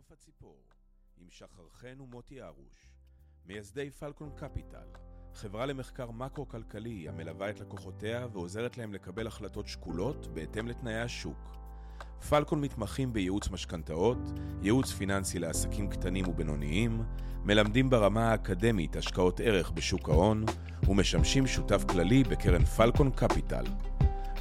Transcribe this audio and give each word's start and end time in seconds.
מעוף 0.00 0.12
הציפור, 0.12 0.56
עם 1.18 1.26
שחר 1.30 1.68
חן 1.72 2.00
ומוטי 2.00 2.42
ארוש, 2.42 2.92
מייסדי 3.46 3.90
פלקון 3.90 4.30
קפיטל, 4.36 4.88
חברה 5.34 5.66
למחקר 5.66 6.10
מקרו-כלכלי 6.10 7.08
המלווה 7.08 7.50
את 7.50 7.60
לקוחותיה 7.60 8.26
ועוזרת 8.32 8.78
להם 8.78 8.94
לקבל 8.94 9.26
החלטות 9.26 9.68
שקולות 9.68 10.26
בהתאם 10.26 10.68
לתנאי 10.68 11.00
השוק. 11.00 11.56
פלקון 12.28 12.60
מתמחים 12.60 13.12
בייעוץ 13.12 13.48
משכנתאות, 13.48 14.18
ייעוץ 14.62 14.92
פיננסי 14.92 15.38
לעסקים 15.38 15.90
קטנים 15.90 16.28
ובינוניים, 16.28 17.02
מלמדים 17.44 17.90
ברמה 17.90 18.30
האקדמית 18.30 18.96
השקעות 18.96 19.40
ערך 19.40 19.70
בשוק 19.70 20.08
ההון 20.08 20.44
ומשמשים 20.88 21.46
שותף 21.46 21.84
כללי 21.88 22.24
בקרן 22.24 22.64
פלקון 22.64 23.10
קפיטל. 23.10 23.64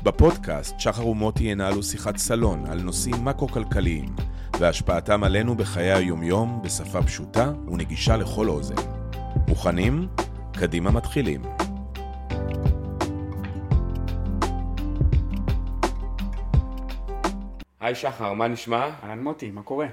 בפודקאסט 0.04 0.80
שחר 0.80 1.08
ומוטי 1.08 1.44
ינהלו 1.44 1.84
שיחת 1.84 2.18
סלון 2.18 2.66
על 2.66 2.82
נושאים 2.82 3.26
מקרו-כלכליים 3.26 4.16
והשפעתם 4.60 5.24
עלינו 5.24 5.56
בחיי 5.56 5.94
היומיום 5.94 6.62
בשפה 6.64 7.04
פשוטה 7.04 7.52
ונגישה 7.72 8.18
לכל 8.18 8.50
אוזן. 8.50 8.76
מוכנים? 9.48 10.08
קדימה 10.60 10.92
מתחילים. 10.92 11.42
היי 17.80 17.96
שחר, 17.96 18.34
מה 18.34 18.48
נשמע? 18.48 18.90
אהלן 19.04 19.24
מוטי, 19.24 19.52
מה 19.52 19.62
קורה? 19.62 19.88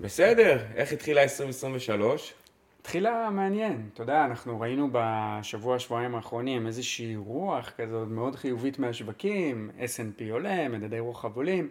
בסדר, 0.00 0.58
איך 0.74 0.92
התחילה 0.92 1.22
2023? 1.22 2.34
התחילה 2.80 3.30
מעניין, 3.30 3.88
אתה 3.94 4.02
יודע, 4.02 4.24
אנחנו 4.24 4.60
ראינו 4.60 4.88
בשבוע, 4.92 5.78
שבועיים 5.78 6.14
האחרונים 6.14 6.66
איזושהי 6.66 7.16
רוח 7.16 7.72
כזאת 7.76 8.08
מאוד 8.08 8.36
חיובית 8.36 8.78
מהשווקים, 8.78 9.70
S&P 9.78 10.22
עולה, 10.32 10.68
מדדי 10.68 10.98
רוחב 10.98 11.36
עולים, 11.36 11.68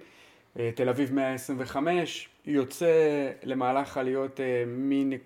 תל 0.75 0.89
אביב 0.89 1.13
125 1.13 2.29
יוצא 2.45 3.31
למהלך 3.43 3.97
עליות 3.97 4.39
אה, 4.39 4.63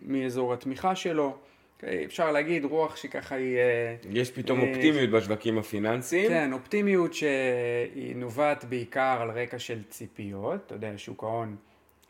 מאזור 0.02 0.54
התמיכה 0.54 0.96
שלו, 0.96 1.38
אוקיי, 1.76 2.06
אפשר 2.06 2.32
להגיד 2.32 2.66
רוח 2.66 2.96
שככה 2.96 3.36
היא... 3.36 3.58
אה, 3.58 3.96
יש 4.10 4.32
פתאום 4.32 4.60
אופטימיות 4.62 5.10
בשווקים 5.10 5.58
הפיננסיים. 5.58 6.28
כן, 6.30 6.54
אופטימיות 6.54 7.14
שהיא 7.14 8.16
נובעת 8.16 8.66
בעיקר 8.66 9.18
על 9.22 9.32
רקע 9.32 9.60
של 9.60 9.84
ציפיות, 9.90 10.62
אתה 10.66 10.76
יודע, 10.76 10.92
שוק 10.98 11.24
ההון 11.24 11.56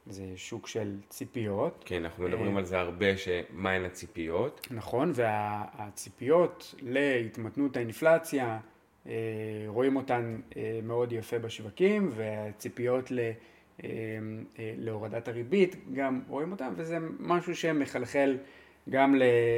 זה 0.07 0.23
שוק 0.35 0.67
של 0.67 0.97
ציפיות. 1.09 1.83
כן, 1.85 2.03
אנחנו 2.03 2.23
מדברים 2.23 2.57
על 2.57 2.65
זה 2.65 2.79
הרבה, 2.79 3.17
שמהן 3.17 3.85
הציפיות. 3.85 4.67
נכון, 4.71 5.11
והציפיות 5.15 6.75
להתמתנות 6.81 7.77
האינפלציה, 7.77 8.45
אה, 8.45 8.57
רואים 9.67 9.95
אותן 9.95 10.37
אה, 10.57 10.79
מאוד 10.83 11.11
יפה 11.11 11.39
בשווקים, 11.39 12.11
והציפיות 12.15 13.11
ל... 13.11 13.31
להורדת 14.57 15.27
הריבית, 15.27 15.75
גם 15.93 16.21
רואים 16.27 16.51
אותן, 16.51 16.73
וזה 16.75 16.97
משהו 17.19 17.55
שמחלחל 17.55 18.37
גם 18.89 19.15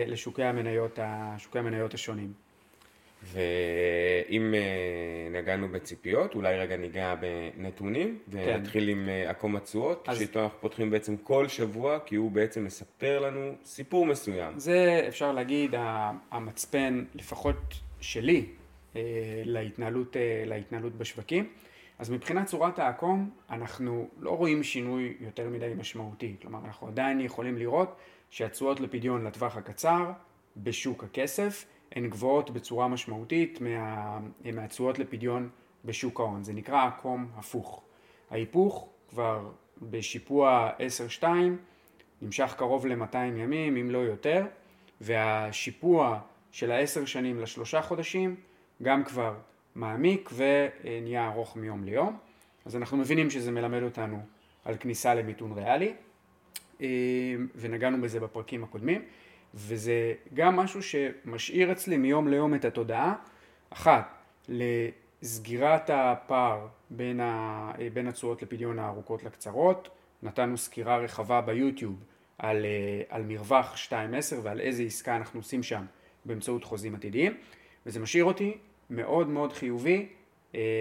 לשוקי 0.08 0.44
המניות, 0.44 1.00
שוקי 1.38 1.60
המניות 1.60 1.94
השונים. 1.94 2.34
ואם 3.24 4.54
אה, 4.54 5.40
נגענו 5.40 5.70
בציפיות, 5.70 6.36
אולי 6.36 6.58
רגע 6.58 6.78
ניגע 6.78 7.16
בנתונים, 7.16 8.20
כן. 8.32 8.38
ונתחיל 8.38 8.84
כן. 8.84 8.90
עם 8.90 9.10
אה, 9.10 9.30
עקום 9.30 9.56
התשואות, 9.56 10.10
אז... 10.10 10.18
שאיתו 10.18 10.44
אנחנו 10.44 10.58
פותחים 10.62 10.90
בעצם 10.90 11.18
כל 11.18 11.48
שבוע, 11.48 12.00
כי 12.06 12.16
הוא 12.16 12.32
בעצם 12.32 12.66
מספר 12.66 13.20
לנו 13.20 13.56
סיפור 13.64 14.06
מסוים. 14.06 14.60
זה 14.60 15.06
אפשר 15.08 15.32
להגיד 15.32 15.76
המצפן, 16.32 17.04
לפחות 17.16 17.74
שלי, 18.02 18.38
אה, 18.38 18.46
להתנהלות, 19.46 20.16
להתנהלות 20.46 20.96
בשווקים. 20.96 21.50
אז 22.00 22.10
מבחינת 22.10 22.46
צורת 22.46 22.80
העקום, 22.80 23.30
אנחנו 23.50 24.08
לא 24.20 24.38
רואים 24.38 24.64
שינוי 24.64 25.14
יותר 25.20 25.50
מדי 25.50 25.74
משמעותי. 25.78 26.36
כלומר, 26.42 26.60
אנחנו 26.66 26.88
עדיין 26.88 27.20
יכולים 27.20 27.58
לראות 27.58 27.96
שהתשואות 28.30 28.80
לפדיון 28.80 29.24
לטווח 29.24 29.58
הקצר 29.58 30.12
בשוק 30.58 31.04
הכסף 31.04 31.66
הן 31.92 32.10
גבוהות 32.10 32.50
בצורה 32.50 32.88
משמעותית 32.88 33.62
מה, 33.62 34.20
מהתשואות 34.54 35.00
לפדיון 35.00 35.50
בשוק 35.86 36.20
ההון. 36.20 36.44
זה 36.44 36.54
נקרא 36.54 36.88
עקום 36.88 37.28
הפוך. 37.36 37.82
ההיפוך 38.30 38.90
כבר 39.10 39.50
בשיפוע 39.82 40.70
10-2 41.22 41.26
נמשך 42.22 42.56
קרוב 42.58 42.86
ל-200 42.86 43.18
ימים, 43.18 43.78
אם 43.78 43.92
לא 43.92 43.98
יותר, 43.98 44.46
והשיפוע 45.02 46.20
של 46.52 46.72
העשר 46.72 47.06
שנים 47.06 47.40
לשלושה 47.40 47.82
חודשים 47.82 48.36
גם 48.84 49.04
כבר 49.04 49.36
מעמיק 49.76 50.30
ונהיה 50.36 51.28
ארוך 51.28 51.56
מיום 51.56 51.84
ליום. 51.84 52.18
אז 52.66 52.76
אנחנו 52.76 52.98
מבינים 52.98 53.30
שזה 53.30 53.52
מלמד 53.52 53.84
אותנו 53.84 54.20
על 54.66 54.78
כניסה 54.78 55.16
למיתון 55.16 55.52
ריאלי. 55.52 55.94
אה, 56.82 56.88
ונגענו 57.56 58.02
בזה 58.02 58.20
בפרקים 58.20 58.64
הקודמים, 58.64 59.02
וזה 59.54 60.14
גם 60.34 60.56
משהו 60.56 60.84
שמשאיר 60.84 61.72
אצלי 61.72 61.98
מיום 61.98 62.28
ליום 62.28 62.56
את 62.56 62.66
התודעה, 62.66 63.16
אחת, 63.70 64.14
לסגירת 64.50 65.90
הפער 65.94 66.68
בין, 66.90 67.20
התשואות 68.08 68.42
לפדיון 68.42 68.80
הארוכות 68.80 69.24
לקצרות, 69.24 69.90
נתנו 70.24 70.58
סקירה 70.58 70.98
רחבה 70.98 71.42
ביוטיוב 71.42 72.04
על, 72.38 72.66
אה, 72.66 73.02
על 73.10 73.24
מרווח 73.24 73.76
2.10 73.76 74.36
ועל 74.44 74.60
איזה 74.60 74.84
עסקה 74.84 75.16
אנחנו 75.16 75.40
עושים 75.40 75.64
שם 75.64 75.86
באמצעות 76.26 76.64
חוזים 76.64 76.96
עתידיים, 76.96 77.38
וזה 77.88 78.00
משאיר 78.00 78.26
אותי 78.26 78.58
מאוד 78.90 79.28
מאוד 79.28 79.54
חיובי 79.54 80.08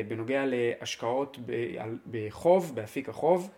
בנוגע 0.09 0.45
להשקעות 0.47 1.39
בחוב, 2.11 2.75
באפיק 2.75 3.09
החוב, 3.09 3.51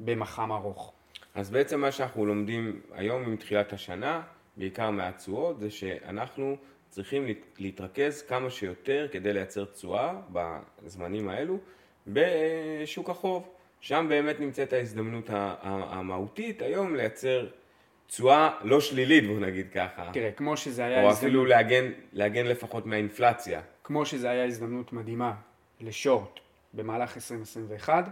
במח"מ 0.00 0.52
ארוך. 0.52 0.92
אז 1.34 1.50
בעצם 1.50 1.80
מה 1.80 1.92
שאנחנו 1.92 2.26
לומדים 2.26 2.80
היום 2.92 3.22
עם 3.22 3.36
תחילת 3.36 3.72
השנה, 3.72 4.22
בעיקר 4.56 4.90
מהתשואות, 4.90 5.60
זה 5.60 5.70
שאנחנו 5.70 6.56
צריכים 6.88 7.26
להתרכז 7.58 8.22
כמה 8.22 8.50
שיותר 8.50 9.08
כדי 9.12 9.32
לייצר 9.32 9.64
תשואה 9.64 10.20
בזמנים 10.82 11.28
האלו 11.28 11.58
בשוק 12.06 13.10
החוב. 13.10 13.48
שם 13.80 14.06
באמת 14.08 14.40
נמצאת 14.40 14.72
ההזדמנות 14.72 15.24
המהותית 15.62 16.62
היום 16.62 16.96
לייצר 16.96 17.46
תשואה 18.10 18.50
לא 18.62 18.80
שלילית, 18.80 19.26
בוא 19.26 19.40
נגיד 19.40 19.66
ככה. 19.74 20.10
תראה, 20.12 20.32
כמו 20.32 20.56
שזה 20.56 20.84
היה... 20.84 21.02
או 21.02 21.10
הזדמנות... 21.10 21.18
אפילו 21.18 21.44
להגן, 21.44 21.90
להגן 22.12 22.46
לפחות 22.46 22.86
מהאינפלציה. 22.86 23.60
כמו 23.84 24.06
שזה 24.06 24.30
היה 24.30 24.44
הזדמנות 24.44 24.92
מדהימה 24.92 25.34
לשורט 25.80 26.40
במהלך 26.74 27.16
2021, 27.16 28.08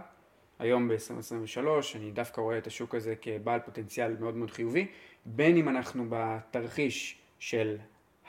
היום 0.59 0.87
ב-2023, 0.87 1.67
אני 1.95 2.11
דווקא 2.11 2.41
רואה 2.41 2.57
את 2.57 2.67
השוק 2.67 2.95
הזה 2.95 3.13
כבעל 3.21 3.59
פוטנציאל 3.59 4.15
מאוד 4.19 4.35
מאוד 4.35 4.51
חיובי, 4.51 4.87
בין 5.25 5.57
אם 5.57 5.69
אנחנו 5.69 6.05
בתרחיש 6.09 7.17
של 7.39 7.77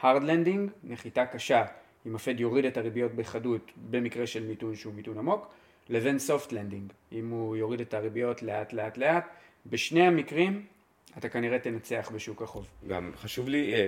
hard 0.03 0.23
landing, 0.23 0.71
נחיתה 0.85 1.27
קשה, 1.27 1.65
אם 2.07 2.15
הפד 2.15 2.41
יוריד 2.41 2.65
את 2.65 2.77
הריביות 2.77 3.15
בחדות 3.15 3.73
במקרה 3.91 4.27
של 4.27 4.43
מיתון 4.47 4.77
שהוא 4.77 4.95
מיתון 4.95 5.19
עמוק, 5.19 5.49
לבין 5.89 6.17
soft 6.17 6.51
landing, 6.51 6.93
אם 7.13 7.31
הוא 7.31 7.57
יוריד 7.57 7.81
את 7.81 7.95
הריביות 7.95 8.43
לאט 8.43 8.73
לאט 8.73 8.97
לאט, 8.99 9.29
בשני 9.67 10.07
המקרים 10.07 10.67
אתה 11.19 11.29
כנראה 11.29 11.59
תנצח 11.59 12.11
בשוק 12.15 12.43
החוב. 12.43 12.69
גם 12.89 13.11
חשוב 13.17 13.49
לי 13.49 13.75
אה, 13.75 13.79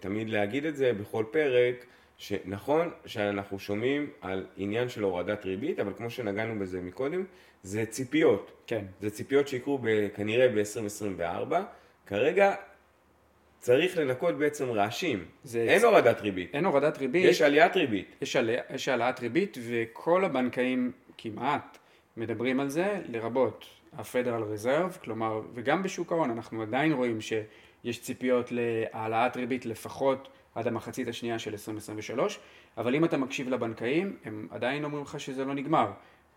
תמיד 0.00 0.30
להגיד 0.30 0.64
את 0.64 0.76
זה 0.76 0.92
בכל 0.92 1.24
פרק, 1.30 1.84
שנכון 2.18 2.90
שאנחנו 3.06 3.58
שומעים 3.58 4.10
על 4.20 4.46
עניין 4.56 4.88
של 4.88 5.02
הורדת 5.02 5.44
ריבית, 5.44 5.80
אבל 5.80 5.92
כמו 5.96 6.10
שנגענו 6.10 6.60
בזה 6.60 6.80
מקודם, 6.80 7.24
זה 7.62 7.86
ציפיות. 7.86 8.52
כן. 8.66 8.84
זה 9.00 9.10
ציפיות 9.10 9.48
שיקרו 9.48 9.78
ב, 9.82 10.08
כנראה 10.14 10.48
ב-2024. 10.48 11.54
כרגע 12.06 12.54
צריך 13.58 13.98
לנקות 13.98 14.38
בעצם 14.38 14.70
רעשים. 14.70 15.24
זה 15.44 15.62
אין 15.62 15.80
צ... 15.80 15.84
הורדת 15.84 16.20
ריבית. 16.20 16.54
אין 16.54 16.64
הורדת 16.64 16.98
ריבית. 16.98 17.24
יש 17.24 17.42
עליית 17.42 17.76
ריבית. 17.76 18.16
יש, 18.22 18.36
עלי... 18.36 18.56
יש 18.74 18.88
העלאת 18.88 19.20
ריבית, 19.20 19.58
וכל 19.68 20.24
הבנקאים 20.24 20.92
כמעט 21.18 21.78
מדברים 22.16 22.60
על 22.60 22.68
זה, 22.68 23.00
לרבות 23.08 23.64
ה-Federal 23.92 24.64
Reserve, 24.64 24.98
כלומר, 25.04 25.40
וגם 25.54 25.82
בשוק 25.82 26.12
ההון 26.12 26.30
אנחנו 26.30 26.62
עדיין 26.62 26.92
רואים 26.92 27.18
שיש 27.20 28.00
ציפיות 28.00 28.48
להעלאת 28.50 29.36
ריבית 29.36 29.66
לפחות 29.66 30.28
עד 30.54 30.66
המחצית 30.66 31.08
השנייה 31.08 31.38
של 31.38 31.50
2023, 31.50 32.40
אבל 32.76 32.94
אם 32.94 33.04
אתה 33.04 33.16
מקשיב 33.16 33.48
לבנקאים, 33.48 34.16
הם 34.24 34.48
עדיין 34.50 34.84
אומרים 34.84 35.04
לך 35.04 35.20
שזה 35.20 35.44
לא 35.44 35.54
נגמר. 35.54 35.90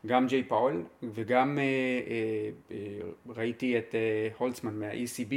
גם 0.05 0.27
ג'יי 0.27 0.44
פאול 0.44 0.83
וגם 1.03 1.59
אה, 1.59 1.63
אה, 1.63 2.50
אה, 2.71 3.09
ראיתי 3.35 3.77
את 3.77 3.95
אה, 3.95 4.29
הולצמן 4.38 4.79
מה-ECB 4.79 5.33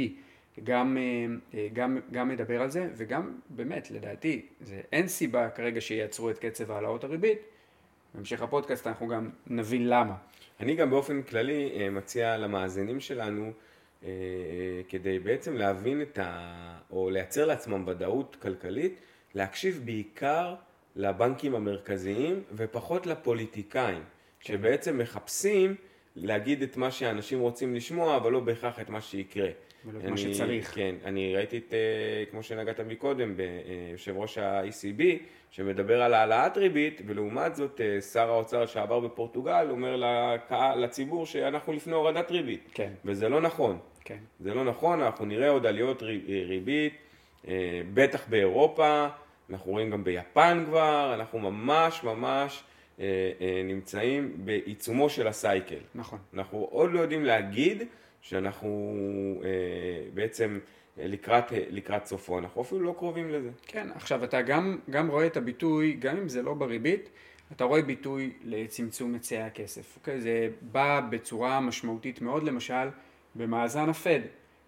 גם, 0.63 0.97
אה, 0.97 1.25
אה, 1.53 1.67
גם, 1.73 1.97
גם 2.11 2.29
מדבר 2.29 2.61
על 2.61 2.69
זה 2.69 2.89
וגם 2.95 3.39
באמת 3.49 3.91
לדעתי 3.91 4.45
זה, 4.61 4.81
אין 4.91 5.07
סיבה 5.07 5.49
כרגע 5.49 5.81
שייצרו 5.81 6.29
את 6.29 6.39
קצב 6.39 6.71
העלאות 6.71 7.03
הריבית 7.03 7.39
בהמשך 8.13 8.41
הפודקאסט 8.41 8.87
אנחנו 8.87 9.07
גם 9.07 9.29
נבין 9.47 9.89
למה. 9.89 10.15
אני 10.59 10.75
גם 10.75 10.89
באופן 10.89 11.21
כללי 11.21 11.71
אה, 11.75 11.89
מציע 11.89 12.37
למאזינים 12.37 12.99
שלנו 12.99 13.51
אה, 14.03 14.09
כדי 14.89 15.19
בעצם 15.19 15.57
להבין 15.57 16.01
את 16.01 16.19
ה... 16.21 16.77
או 16.91 17.09
לייצר 17.09 17.45
לעצמם 17.45 17.83
ודאות 17.87 18.37
כלכלית, 18.41 18.99
להקשיב 19.35 19.81
בעיקר 19.85 20.55
לבנקים 20.95 21.55
המרכזיים 21.55 22.43
ופחות 22.55 23.05
לפוליטיקאים, 23.05 23.97
כן. 23.97 24.03
שבעצם 24.39 24.97
מחפשים 24.97 25.75
להגיד 26.15 26.61
את 26.61 26.77
מה 26.77 26.91
שאנשים 26.91 27.39
רוצים 27.39 27.75
לשמוע, 27.75 28.17
אבל 28.17 28.31
לא 28.31 28.39
בהכרח 28.39 28.79
את 28.79 28.89
מה 28.89 29.01
שיקרה. 29.01 29.49
ולא 29.87 29.99
את 29.99 30.05
מה 30.05 30.17
שצריך. 30.17 30.75
כן, 30.75 30.95
אני 31.05 31.35
ראיתי 31.35 31.57
את, 31.57 31.73
אה, 31.73 32.23
כמו 32.31 32.43
שנגעת 32.43 32.79
מקודם, 32.79 33.33
ביושב 33.37 34.17
ראש 34.17 34.37
ה-ECB, 34.37 35.01
שמדבר 35.51 36.01
על 36.01 36.13
העלאת 36.13 36.57
ריבית, 36.57 37.01
ולעומת 37.05 37.55
זאת 37.55 37.81
אה, 37.81 38.01
שר 38.01 38.29
האוצר 38.29 38.65
שעבר 38.65 38.99
בפורטוגל 38.99 39.67
אומר 39.69 39.95
לקהל, 39.95 40.83
לציבור 40.83 41.25
שאנחנו 41.25 41.73
לפני 41.73 41.93
הורדת 41.93 42.31
ריבית. 42.31 42.69
כן. 42.73 42.91
וזה 43.05 43.29
לא 43.29 43.41
נכון. 43.41 43.79
כן. 44.03 44.17
זה 44.39 44.53
לא 44.53 44.63
נכון, 44.63 45.01
אנחנו 45.01 45.25
נראה 45.25 45.49
עוד 45.49 45.65
עליות 45.65 46.03
ריבית, 46.47 46.93
אה, 47.47 47.81
בטח 47.93 48.27
באירופה, 48.29 49.07
אנחנו 49.49 49.71
רואים 49.71 49.89
גם 49.89 50.03
ביפן 50.03 50.63
כבר, 50.65 51.11
אנחנו 51.13 51.39
ממש 51.39 52.03
ממש 52.03 52.63
נמצאים 53.63 54.33
בעיצומו 54.37 55.09
של 55.09 55.27
הסייקל. 55.27 55.79
נכון. 55.95 56.19
אנחנו 56.33 56.67
עוד 56.71 56.91
לא 56.91 56.99
יודעים 56.99 57.25
להגיד 57.25 57.83
שאנחנו 58.29 58.93
אה, 59.43 59.49
בעצם 60.13 60.59
לקראת, 60.97 61.43
לקראת 61.69 62.05
סופו, 62.05 62.39
אנחנו 62.39 62.61
אפילו 62.61 62.81
לא 62.81 62.95
קרובים 62.97 63.29
לזה. 63.29 63.49
כן, 63.67 63.87
עכשיו 63.95 64.23
אתה 64.23 64.41
גם, 64.41 64.77
גם 64.89 65.07
רואה 65.07 65.25
את 65.25 65.37
הביטוי, 65.37 65.93
גם 65.93 66.17
אם 66.17 66.29
זה 66.29 66.41
לא 66.41 66.53
בריבית, 66.53 67.09
אתה 67.51 67.63
רואה 67.63 67.81
ביטוי 67.81 68.33
לצמצום 68.43 69.13
היצעי 69.13 69.41
הכסף. 69.41 69.97
אוקיי? 69.97 70.21
זה 70.21 70.49
בא 70.61 71.01
בצורה 71.09 71.59
משמעותית 71.59 72.21
מאוד, 72.21 72.43
למשל, 72.43 72.87
במאזן 73.35 73.89
הפד. 73.89 74.19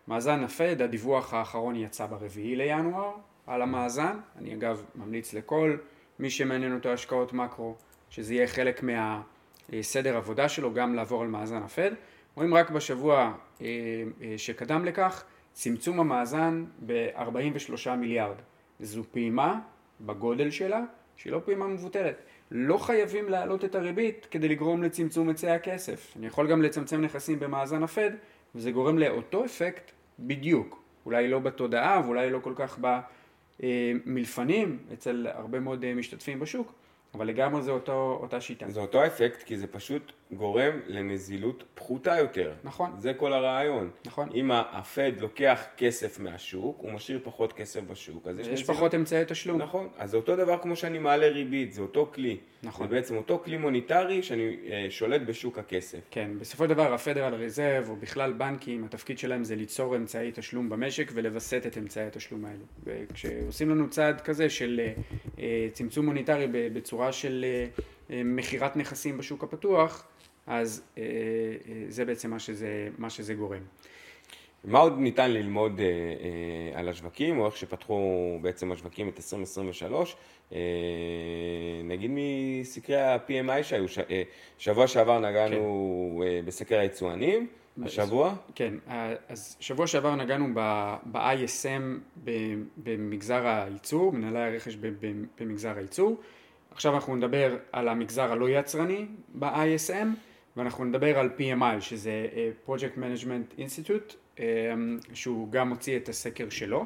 מאזן 0.07 0.43
הפד, 0.43 0.81
הדיווח 0.81 1.33
האחרון 1.33 1.75
יצא 1.75 2.05
ברביעי 2.05 2.55
לינואר 2.55 3.11
על 3.47 3.61
המאזן. 3.61 4.17
אני 4.37 4.53
אגב 4.53 4.83
ממליץ 4.95 5.33
לכל 5.33 5.77
מי 6.19 6.29
שמעניין 6.29 6.73
אותו 6.75 6.89
השקעות 6.89 7.33
מקרו, 7.33 7.75
שזה 8.09 8.33
יהיה 8.33 8.47
חלק 8.47 8.83
מהסדר 8.83 10.17
עבודה 10.17 10.49
שלו, 10.49 10.73
גם 10.73 10.95
לעבור 10.95 11.21
על 11.21 11.27
מאזן 11.27 11.63
הפד. 11.63 11.91
רואים 12.39 12.53
רק 12.53 12.69
בשבוע 12.69 13.33
אה, 13.61 13.67
אה, 14.21 14.33
שקדם 14.37 14.85
לכך, 14.85 15.23
צמצום 15.53 15.99
המאזן 15.99 16.65
ב-43 16.85 17.89
מיליארד. 17.97 18.35
זו 18.79 19.03
פעימה 19.11 19.59
בגודל 20.01 20.51
שלה, 20.51 20.81
שהיא 21.15 21.33
לא 21.33 21.41
פעימה 21.45 21.67
מבוטלת. 21.67 22.21
לא 22.51 22.77
חייבים 22.77 23.29
להעלות 23.29 23.65
את 23.65 23.75
הריבית 23.75 24.27
כדי 24.31 24.47
לגרום 24.47 24.83
לצמצום 24.83 25.29
היצעי 25.29 25.51
הכסף. 25.51 26.13
אני 26.17 26.27
יכול 26.27 26.51
גם 26.51 26.61
לצמצם 26.61 27.01
נכסים 27.01 27.39
במאזן 27.39 27.83
הפד, 27.83 28.11
וזה 28.55 28.71
גורם 28.71 28.97
לאותו 28.97 29.45
אפקט 29.45 29.91
בדיוק. 30.19 30.83
אולי 31.05 31.27
לא 31.27 31.39
בתודעה 31.39 32.01
ואולי 32.05 32.29
לא 32.29 32.39
כל 32.39 32.53
כך 32.55 32.79
במלפנים 33.59 34.79
אצל 34.93 35.27
הרבה 35.33 35.59
מאוד 35.59 35.93
משתתפים 35.93 36.39
בשוק, 36.39 36.73
אבל 37.13 37.27
לגמרי 37.27 37.61
זה 37.61 37.71
אותו, 37.71 38.19
אותה 38.21 38.41
שיטה. 38.41 38.69
זה 38.69 38.79
אותו 38.79 39.05
אפקט, 39.05 39.43
כי 39.43 39.57
זה 39.57 39.67
פשוט 39.67 40.11
גורם 40.31 40.79
לנזילות 40.87 41.63
פחותה 41.75 42.17
יותר. 42.17 42.53
נכון. 42.63 42.91
זה 42.97 43.13
כל 43.13 43.33
הרעיון. 43.33 43.89
נכון. 44.05 44.29
אם 44.33 44.51
הפד 44.51 45.11
לוקח 45.19 45.63
כסף 45.77 46.19
מהשוק, 46.19 46.77
הוא 46.79 46.91
משאיר 46.91 47.19
פחות 47.23 47.53
כסף 47.53 47.81
בשוק, 47.81 48.27
אז 48.27 48.39
יש 48.39 48.47
נזילות. 48.47 48.69
פחות 48.69 48.95
אמצעי 48.95 49.23
תשלום. 49.27 49.61
נכון. 49.61 49.87
אז 49.97 50.11
זה 50.11 50.17
אותו 50.17 50.35
דבר 50.35 50.57
כמו 50.57 50.75
שאני 50.75 50.99
מעלה 50.99 51.27
ריבית, 51.27 51.73
זה 51.73 51.81
אותו 51.81 52.11
כלי. 52.13 52.37
נכון. 52.63 52.87
זה 52.87 52.95
בעצם 52.95 53.15
אותו 53.15 53.41
כלי 53.45 53.57
מוניטרי 53.57 54.23
שאני 54.23 54.57
אה, 54.71 54.85
שולט 54.89 55.21
בשוק 55.21 55.59
הכסף. 55.59 55.99
כן, 56.11 56.31
בסופו 56.39 56.63
של 56.63 56.69
דבר 56.69 56.93
הפדרל 56.93 57.33
רזרב, 57.33 57.89
או 57.89 57.95
בכלל 57.95 58.33
בנקים, 58.33 58.83
התפקיד 58.83 59.19
שלהם 59.19 59.43
זה 59.43 59.55
ליצור 59.55 59.95
אמצעי 59.95 60.31
תשלום 60.33 60.69
במשק 60.69 61.11
ולווסת 61.13 61.63
את 61.67 61.77
אמצעי 61.77 62.07
התשלום 62.07 62.45
האלו. 62.45 62.65
וכשעושים 62.83 63.69
לנו 63.69 63.89
צעד 63.89 64.21
כזה 64.21 64.49
של 64.49 64.81
אה, 64.83 64.93
אה, 65.39 65.67
צמצום 65.73 66.05
מוניטרי 66.05 66.47
בצורה 66.51 67.11
של 67.11 67.45
מכירת 68.09 68.75
נכסים 68.75 69.17
בשוק 69.17 69.43
הפתוח, 69.43 70.07
אז 70.49 70.83
אה, 70.97 71.03
אה, 71.03 71.83
זה 71.87 72.05
בעצם 72.05 72.29
מה 72.29 72.39
שזה, 72.39 72.89
מה 72.97 73.09
שזה 73.09 73.33
גורם. 73.33 73.61
מה 74.63 74.79
עוד 74.79 74.99
ניתן 74.99 75.31
ללמוד 75.31 75.79
אה, 75.79 75.85
אה, 75.85 76.79
על 76.79 76.89
השווקים, 76.89 77.39
או 77.39 77.45
איך 77.45 77.57
שפתחו 77.57 78.01
בעצם 78.41 78.71
השווקים 78.71 79.09
את 79.09 79.17
2023? 79.17 80.15
אה, 80.53 80.59
נגיד 81.83 82.11
מסקרי 82.13 83.01
ה-PMI 83.01 83.63
שהיו, 83.63 83.87
ש, 83.87 83.99
אה, 83.99 84.23
שבוע 84.57 84.87
שעבר 84.87 85.19
נגענו 85.19 86.21
כן. 86.21 86.27
אה, 86.27 86.41
בסקר 86.45 86.79
היצואנים, 86.79 87.47
השבוע? 87.83 88.35
כן, 88.55 88.73
אז 89.29 89.57
שבוע 89.59 89.87
שעבר 89.87 90.15
נגענו 90.15 90.47
ב-ISM 91.05 92.21
במגזר 92.77 93.47
הייצור, 93.47 94.13
מנהלי 94.13 94.39
הרכש 94.39 94.77
במגזר 95.39 95.77
הייצור. 95.77 96.17
עכשיו 96.71 96.95
אנחנו 96.95 97.15
נדבר 97.15 97.57
על 97.71 97.87
המגזר 97.87 98.31
הלא 98.31 98.49
יצרני 98.49 99.05
ב-ISM. 99.33 100.28
ואנחנו 100.57 100.85
נדבר 100.85 101.19
על 101.19 101.29
PMI 101.37 101.81
שזה 101.81 102.27
אה, 102.35 102.49
Project 102.67 102.97
Management 102.97 103.59
Institute 103.59 104.13
אה, 104.39 104.45
שהוא 105.13 105.51
גם 105.51 105.69
מוציא 105.69 105.97
את 105.97 106.09
הסקר 106.09 106.49
שלו 106.49 106.85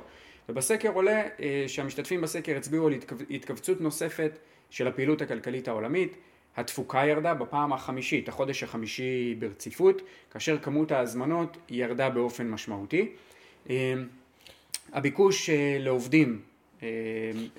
ובסקר 0.50 0.90
עולה 0.90 1.22
אה, 1.40 1.64
שהמשתתפים 1.68 2.22
בסקר 2.22 2.58
הצביעו 2.58 2.88
על 2.88 2.94
התכווצות 3.30 3.82
נוספת 3.82 4.40
של 4.70 4.88
הפעילות 4.88 5.22
הכלכלית 5.22 5.68
העולמית 5.68 6.18
התפוקה 6.58 7.06
ירדה 7.06 7.34
בפעם 7.34 7.74
החמישית, 7.74 8.30
החודש 8.30 8.64
החמישי 8.64 9.36
ברציפות, 9.40 10.02
כאשר 10.32 10.58
כמות 10.58 10.92
ההזמנות 10.92 11.58
ירדה 11.70 12.10
באופן 12.10 12.50
משמעותי. 12.50 13.12
הביקוש 14.94 15.50
לעובדים 15.80 16.42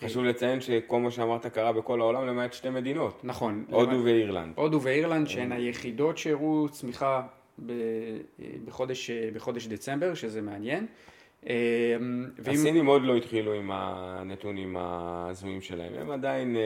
חשוב 0.04 0.24
לציין 0.24 0.60
שכל 0.60 1.00
מה 1.00 1.10
שאמרת 1.10 1.46
קרה 1.46 1.72
בכל 1.72 2.00
העולם 2.00 2.26
למעט 2.26 2.52
שתי 2.52 2.70
מדינות. 2.70 3.20
נכון. 3.24 3.64
הודו 3.70 4.04
ואירלנד. 4.04 4.52
הודו 4.56 4.82
ואירלנד 4.82 5.28
שהן 5.28 5.52
היחידות 5.52 6.18
שהראו 6.18 6.68
צמיחה 6.70 7.22
בחודש, 8.64 9.10
בחודש 9.10 9.66
דצמבר, 9.66 10.14
שזה 10.14 10.42
מעניין. 10.42 10.86
אה, 11.48 11.96
הסינים 12.46 12.86
עוד 12.86 13.02
לא 13.02 13.16
התחילו 13.16 13.52
עם 13.52 13.70
הנתונים 13.72 14.76
ההזויים 14.76 15.60
שלהם, 15.60 15.92
הם 15.94 16.10
עדיין 16.10 16.56
אה, 16.56 16.62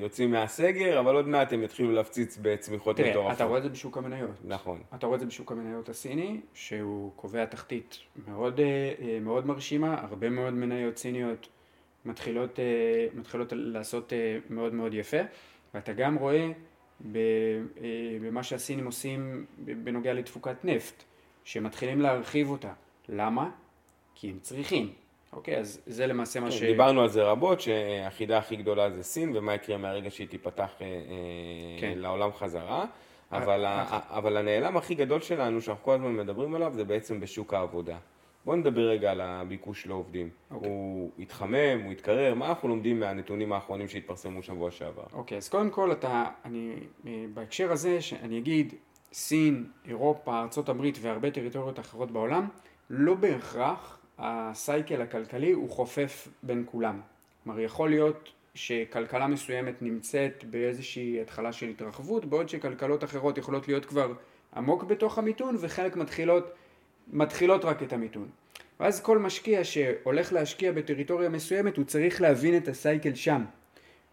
יוצאים 0.00 0.30
מהסגר, 0.30 1.00
אבל 1.00 1.14
עוד 1.14 1.28
מעט 1.28 1.52
הם 1.52 1.62
יתחילו 1.62 1.92
להפציץ 1.92 2.38
בצמיחות 2.42 3.00
מטורפות. 3.00 3.22
תראה, 3.22 3.32
אתה 3.32 3.44
רואה 3.44 3.58
את 3.58 3.62
זה 3.62 3.68
בשוק 3.68 3.98
המניות. 3.98 4.30
נכון. 4.44 4.82
אתה 4.94 5.06
רואה 5.06 5.14
את 5.14 5.20
זה 5.20 5.26
בשוק 5.26 5.52
המניות 5.52 5.88
הסיני, 5.88 6.40
שהוא 6.54 7.12
קובע 7.16 7.44
תחתית 7.44 7.98
מאוד, 8.28 8.60
מאוד 9.20 9.46
מרשימה, 9.46 10.00
הרבה 10.00 10.30
מאוד 10.30 10.54
מניות 10.54 10.96
סיניות 10.96 11.48
מתחילות, 12.04 12.58
אה, 12.58 13.06
מתחילות 13.14 13.52
לעשות 13.56 14.12
אה, 14.12 14.38
מאוד 14.50 14.74
מאוד 14.74 14.94
יפה, 14.94 15.16
ואתה 15.74 15.92
גם 15.92 16.14
רואה 16.14 16.46
אה, 16.46 16.50
במה 18.20 18.42
שהסינים 18.42 18.86
עושים 18.86 19.46
בנוגע 19.58 20.12
לתפוקת 20.12 20.64
נפט, 20.64 21.04
שמתחילים 21.44 22.00
להרחיב 22.00 22.50
אותה. 22.50 22.72
למה? 23.08 23.50
כי 24.14 24.30
הם 24.30 24.38
צריכים. 24.40 24.92
אוקיי, 25.32 25.58
אז 25.58 25.80
זה 25.86 26.06
למעשה 26.06 26.40
מה 26.40 26.46
כן, 26.46 26.52
ש... 26.52 26.62
דיברנו 26.62 27.02
על 27.02 27.08
זה 27.08 27.22
רבות, 27.22 27.60
שהחידה 27.60 28.38
הכי 28.38 28.56
גדולה 28.56 28.90
זה 28.90 29.02
סין, 29.02 29.36
ומה 29.36 29.54
יקרה 29.54 29.76
מהרגע 29.76 30.10
שהיא 30.10 30.28
תיפתח 30.28 30.74
כן. 31.80 31.98
לעולם 31.98 32.32
חזרה. 32.32 32.86
אבל, 33.32 33.64
אבל 33.90 34.36
הנעלם 34.36 34.76
הכי 34.76 34.94
גדול 34.94 35.20
שלנו, 35.20 35.60
שאנחנו 35.60 35.84
כל 35.84 35.94
הזמן 35.94 36.16
מדברים 36.16 36.54
עליו, 36.54 36.72
זה 36.74 36.84
בעצם 36.84 37.20
בשוק 37.20 37.54
העבודה. 37.54 37.96
בואו 38.44 38.56
נדבר 38.56 38.88
רגע 38.88 39.10
על 39.10 39.20
הביקוש 39.20 39.86
לעובדים. 39.86 40.28
Okay. 40.28 40.54
אוקיי. 40.54 40.68
הוא 40.68 41.10
התחמם, 41.18 41.80
הוא 41.84 41.92
התקרר, 41.92 42.34
מה 42.34 42.48
אנחנו 42.48 42.68
לומדים 42.68 43.00
מהנתונים 43.00 43.52
האחרונים 43.52 43.88
שהתפרסמו 43.88 44.42
שבוע 44.42 44.70
שעבר? 44.70 45.02
אוקיי, 45.12 45.36
okay, 45.36 45.38
אז 45.38 45.48
קודם 45.48 45.70
כל 45.70 45.92
אתה, 45.92 46.24
אני, 46.44 46.74
בהקשר 47.34 47.72
הזה, 47.72 48.00
שאני 48.00 48.38
אגיד, 48.38 48.74
סין, 49.12 49.66
אירופה, 49.84 50.38
ארה"ב 50.40 50.82
והרבה 51.00 51.30
טריטוריות 51.30 51.78
אחרות 51.78 52.10
בעולם, 52.10 52.48
לא 52.90 53.14
בהכרח 53.14 53.98
הסייקל 54.18 55.02
הכלכלי 55.02 55.52
הוא 55.52 55.70
חופף 55.70 56.28
בין 56.42 56.64
כולם. 56.66 57.00
כלומר, 57.44 57.60
יכול 57.60 57.90
להיות 57.90 58.32
שכלכלה 58.54 59.26
מסוימת 59.26 59.82
נמצאת 59.82 60.44
באיזושהי 60.50 61.20
התחלה 61.20 61.52
של 61.52 61.68
התרחבות, 61.68 62.24
בעוד 62.24 62.48
שכלכלות 62.48 63.04
אחרות 63.04 63.38
יכולות 63.38 63.68
להיות 63.68 63.84
כבר 63.84 64.12
עמוק 64.56 64.84
בתוך 64.84 65.18
המיתון, 65.18 65.56
וחלק 65.60 65.96
מתחילות 65.96 66.52
מתחילות 67.12 67.64
רק 67.64 67.82
את 67.82 67.92
המיתון. 67.92 68.28
ואז 68.80 69.00
כל 69.00 69.18
משקיע 69.18 69.64
שהולך 69.64 70.32
להשקיע 70.32 70.72
בטריטוריה 70.72 71.28
מסוימת 71.28 71.76
הוא 71.76 71.84
צריך 71.84 72.20
להבין 72.20 72.56
את 72.56 72.68
הסייקל 72.68 73.14
שם. 73.14 73.44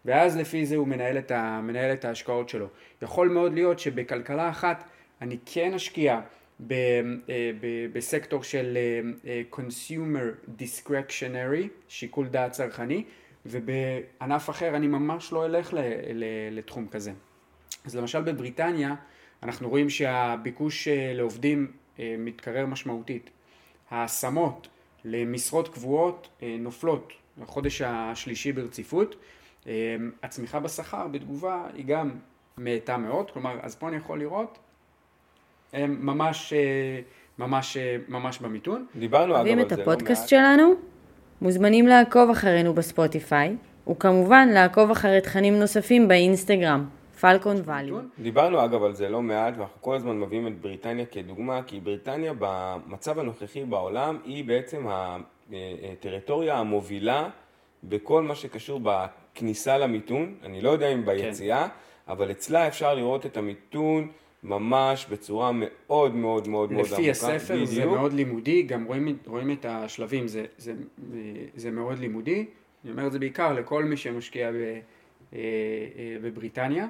ואז 0.04 0.36
לפי 0.36 0.66
זה 0.66 0.76
הוא 0.76 0.88
מנהל 0.88 1.18
את, 1.18 1.30
ה, 1.30 1.60
מנהל 1.62 1.92
את 1.92 2.04
ההשקעות 2.04 2.48
שלו. 2.48 2.66
יכול 3.02 3.28
מאוד 3.28 3.54
להיות 3.54 3.78
שבכלכלה 3.78 4.50
אחת 4.50 4.84
אני 5.20 5.38
כן 5.46 5.74
אשקיע 5.74 6.20
ב, 6.66 6.72
אה, 6.72 7.50
ב, 7.60 7.86
בסקטור 7.92 8.42
של 8.42 8.76
אה, 8.76 9.00
אה, 9.30 9.42
consumer 9.52 10.58
discretionary, 10.58 11.68
שיקול 11.88 12.28
דעת 12.28 12.52
צרכני, 12.52 13.04
ובענף 13.46 14.50
אחר 14.50 14.76
אני 14.76 14.86
ממש 14.86 15.32
לא 15.32 15.46
אלך 15.46 15.74
ל, 15.74 15.78
ל, 16.14 16.24
לתחום 16.50 16.86
כזה. 16.90 17.12
אז 17.84 17.96
למשל 17.96 18.20
בבריטניה 18.20 18.94
אנחנו 19.42 19.68
רואים 19.68 19.90
שהביקוש 19.90 20.88
לעובדים 20.88 21.72
מתקרר 22.18 22.66
משמעותית. 22.66 23.30
ההשמות 23.90 24.68
למשרות 25.04 25.68
קבועות 25.68 26.28
אה, 26.42 26.56
נופלות 26.58 27.12
לחודש 27.42 27.82
השלישי 27.82 28.52
ברציפות. 28.52 29.16
אה, 29.66 29.96
הצמיחה 30.22 30.60
בשכר 30.60 31.08
בתגובה 31.08 31.66
היא 31.74 31.84
גם 31.84 32.10
מאטה 32.58 32.96
מאוד, 32.96 33.30
כלומר, 33.30 33.58
אז 33.62 33.74
פה 33.74 33.88
אני 33.88 33.96
יכול 33.96 34.18
לראות 34.18 34.58
הם 35.72 35.98
ממש, 36.00 36.52
אה, 36.52 37.00
ממש, 37.38 37.76
אה, 37.76 37.96
ממש 38.08 38.38
במיתון. 38.38 38.86
דיברנו 38.96 39.36
אגב 39.36 39.46
על 39.46 39.60
את 39.60 39.68
זה 39.68 39.76
לא 39.76 39.82
הפודקאסט. 39.82 40.28
שלנו? 40.28 40.74
מוזמנים 41.40 41.86
לעקוב 41.86 42.30
אחרינו 42.30 42.74
בספוטיפיי, 42.74 43.56
וכמובן 43.90 44.48
לעקוב 44.48 44.90
אחרי 44.90 45.20
תכנים 45.20 45.58
נוספים 45.58 46.08
באינסטגרם, 46.08 46.86
פלקון 47.22 47.56
ואליו. 47.64 47.96
דיברנו 48.18 48.64
אגב 48.64 48.82
על 48.82 48.94
זה 48.94 49.08
לא 49.08 49.22
מעט, 49.22 49.54
ואנחנו 49.56 49.82
כל 49.82 49.94
הזמן 49.94 50.20
מביאים 50.20 50.46
את 50.46 50.60
בריטניה 50.60 51.06
כדוגמה, 51.06 51.62
כי 51.62 51.80
בריטניה 51.80 52.32
במצב 52.38 53.18
הנוכחי 53.18 53.64
בעולם 53.64 54.18
היא 54.24 54.44
בעצם 54.44 54.86
הטריטוריה 55.92 56.58
המובילה 56.58 57.28
בכל 57.84 58.22
מה 58.22 58.34
שקשור 58.34 58.80
בכניסה 58.82 59.78
למיתון, 59.78 60.34
אני 60.42 60.60
לא 60.60 60.70
יודע 60.70 60.88
אם 60.88 61.06
ביציאה, 61.06 61.68
אבל 62.08 62.30
אצלה 62.30 62.68
אפשר 62.68 62.94
לראות 62.94 63.26
את 63.26 63.36
המיתון 63.36 64.08
ממש 64.42 65.06
בצורה 65.10 65.50
מאוד 65.54 66.14
מאוד 66.14 66.48
מאוד 66.48 66.48
מאוד 66.48 66.72
עמוקה. 66.72 66.92
לפי 66.92 67.10
הספר 67.10 67.64
זה 67.64 67.80
בדיוק. 67.80 67.96
מאוד 67.96 68.12
לימודי, 68.12 68.62
גם 68.62 68.84
רואים, 68.84 69.16
רואים 69.26 69.50
את 69.50 69.64
השלבים, 69.64 70.28
זה, 70.28 70.44
זה, 70.58 70.74
זה 71.54 71.70
מאוד 71.70 71.98
לימודי. 71.98 72.46
אני 72.84 72.92
אומר 72.92 73.06
את 73.06 73.12
זה 73.12 73.18
בעיקר 73.18 73.52
לכל 73.52 73.84
מי 73.84 73.96
שמשקיע 73.96 74.52
ב, 74.52 74.54
אה, 74.54 74.78
אה, 75.32 76.16
בבריטניה. 76.22 76.86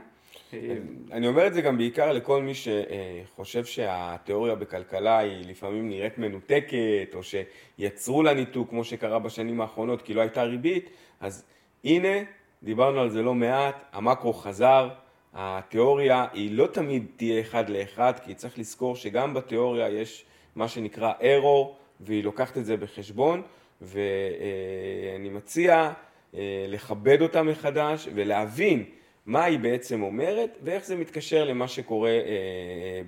אה, 0.54 0.76
אני 1.12 1.26
אומר 1.26 1.46
את 1.46 1.54
זה 1.54 1.60
גם 1.60 1.78
בעיקר 1.78 2.12
לכל 2.12 2.42
מי 2.42 2.52
שחושב 2.54 3.64
שהתיאוריה 3.64 4.54
בכלכלה 4.54 5.18
היא 5.18 5.44
לפעמים 5.48 5.88
נראית 5.88 6.18
מנותקת, 6.18 7.14
או 7.14 7.20
שיצרו 7.22 8.22
לה 8.22 8.34
ניתוק 8.34 8.70
כמו 8.70 8.84
שקרה 8.84 9.18
בשנים 9.18 9.60
האחרונות 9.60 10.02
כי 10.02 10.14
לא 10.14 10.20
הייתה 10.20 10.42
ריבית, 10.42 10.90
אז 11.20 11.44
הנה, 11.84 12.18
דיברנו 12.62 13.00
על 13.00 13.10
זה 13.10 13.22
לא 13.22 13.34
מעט, 13.34 13.84
המקרו 13.92 14.32
חזר, 14.32 14.88
התיאוריה 15.34 16.26
היא 16.32 16.50
לא 16.52 16.66
תמיד 16.66 17.06
תהיה 17.16 17.40
אחד 17.40 17.68
לאחד, 17.68 18.12
כי 18.24 18.34
צריך 18.34 18.58
לזכור 18.58 18.96
שגם 18.96 19.34
בתיאוריה 19.34 19.88
יש 19.88 20.24
מה 20.56 20.68
שנקרא 20.68 21.12
error, 21.20 21.68
והיא 22.00 22.24
לוקחת 22.24 22.58
את 22.58 22.64
זה 22.64 22.76
בחשבון, 22.76 23.42
ואני 23.80 25.28
מציע 25.28 25.92
אה, 26.34 26.64
לכבד 26.68 27.22
אותה 27.22 27.42
מחדש 27.42 28.08
ולהבין 28.14 28.84
מה 29.26 29.44
היא 29.44 29.58
בעצם 29.58 30.02
אומרת 30.02 30.58
ואיך 30.62 30.84
זה 30.84 30.96
מתקשר 30.96 31.44
למה 31.44 31.68
שקורה 31.68 32.10
אה, 32.10 32.20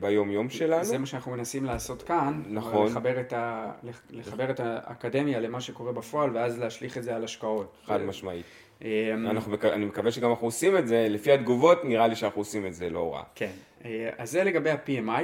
ביום 0.01 0.31
יום 0.31 0.51
שלנו. 0.51 0.85
זה 0.85 0.99
מה 0.99 1.07
שאנחנו 1.07 1.33
מנסים 1.33 1.65
לעשות 1.65 2.03
כאן, 2.03 2.43
נכון. 2.49 2.87
לחבר 2.87 3.21
את, 3.21 3.33
ה, 3.33 3.73
לחבר 4.11 4.51
את 4.51 4.61
האקדמיה 4.61 5.41
למה 5.41 5.61
שקורה 5.61 5.93
בפועל 5.93 6.37
ואז 6.37 6.59
להשליך 6.59 6.99
את 6.99 7.03
זה 7.03 7.17
על 7.17 7.25
השקעות. 7.25 7.77
חד 7.85 8.03
משמעית. 8.03 8.45
אה, 8.85 9.15
אנחנו, 9.15 9.53
מק- 9.53 9.65
אני 9.65 9.85
מקווה 9.85 10.11
שגם 10.11 10.31
אנחנו 10.31 10.47
עושים 10.47 10.77
את 10.77 10.89
זה, 10.89 11.07
לפי 11.11 11.33
התגובות 11.33 11.85
נראה 11.85 12.07
לי 12.07 12.17
שאנחנו 12.17 12.41
עושים 12.41 12.67
את 12.67 12.75
זה 12.75 12.91
לא 12.91 13.15
רע. 13.15 13.23
כן, 13.35 13.51
אה, 13.85 14.11
אז 14.19 14.31
זה 14.31 14.45
לגבי 14.45 14.71
ה-PMI, 14.71 15.23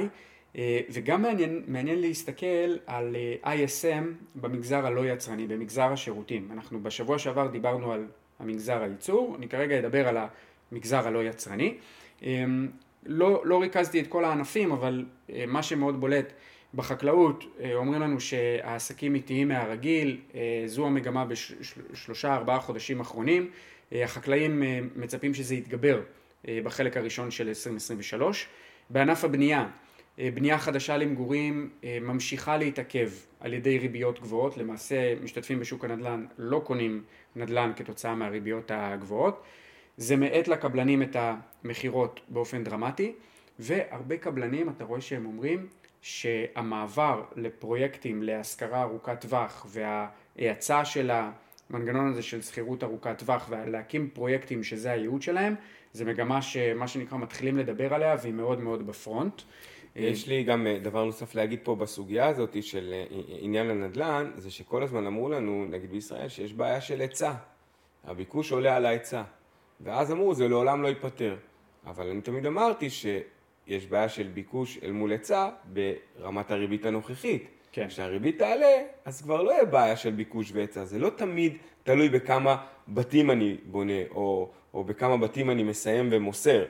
אה, 0.57 0.79
וגם 0.89 1.21
מעניין, 1.21 1.63
מעניין 1.67 2.01
להסתכל 2.01 2.45
על 2.87 3.15
אה, 3.43 3.53
ISM 3.55 4.03
במגזר 4.41 4.85
הלא 4.85 5.05
יצרני, 5.05 5.47
במגזר 5.47 5.91
השירותים. 5.93 6.49
אנחנו 6.53 6.83
בשבוע 6.83 7.19
שעבר 7.19 7.47
דיברנו 7.47 7.91
על 7.91 8.05
המגזר 8.39 8.81
הייצור, 8.81 9.35
אני 9.37 9.47
כרגע 9.47 9.79
אדבר 9.79 10.07
על 10.07 10.17
המגזר 10.71 11.07
הלא 11.07 11.23
יצרני. 11.23 11.75
אה, 12.23 12.45
לא, 13.05 13.41
לא 13.45 13.61
ריכזתי 13.61 13.99
את 13.99 14.07
כל 14.07 14.25
הענפים, 14.25 14.71
אבל 14.71 15.05
אה, 15.29 15.45
מה 15.47 15.63
שמאוד 15.63 15.99
בולט 16.01 16.33
בחקלאות, 16.73 17.43
אה, 17.59 17.75
אומרים 17.75 18.01
לנו 18.01 18.19
שהעסקים 18.19 19.15
איטיים 19.15 19.47
מהרגיל, 19.47 20.17
אה, 20.35 20.63
זו 20.65 20.85
המגמה 20.85 21.25
בשלושה 21.25 22.35
ארבעה 22.35 22.59
חודשים 22.59 22.99
אחרונים. 22.99 23.49
החקלאים 23.91 24.63
מצפים 24.95 25.33
שזה 25.33 25.55
יתגבר 25.55 26.01
בחלק 26.45 26.97
הראשון 26.97 27.31
של 27.31 27.47
2023. 27.47 28.47
בענף 28.89 29.23
הבנייה, 29.23 29.67
בנייה 30.17 30.57
חדשה 30.57 30.97
למגורים 30.97 31.69
ממשיכה 32.01 32.57
להתעכב 32.57 33.09
על 33.39 33.53
ידי 33.53 33.77
ריביות 33.77 34.19
גבוהות, 34.19 34.57
למעשה 34.57 35.13
משתתפים 35.23 35.59
בשוק 35.59 35.85
הנדל"ן 35.85 36.25
לא 36.37 36.61
קונים 36.65 37.03
נדל"ן 37.35 37.71
כתוצאה 37.75 38.15
מהריביות 38.15 38.71
הגבוהות. 38.73 39.43
זה 40.01 40.15
מאט 40.15 40.47
לקבלנים 40.47 41.03
את 41.03 41.15
המכירות 41.19 42.19
באופן 42.29 42.63
דרמטי, 42.63 43.13
והרבה 43.59 44.17
קבלנים, 44.17 44.69
אתה 44.69 44.83
רואה 44.83 45.01
שהם 45.01 45.25
אומרים 45.25 45.67
שהמעבר 46.01 47.23
לפרויקטים 47.35 48.23
להשכרה 48.23 48.81
ארוכת 48.81 49.21
טווח 49.21 49.65
וההאצה 49.69 50.85
של 50.85 51.11
המנגנון 51.11 52.07
הזה 52.07 52.21
של 52.21 52.41
שכירות 52.41 52.83
ארוכת 52.83 53.17
טווח 53.17 53.47
ולהקים 53.49 54.09
פרויקטים 54.13 54.63
שזה 54.63 54.91
הייעוד 54.91 55.21
שלהם, 55.21 55.55
זה 55.93 56.05
מגמה 56.05 56.41
שמה 56.41 56.87
שנקרא 56.87 57.17
מתחילים 57.17 57.57
לדבר 57.57 57.93
עליה 57.93 58.15
והיא 58.21 58.33
מאוד 58.33 58.59
מאוד 58.59 58.87
בפרונט. 58.87 59.41
יש 59.95 60.27
לי 60.27 60.43
גם 60.43 60.67
אה, 60.67 60.79
דבר 60.79 61.05
נוסף 61.05 61.35
להגיד 61.35 61.59
פה 61.63 61.75
בסוגיה 61.75 62.27
הזאת 62.27 62.63
של 62.63 62.93
אה, 62.93 63.05
עניין 63.39 63.69
הנדל"ן, 63.69 64.31
זה 64.37 64.51
שכל 64.51 64.83
הזמן 64.83 65.07
אמרו 65.07 65.29
לנו, 65.29 65.65
נגיד 65.69 65.91
בישראל, 65.91 66.29
שיש 66.29 66.53
בעיה 66.53 66.81
של 66.81 67.01
היצע. 67.01 67.33
הביקוש 68.03 68.51
עולה 68.51 68.75
על 68.75 68.85
ההיצע. 68.85 69.23
ואז 69.83 70.11
אמרו, 70.11 70.33
זה 70.33 70.47
לעולם 70.47 70.81
לא 70.81 70.87
ייפתר. 70.87 71.35
אבל 71.85 72.09
אני 72.09 72.21
תמיד 72.21 72.45
אמרתי 72.45 72.89
שיש 72.89 73.85
בעיה 73.85 74.09
של 74.09 74.27
ביקוש 74.27 74.79
אל 74.83 74.91
מול 74.91 75.11
היצע 75.11 75.49
ברמת 75.73 76.51
הריבית 76.51 76.85
הנוכחית. 76.85 77.47
כן. 77.71 77.87
כשהריבית 77.87 78.37
תעלה, 78.39 78.81
אז 79.05 79.21
כבר 79.21 79.41
לא 79.41 79.51
יהיה 79.51 79.65
בעיה 79.65 79.95
של 79.95 80.11
ביקוש 80.11 80.51
והיצע. 80.53 80.85
זה 80.85 80.99
לא 80.99 81.09
תמיד 81.09 81.57
תלוי 81.83 82.09
בכמה 82.09 82.65
בתים 82.87 83.31
אני 83.31 83.57
בונה, 83.65 84.07
או, 84.11 84.49
או 84.73 84.83
בכמה 84.83 85.17
בתים 85.17 85.49
אני 85.49 85.63
מסיים 85.63 86.09
ומוסר. 86.11 86.65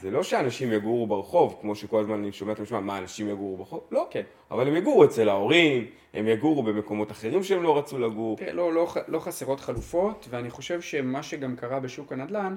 זה 0.00 0.10
לא 0.10 0.22
שאנשים 0.22 0.72
יגורו 0.72 1.06
ברחוב, 1.06 1.58
כמו 1.60 1.74
שכל 1.74 2.00
הזמן 2.00 2.18
אני 2.18 2.32
שומע 2.32 2.52
את 2.52 2.58
המשמע, 2.58 2.80
מה, 2.80 2.98
אנשים 2.98 3.28
יגורו 3.28 3.56
ברחוב? 3.56 3.80
לא. 3.90 4.06
כן. 4.10 4.22
אבל 4.50 4.68
הם 4.68 4.76
יגורו 4.76 5.04
אצל 5.04 5.28
ההורים, 5.28 5.86
הם 6.14 6.28
יגורו 6.28 6.62
במקומות 6.62 7.10
אחרים 7.10 7.42
שהם 7.42 7.62
לא 7.62 7.78
רצו 7.78 7.98
לגור. 7.98 8.36
תראה, 8.36 8.52
לא, 8.52 8.72
לא, 8.72 8.88
לא 9.08 9.18
חסרות 9.18 9.60
חלופות, 9.60 10.26
ואני 10.30 10.50
חושב 10.50 10.80
שמה 10.80 11.22
שגם 11.22 11.56
קרה 11.56 11.80
בשוק 11.80 12.12
הנדל"ן, 12.12 12.56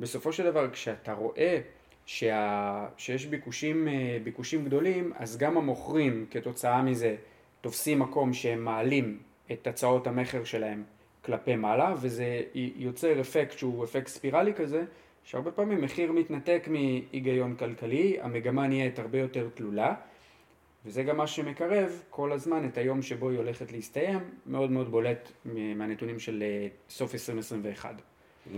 בסופו 0.00 0.32
של 0.32 0.44
דבר 0.44 0.70
כשאתה 0.70 1.12
רואה 1.12 1.60
שה, 2.06 2.86
שיש 2.96 3.26
ביקושים, 3.26 3.88
אה, 3.88 4.18
ביקושים 4.24 4.64
גדולים, 4.64 5.12
אז 5.16 5.36
גם 5.36 5.56
המוכרים 5.56 6.26
כתוצאה 6.30 6.82
מזה 6.82 7.16
תופסים 7.60 7.98
מקום 7.98 8.32
שהם 8.32 8.64
מעלים 8.64 9.18
את 9.52 9.66
הצעות 9.66 10.06
המכר 10.06 10.44
שלהם 10.44 10.82
כלפי 11.24 11.56
מעלה, 11.56 11.94
וזה 12.00 12.40
יוצר 12.54 13.20
אפקט 13.20 13.58
שהוא 13.58 13.84
אפקט 13.84 14.06
ספירלי 14.06 14.54
כזה, 14.54 14.84
שהרבה 15.24 15.50
פעמים 15.50 15.80
מחיר 15.80 16.12
מתנתק 16.12 16.68
מהיגיון 16.70 17.56
כלכלי, 17.56 18.16
המגמה 18.20 18.66
נהיית 18.66 18.98
הרבה 18.98 19.18
יותר 19.18 19.48
תלולה. 19.54 19.94
וזה 20.84 21.02
גם 21.02 21.16
מה 21.16 21.26
שמקרב 21.26 22.02
כל 22.10 22.32
הזמן 22.32 22.68
את 22.68 22.78
היום 22.78 23.02
שבו 23.02 23.30
היא 23.30 23.38
הולכת 23.38 23.72
להסתיים, 23.72 24.18
מאוד 24.46 24.70
מאוד 24.70 24.90
בולט 24.90 25.32
מהנתונים 25.44 26.18
של 26.18 26.42
אה, 26.42 26.68
סוף 26.90 27.14
2021. 27.14 28.02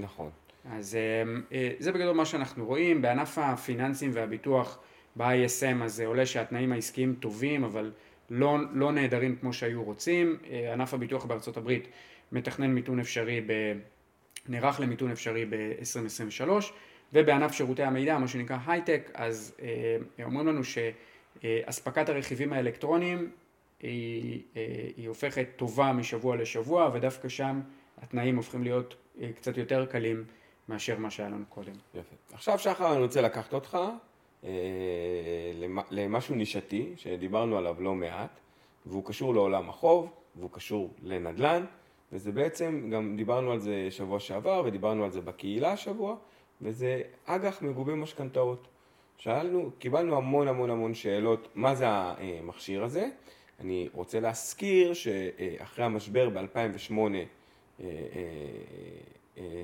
נכון. 0.00 0.30
אז 0.71 0.94
אה, 0.94 1.23
אה, 1.52 1.71
זה 1.78 1.92
בגדול 1.92 2.16
מה 2.16 2.25
שאנחנו 2.25 2.66
רואים, 2.66 3.02
בענף 3.02 3.38
הפיננסים 3.38 4.11
והביטוח 4.14 4.78
ב-ISM 5.16 5.85
אז 5.85 5.94
זה 5.94 6.06
עולה 6.06 6.26
שהתנאים 6.26 6.73
העסקיים 6.73 7.14
טובים 7.21 7.64
אבל 7.64 7.92
לא, 8.30 8.59
לא 8.73 8.92
נהדרים 8.92 9.37
כמו 9.37 9.52
שהיו 9.52 9.83
רוצים, 9.83 10.38
ענף 10.73 10.94
הביטוח 10.94 11.25
בארצות 11.25 11.56
הברית 11.56 11.88
מתכנן 12.33 12.71
מיתון 12.71 13.00
אפשרי, 13.00 13.40
ב, 13.40 13.52
נערך 14.49 14.81
למיתון 14.81 15.11
אפשרי 15.11 15.45
ב-2023 15.47 16.49
ובענף 17.13 17.53
שירותי 17.53 17.83
המידע, 17.83 18.19
מה 18.19 18.29
שנקרא 18.29 18.59
הייטק, 18.67 19.11
אז 19.15 19.55
אה, 19.63 20.25
אומרים 20.25 20.47
לנו 20.49 20.61
שאספקת 20.65 22.09
הרכיבים 22.09 22.53
האלקטרוניים 22.53 23.31
היא, 23.81 24.43
אה, 24.57 24.63
היא 24.97 25.09
הופכת 25.09 25.47
טובה 25.57 25.93
משבוע 25.93 26.37
לשבוע 26.37 26.91
ודווקא 26.95 27.29
שם 27.29 27.61
התנאים 28.03 28.37
הופכים 28.37 28.63
להיות 28.63 28.95
אה, 29.21 29.31
קצת 29.37 29.57
יותר 29.57 29.87
קלים 29.87 30.25
מאשר 30.69 30.99
מה 30.99 31.11
שהיה 31.11 31.29
לנו 31.29 31.45
קודם. 31.49 31.73
יפה. 31.95 32.15
עכשיו 32.33 32.59
שחר 32.59 32.93
אני 32.93 33.03
רוצה 33.03 33.21
לקחת 33.21 33.55
אותך 33.55 33.79
אה, 34.45 34.51
למ- 35.55 35.79
למשהו 35.91 36.35
נישתי 36.35 36.93
שדיברנו 36.97 37.59
עליו 37.59 37.77
לא 37.81 37.95
מעט 37.95 38.41
והוא 38.87 39.05
קשור 39.05 39.35
לעולם 39.35 39.69
החוב 39.69 40.11
והוא 40.37 40.51
קשור 40.53 40.95
לנדל"ן 41.03 41.65
וזה 42.13 42.33
בעצם, 42.33 42.91
גם 42.93 43.17
דיברנו 43.17 43.53
על 43.53 43.59
זה 43.59 43.87
שבוע 43.91 44.21
שעבר 44.21 44.63
ודיברנו 44.67 45.05
על 45.05 45.11
זה 45.11 45.21
בקהילה 45.21 45.73
השבוע 45.73 46.17
וזה 46.63 47.03
אג"ח 47.25 47.63
מגובה 47.63 47.95
משכנתאות. 47.95 48.69
שאלנו, 49.19 49.71
קיבלנו 49.79 50.17
המון 50.17 50.49
המון 50.49 50.71
המון 50.71 50.95
שאלות 50.95 51.49
מה 51.55 51.75
זה 51.75 51.85
המכשיר 51.89 52.85
הזה. 52.85 53.09
אני 53.61 53.89
רוצה 53.93 54.21
להזכיר 54.21 54.95
שאחרי 54.95 55.85
המשבר 55.85 56.29
ב-2008 56.29 56.93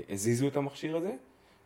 הזיזו 0.09 0.49
את 0.49 0.57
המכשיר 0.57 0.97
הזה, 0.97 1.13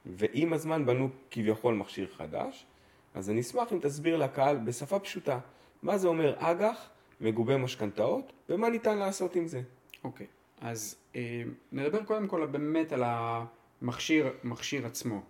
ועם 0.06 0.52
הזמן 0.52 0.86
בנו 0.86 1.08
כביכול 1.30 1.74
מכשיר 1.74 2.08
חדש. 2.16 2.66
אז 3.14 3.30
אני 3.30 3.40
אשמח 3.40 3.72
אם 3.72 3.78
תסביר 3.78 4.16
לקהל 4.16 4.56
בשפה 4.56 4.98
פשוטה, 4.98 5.38
מה 5.82 5.98
זה 5.98 6.08
אומר 6.08 6.34
אג"ח, 6.38 6.88
מגובה 7.20 7.56
משכנתאות, 7.56 8.32
ומה 8.48 8.68
ניתן 8.68 8.98
לעשות 8.98 9.36
עם 9.36 9.46
זה. 9.46 9.62
אוקיי, 10.04 10.26
אז 10.60 10.96
אה, 11.16 11.42
נדבר 11.72 12.04
קודם 12.04 12.28
כל 12.28 12.46
באמת 12.46 12.92
על 12.92 13.02
המכשיר 13.04 14.32
מכשיר 14.44 14.86
עצמו. 14.86 15.22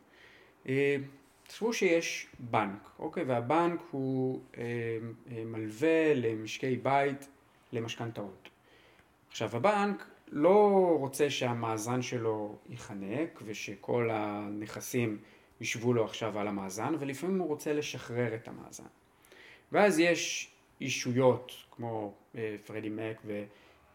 אה, 0.68 0.96
תחשבו 1.46 1.72
שיש 1.72 2.26
בנק, 2.38 2.90
אוקיי? 2.98 3.24
והבנק 3.24 3.80
הוא 3.90 4.40
אה, 4.58 4.62
אה, 5.30 5.44
מלווה 5.44 6.14
למשקי 6.14 6.76
בית 6.76 7.28
למשכנתאות. 7.72 8.48
עכשיו 9.28 9.56
הבנק 9.56 10.04
לא 10.28 10.96
רוצה 10.98 11.30
שהמאזן 11.30 12.02
שלו 12.02 12.56
ייחנק 12.68 13.42
ושכל 13.44 14.08
הנכסים 14.12 15.18
ישבו 15.60 15.92
לו 15.92 16.04
עכשיו 16.04 16.38
על 16.38 16.48
המאזן, 16.48 16.94
ולפעמים 16.98 17.38
הוא 17.38 17.48
רוצה 17.48 17.72
לשחרר 17.72 18.34
את 18.34 18.48
המאזן. 18.48 18.84
ואז 19.72 19.98
יש 19.98 20.50
אישויות 20.80 21.52
כמו 21.70 22.14
אה, 22.34 22.56
פרדי 22.66 22.88
מק 22.88 23.20
ו, 23.24 23.44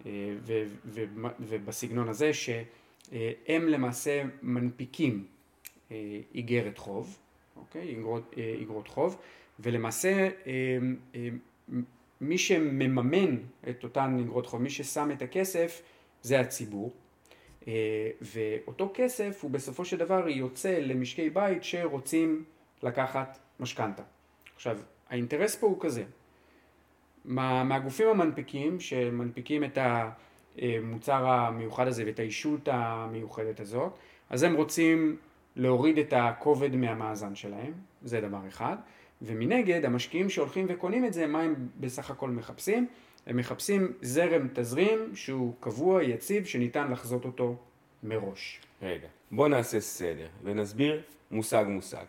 ו, 0.05 0.09
ו, 0.41 0.63
ו, 0.85 1.03
ובסגנון 1.39 2.09
הזה 2.09 2.31
שהם 2.33 3.67
למעשה 3.67 4.23
מנפיקים 4.41 5.25
אה, 5.91 6.19
איגרת 6.35 6.77
חוב, 6.77 7.17
אוקיי? 7.55 7.81
איגרות, 7.81 8.33
איגרות 8.37 8.87
חוב, 8.87 9.17
ולמעשה 9.59 10.29
מי 12.21 12.37
שמממן 12.37 13.37
את 13.69 13.83
אותן 13.83 14.15
איגרות 14.19 14.45
חוב, 14.45 14.61
מי 14.61 14.69
ששם 14.69 15.11
את 15.11 15.21
הכסף 15.21 15.81
זה 16.21 16.39
הציבור, 16.39 16.93
ואותו 18.21 18.91
כסף 18.93 19.39
הוא 19.43 19.51
בסופו 19.51 19.85
של 19.85 19.97
דבר 19.97 20.29
יוצא 20.29 20.79
למשקי 20.79 21.29
בית 21.29 21.63
שרוצים 21.63 22.43
לקחת 22.83 23.39
משכנתה. 23.59 24.03
עכשיו, 24.55 24.79
האינטרס 25.09 25.55
פה 25.55 25.67
הוא 25.67 25.77
כזה, 25.79 26.03
מה, 27.25 27.63
מהגופים 27.63 28.07
המנפיקים 28.07 28.79
שמנפיקים 28.79 29.63
את 29.63 29.77
המוצר 30.57 31.27
המיוחד 31.27 31.87
הזה 31.87 32.03
ואת 32.05 32.19
האישות 32.19 32.67
המיוחדת 32.71 33.59
הזאת, 33.59 33.97
אז 34.29 34.43
הם 34.43 34.55
רוצים 34.55 35.17
להוריד 35.55 35.97
את 35.97 36.13
הכובד 36.17 36.75
מהמאזן 36.75 37.35
שלהם, 37.35 37.73
זה 38.01 38.21
דבר 38.21 38.47
אחד, 38.47 38.75
ומנגד 39.21 39.85
המשקיעים 39.85 40.29
שהולכים 40.29 40.65
וקונים 40.69 41.05
את 41.05 41.13
זה, 41.13 41.27
מה 41.27 41.41
הם 41.41 41.55
בסך 41.79 42.11
הכל 42.11 42.29
מחפשים? 42.29 42.87
הם 43.27 43.37
מחפשים 43.37 43.93
זרם 44.01 44.47
תזרים 44.53 45.15
שהוא 45.15 45.53
קבוע, 45.59 46.03
יציב, 46.03 46.45
שניתן 46.45 46.91
לחזות 46.91 47.25
אותו 47.25 47.55
מראש. 48.03 48.61
רגע, 48.81 49.07
בוא 49.31 49.47
נעשה 49.47 49.79
סדר 49.79 50.27
ונסביר 50.43 51.01
מושג 51.31 51.65
מושג. 51.67 52.05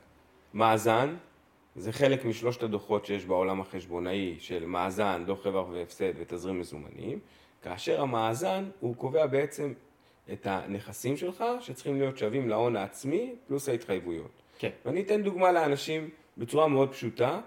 מאזן 0.54 1.14
זה 1.76 1.92
חלק 1.92 2.24
משלושת 2.24 2.62
הדוחות 2.62 3.06
שיש 3.06 3.24
בעולם 3.24 3.60
החשבונאי 3.60 4.36
של 4.38 4.66
מאזן, 4.66 5.22
דוח 5.26 5.46
רווח 5.46 5.68
והפסד 5.68 6.12
ותזרים 6.16 6.60
מזומנים, 6.60 7.18
כאשר 7.62 8.00
המאזן 8.00 8.70
הוא 8.80 8.96
קובע 8.96 9.26
בעצם 9.26 9.72
את 10.32 10.46
הנכסים 10.46 11.16
שלך 11.16 11.44
שצריכים 11.60 11.98
להיות 11.98 12.18
שווים 12.18 12.48
להון 12.48 12.76
העצמי 12.76 13.34
פלוס 13.46 13.68
ההתחייבויות. 13.68 14.30
כן. 14.58 14.70
ואני 14.84 15.00
אתן 15.02 15.22
דוגמה 15.22 15.52
לאנשים 15.52 16.10
בצורה 16.38 16.68
מאוד 16.68 16.92
פשוטה, 16.92 17.40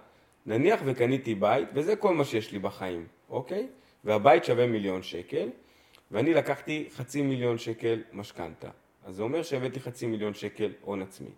נניח 0.46 0.82
וקניתי 0.86 1.36
בית 1.36 1.68
וזה 1.74 1.96
כל 1.96 2.14
מה 2.14 2.26
שיש 2.26 2.52
לי 2.52 2.60
בחיים, 2.60 3.08
אוקיי? 3.30 3.68
והבית 4.04 4.44
שווה 4.44 4.68
מיליון 4.68 5.04
שקל 5.04 5.50
ואני 6.12 6.34
לקחתי 6.34 6.88
חצי 6.96 7.22
מיליון 7.22 7.58
שקל 7.58 8.02
משכנתה. 8.14 8.70
אז 9.06 9.16
זה 9.16 9.24
אומר 9.24 9.44
שהבאתי 9.44 9.80
חצי 9.80 10.08
מיליון 10.08 10.34
שקל 10.34 10.72
הון 10.82 11.02
עצמי. 11.02 11.30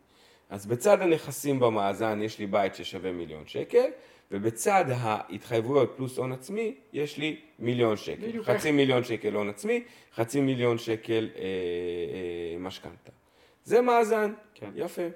אז 0.50 0.66
בצד 0.66 1.02
הנכסים 1.02 1.60
במאזן 1.60 2.22
יש 2.22 2.40
לי 2.40 2.48
בית 2.48 2.76
ששווה 2.76 3.12
מיליון 3.12 3.44
שקל, 3.48 3.86
ובצד 4.32 4.86
ההתחייבויות 4.90 5.94
פלוס 5.98 6.18
הון 6.18 6.32
עצמי, 6.32 6.76
יש 6.94 7.18
לי 7.18 7.40
מיליון 7.60 7.98
שקל. 7.98 8.44
חצי 8.44 8.68
איך. 8.68 8.76
מיליון 8.76 9.04
שקל 9.04 9.34
הון 9.34 9.50
עצמי, 9.50 9.84
חצי 10.16 10.42
מיליון 10.42 10.78
שקל 10.78 11.30
אה, 11.36 11.42
אה, 11.42 12.60
משכנתה. 12.60 13.12
זה 13.64 13.82
מאזן, 13.82 14.34
כן. 14.54 14.70
יפה. 14.76 15.08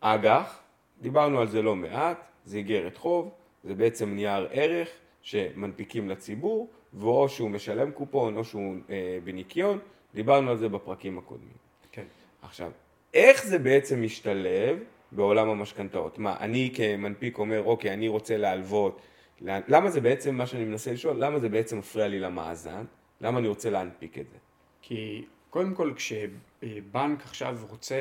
אג"ח, 0.00 0.60
דיברנו 1.00 1.40
על 1.40 1.48
זה 1.48 1.62
לא 1.62 1.76
מעט, 1.76 2.24
זה 2.44 2.56
איגרת 2.56 2.96
חוב, 2.96 3.30
זה 3.64 3.74
בעצם 3.74 4.14
נייר 4.14 4.48
ערך 4.50 4.88
שמנפיקים 5.22 6.08
לציבור, 6.08 6.70
ואו 6.94 7.28
שהוא 7.28 7.50
משלם 7.50 7.90
קופון 7.90 8.36
או 8.36 8.44
שהוא 8.44 8.74
אה, 8.90 9.18
בניקיון, 9.24 9.78
דיברנו 10.14 10.50
על 10.50 10.56
זה 10.56 10.68
בפרקים 10.68 11.18
הקודמים. 11.18 11.56
כן. 11.92 12.04
עכשיו, 12.42 12.70
איך 13.14 13.44
זה 13.46 13.58
בעצם 13.58 14.02
משתלב 14.02 14.78
בעולם 15.12 15.48
המשכנתאות? 15.48 16.18
מה, 16.18 16.36
אני 16.40 16.72
כמנפיק 16.74 17.38
אומר, 17.38 17.62
אוקיי, 17.64 17.92
אני 17.92 18.08
רוצה 18.08 18.36
להלוות, 18.36 19.00
למה 19.40 19.90
זה 19.90 20.00
בעצם, 20.00 20.34
מה 20.34 20.46
שאני 20.46 20.64
מנסה 20.64 20.92
לשאול, 20.92 21.16
למה 21.24 21.38
זה 21.38 21.48
בעצם 21.48 21.78
מפריע 21.78 22.08
לי 22.08 22.18
למאזן? 22.18 22.84
למה 23.20 23.38
אני 23.38 23.48
רוצה 23.48 23.70
להנפיק 23.70 24.18
את 24.18 24.28
זה? 24.28 24.36
כי 24.82 25.24
קודם 25.50 25.74
כל, 25.74 25.92
כשבנק 25.96 27.22
עכשיו 27.22 27.58
רוצה 27.70 27.96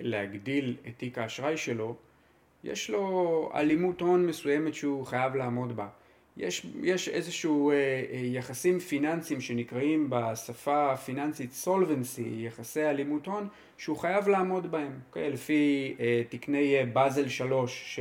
להגדיל 0.00 0.76
את 0.88 0.92
תיק 0.96 1.18
האשראי 1.18 1.56
שלו, 1.56 1.96
יש 2.64 2.90
לו 2.90 3.50
אלימות 3.54 4.00
הון 4.00 4.26
מסוימת 4.26 4.74
שהוא 4.74 5.06
חייב 5.06 5.34
לעמוד 5.34 5.76
בה. 5.76 5.88
יש, 6.36 6.66
יש 6.82 7.08
איזשהו 7.08 7.70
אה, 7.70 7.74
אה, 7.74 8.18
יחסים 8.22 8.78
פיננסיים 8.78 9.40
שנקראים 9.40 10.06
בשפה 10.10 10.92
הפיננסית 10.92 11.52
סולבנסי, 11.52 12.34
יחסי 12.38 12.84
אלימות 12.84 13.26
הון, 13.26 13.48
שהוא 13.78 13.96
חייב 13.96 14.28
לעמוד 14.28 14.70
בהם, 14.70 14.92
okay, 14.92 15.08
אוקיי? 15.08 15.30
לפי 15.30 15.94
אה, 16.00 16.22
תקני 16.28 16.76
אה, 16.76 16.86
באזל 16.86 17.28
3, 17.28 18.00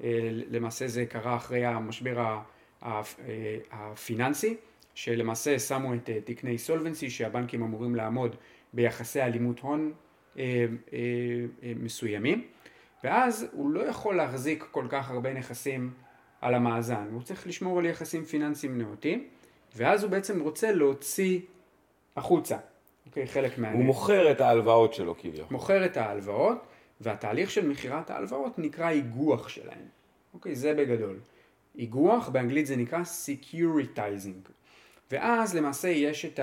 שלמעשה 0.00 0.84
אה, 0.84 0.90
זה 0.90 1.06
קרה 1.06 1.36
אחרי 1.36 1.64
המשבר 1.64 2.38
אה, 2.82 3.02
הפיננסי, 3.70 4.56
שלמעשה 4.94 5.58
שמו 5.58 5.94
את 5.94 6.10
אה, 6.10 6.18
תקני 6.24 6.58
סולבנסי, 6.58 7.10
שהבנקים 7.10 7.62
אמורים 7.62 7.94
לעמוד 7.94 8.36
ביחסי 8.72 9.22
אלימות 9.22 9.60
הון 9.60 9.92
אה, 10.38 10.42
אה, 10.92 10.98
אה, 11.62 11.72
מסוימים, 11.76 12.44
ואז 13.04 13.46
הוא 13.52 13.70
לא 13.70 13.80
יכול 13.80 14.16
להחזיק 14.16 14.64
כל 14.70 14.86
כך 14.88 15.10
הרבה 15.10 15.32
נכסים 15.32 15.90
על 16.40 16.54
המאזן, 16.54 17.08
הוא 17.12 17.22
צריך 17.22 17.46
לשמור 17.46 17.78
על 17.78 17.86
יחסים 17.86 18.24
פיננסיים 18.24 18.78
נאותים, 18.78 19.28
ואז 19.76 20.02
הוא 20.02 20.10
בעצם 20.10 20.40
רוצה 20.40 20.72
להוציא 20.72 21.40
החוצה, 22.16 22.56
אוקיי, 23.06 23.26
חלק 23.26 23.58
מה... 23.58 23.72
הוא 23.72 23.84
מוכר 23.84 24.30
את 24.30 24.40
ההלוואות 24.40 24.94
שלו 24.94 25.18
כביכול. 25.18 25.46
מוכר 25.50 25.84
את 25.84 25.96
ההלוואות, 25.96 26.58
והתהליך 27.00 27.50
של 27.50 27.68
מכירת 27.68 28.10
ההלוואות 28.10 28.58
נקרא 28.58 28.90
איגוח 28.90 29.48
שלהם, 29.48 29.86
אוקיי, 30.34 30.54
זה 30.54 30.74
בגדול. 30.74 31.18
איגוח, 31.78 32.28
באנגלית 32.28 32.66
זה 32.66 32.76
נקרא 32.76 33.02
securitizing, 33.02 34.50
ואז 35.10 35.56
למעשה 35.56 35.88
יש 35.88 36.24
את 36.24 36.40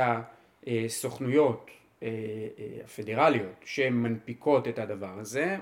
הסוכנויות 0.67 1.69
אה, 2.03 2.07
אה, 2.07 2.65
הפדרליות 2.83 3.55
שמנפיקות 3.65 4.67
את 4.67 4.79
הדבר 4.79 5.19
הזה, 5.19 5.57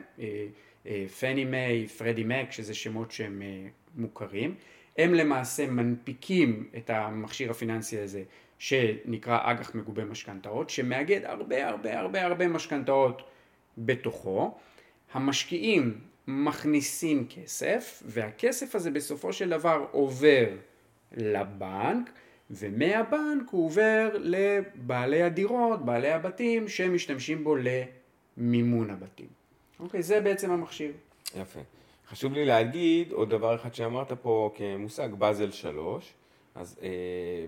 פני 1.20 1.46
מיי, 1.46 1.88
פרדי 1.88 2.24
מק, 2.24 2.52
שזה 2.52 2.74
שמות 2.74 3.12
שהם 3.12 3.42
מוכרים, 3.96 4.56
הם 4.98 5.14
למעשה 5.14 5.68
מנפיקים 5.68 6.70
את 6.78 6.90
המכשיר 6.90 7.52
הפיננסי 7.52 8.00
הזה 8.00 8.24
שנקרא 8.60 9.40
אג"ח 9.52 9.76
מגובה 9.76 10.06
משכנתאות, 10.06 10.70
שמאגד 10.70 11.26
הרבה 11.26 11.68
הרבה 11.68 12.00
הרבה 12.00 12.26
הרבה 12.26 12.48
משכנתאות 12.48 13.22
בתוכו. 13.78 14.58
המשקיעים 15.14 16.00
מכניסים 16.28 17.28
כסף, 17.30 18.04
והכסף 18.06 18.76
הזה 18.76 18.92
בסופו 18.92 19.34
של 19.34 19.50
דבר 19.50 19.86
עובר 19.92 20.46
לבנק, 21.12 22.10
ומהבנק 22.52 23.50
הוא 23.52 23.66
עובר 23.66 24.10
לבעלי 24.20 25.22
הדירות, 25.22 25.86
בעלי 25.86 26.12
הבתים, 26.12 26.68
שמשתמשים 26.68 27.44
בו 27.44 27.56
למימון 28.38 28.90
הבתים. 28.90 29.28
אוקיי, 29.80 30.04
זה 30.04 30.22
בעצם 30.22 30.52
המכשיר. 30.52 30.92
יפה. 31.42 31.60
חשוב 32.10 32.34
לי 32.34 32.46
להגיד 32.46 33.12
עוד 33.12 33.30
דבר 33.30 33.56
אחד 33.56 33.74
שאמרת 33.74 34.12
פה 34.12 34.52
כמושג, 34.56 35.10
באזל 35.18 35.52
3. 35.52 36.14
אז 36.56 36.80
אה, 36.84 36.90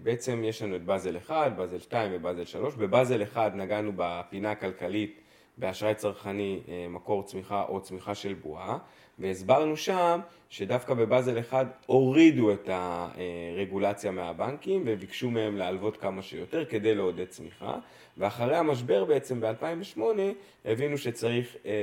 בעצם 0.04 0.44
יש 0.44 0.62
לנו 0.62 0.76
את 0.76 0.84
באזל 0.86 1.18
1, 1.18 1.52
באזל 1.56 1.80
2 1.80 2.12
ובאזל 2.14 2.46
3. 2.46 2.76
בבאזל 2.76 3.24
1 3.24 3.56
נגענו 3.56 3.92
בפינה 3.96 4.52
הכלכלית 4.52 5.20
באשראי 5.58 5.96
צרכני, 5.96 6.60
אה, 6.68 6.88
מקור 6.90 7.24
צמיחה 7.24 7.64
או 7.70 7.82
צמיחה 7.82 8.16
של 8.16 8.34
בועה, 8.34 8.78
והסברנו 9.20 9.78
שם 9.78 10.20
שדווקא 10.50 10.94
בבאזל 10.94 11.40
1 11.40 11.68
הורידו 11.86 12.52
את 12.54 12.70
הרגולציה 12.74 14.12
מהבנקים 14.12 14.84
וביקשו 14.86 15.32
מהם 15.32 15.58
להלוות 15.58 15.98
כמה 15.98 16.22
שיותר 16.22 16.66
כדי 16.66 16.96
לעודד 16.96 17.26
צמיחה, 17.26 17.76
ואחרי 18.18 18.56
המשבר 18.56 19.06
בעצם 19.06 19.42
ב-2008 19.42 20.00
הבינו 20.66 20.98
שצריך 20.98 21.56
אה, 21.66 21.72
אה, 21.72 21.76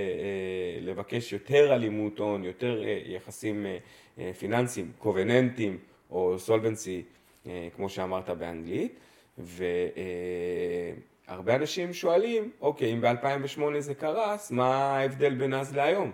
לבקש 0.81 1.33
יותר 1.33 1.75
אלימות 1.75 2.19
הון, 2.19 2.45
יותר 2.45 2.83
אה, 2.85 2.99
יחסים 3.07 3.67
אה, 3.67 3.79
אה, 4.19 4.31
פיננסיים, 4.39 4.93
קובננטים 4.99 5.79
או 6.11 6.39
סולבנסי, 6.39 7.03
אה, 7.47 7.69
כמו 7.77 7.89
שאמרת 7.89 8.31
באנגלית, 8.31 8.99
ו... 9.39 9.65
אה, 9.97 10.93
הרבה 11.27 11.55
אנשים 11.55 11.93
שואלים, 11.93 12.51
אוקיי, 12.61 12.93
אם 12.93 13.01
ב-2008 13.01 13.61
זה 13.79 13.95
קרס, 13.95 14.51
מה 14.51 14.67
ההבדל 14.67 15.35
בין 15.35 15.55
אז 15.55 15.77
להיום? 15.77 16.13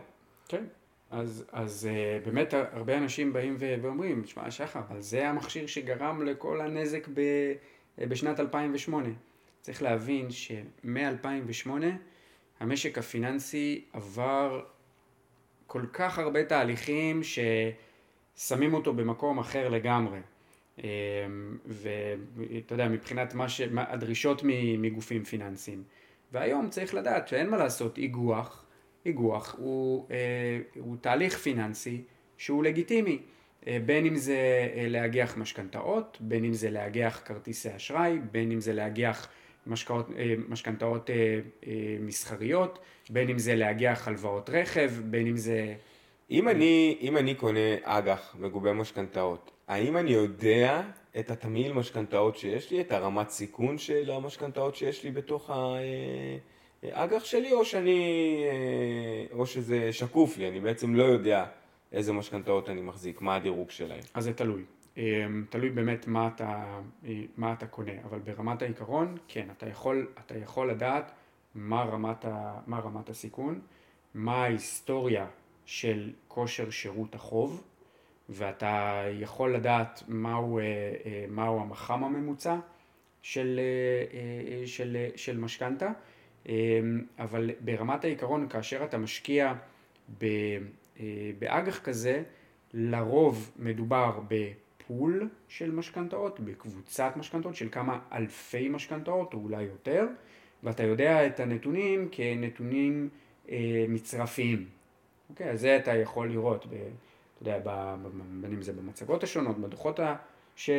כן, 0.49 0.65
אז, 1.11 1.45
אז 1.53 1.89
uh, 1.91 2.27
באמת 2.27 2.55
הרבה 2.73 2.99
אנשים 2.99 3.33
באים 3.33 3.57
ואומרים, 3.59 4.23
תשמע 4.23 4.51
שחר, 4.51 4.81
אבל 4.89 5.01
זה 5.01 5.29
המכשיר 5.29 5.67
שגרם 5.67 6.23
לכל 6.23 6.61
הנזק 6.61 7.09
ב, 7.09 7.21
uh, 7.99 8.07
בשנת 8.07 8.41
2008. 8.41 9.09
צריך 9.61 9.83
להבין 9.83 10.31
שמ-2008 10.31 11.71
המשק 12.61 12.99
הפיננסי 12.99 13.85
עבר 13.93 14.63
כל 15.67 15.83
כך 15.93 16.19
הרבה 16.19 16.45
תהליכים 16.45 17.21
ששמים 18.37 18.75
אותו 18.75 18.95
במקום 18.95 19.39
אחר 19.39 19.69
לגמרי. 19.69 20.19
אה, 20.85 20.89
ואתה 21.67 22.75
יודע, 22.75 22.89
מבחינת 22.89 23.35
מה 23.35 23.49
ש... 23.49 23.61
הדרישות 23.77 24.43
מגופים 24.79 25.25
פיננסיים. 25.25 25.83
והיום 26.33 26.69
צריך 26.71 26.95
לדעת 26.95 27.29
שאין 27.29 27.51
מה 27.51 27.57
לעשות, 27.57 27.99
איגוח, 27.99 28.65
איגוח 29.07 29.55
הוא, 29.59 30.07
אה, 30.11 30.17
הוא 30.81 30.97
תהליך 31.01 31.39
פיננסי 31.39 32.03
שהוא 32.37 32.65
לגיטימי. 32.65 33.19
בין 33.87 34.07
אם 34.07 34.17
זה 34.17 34.39
להגיח 34.77 35.37
משכנתאות, 35.37 36.19
בין 36.21 36.45
אם 36.45 36.53
זה 36.53 36.71
להגיח 36.71 37.23
כרטיסי 37.25 37.77
אשראי, 37.77 38.19
בין 38.33 38.53
אם 38.53 38.61
זה 38.61 38.73
להגיח 38.73 39.29
משכנתאות 40.49 41.11
מסחריות, 42.01 42.79
בין 43.11 43.29
אם 43.29 43.39
זה 43.39 43.55
להגיח 43.55 44.09
הלוואות 44.09 44.51
רכב, 44.51 44.91
בין 45.05 45.27
אם 45.27 45.37
זה... 45.37 45.75
אם 46.31 46.49
אני, 46.49 46.99
אם 47.01 47.17
אני 47.17 47.35
קונה 47.35 47.75
אג"ח 47.83 48.37
מגובה 48.39 48.73
משכנתאות, 48.73 49.51
האם 49.69 49.97
אני 49.97 50.11
יודע 50.11 50.83
את 51.19 51.31
התמהיל 51.31 51.73
משכנתאות 51.73 52.37
שיש 52.37 52.71
לי, 52.71 52.81
את 52.81 52.93
הרמת 52.93 53.31
סיכון 53.31 53.79
של 53.79 54.11
המשכנתאות 54.11 54.77
שיש 54.77 55.05
לי 55.05 55.11
בתוך 55.11 55.51
האג"ח 56.83 57.25
שלי, 57.25 57.53
או 57.53 57.65
שאני, 57.65 58.45
או 59.33 59.47
שזה 59.47 59.93
שקוף 59.93 60.39
לי, 60.39 60.49
אני 60.49 60.61
בעצם 60.61 60.95
לא 60.95 61.05
יודע 61.05 61.47
איזה 61.93 62.13
משכנתאות 62.13 62.69
אני 62.69 62.81
מחזיק, 62.81 63.21
מה 63.21 63.37
הדירוג 63.37 63.71
שלהם. 63.71 64.01
אז 64.15 64.25
זה 64.25 64.33
תלוי. 64.33 64.63
תלוי 65.49 65.71
באמת 65.71 66.07
מה 66.07 66.29
אתה, 66.35 66.81
מה 67.37 67.53
אתה 67.53 67.67
קונה, 67.67 67.93
אבל 68.05 68.19
ברמת 68.19 68.63
העיקרון, 68.63 69.17
כן, 69.29 69.49
אתה 69.57 69.69
יכול, 69.69 70.07
אתה 70.27 70.39
יכול 70.39 70.71
לדעת 70.71 71.13
מה 71.55 71.83
רמת, 71.83 72.25
ה, 72.25 72.61
מה 72.67 72.79
רמת 72.79 73.09
הסיכון, 73.09 73.61
מה 74.15 74.43
ההיסטוריה 74.43 75.27
של 75.67 76.13
כושר 76.29 76.71
שירות 76.71 77.15
החוב, 77.15 77.63
ואתה 78.29 79.03
יכול 79.13 79.55
לדעת 79.55 80.03
מהו, 80.09 80.59
אה, 80.59 80.65
אה, 80.65 81.25
מהו 81.29 81.61
המח"מ 81.61 82.05
הממוצע 82.05 82.57
של, 83.23 83.61
אה, 84.13 84.67
של, 84.67 84.97
של 85.17 85.39
משכנתה, 85.39 85.89
אבל 87.19 87.51
ברמת 87.61 88.05
העיקרון 88.05 88.49
כאשר 88.49 88.85
אתה 88.85 88.99
משקיע 88.99 89.55
באג"ח 91.39 91.79
כזה, 91.79 92.23
לרוב 92.75 93.51
מדובר 93.57 94.21
בפול 94.29 95.29
של 95.49 95.71
משכנתאות, 95.71 96.41
בקבוצת 96.41 97.13
משכנתאות 97.17 97.55
של 97.55 97.69
כמה 97.73 97.99
אלפי 98.13 98.69
משכנתאות 98.69 99.35
או 99.35 99.39
אולי 99.39 99.63
יותר, 99.63 100.07
ואתה 100.63 100.83
יודע 100.83 101.27
את 101.27 101.41
הנתונים 101.41 102.09
כנתונים 102.13 103.09
אה, 103.51 103.85
מצרפיים. 103.89 104.67
אוקיי, 105.31 105.51
אז 105.51 105.61
זה 105.61 105.77
אתה 105.77 105.95
יכול 105.95 106.31
לראות, 106.31 106.67
ב, 106.67 106.71
אתה 106.73 107.51
יודע, 107.51 107.59
בין 108.41 108.53
אם 108.53 108.63
זה 108.63 108.73
במצגות 108.73 109.23
השונות, 109.23 109.59
בדוחות 109.59 110.01
ה, 110.01 110.17
ש, 110.57 110.71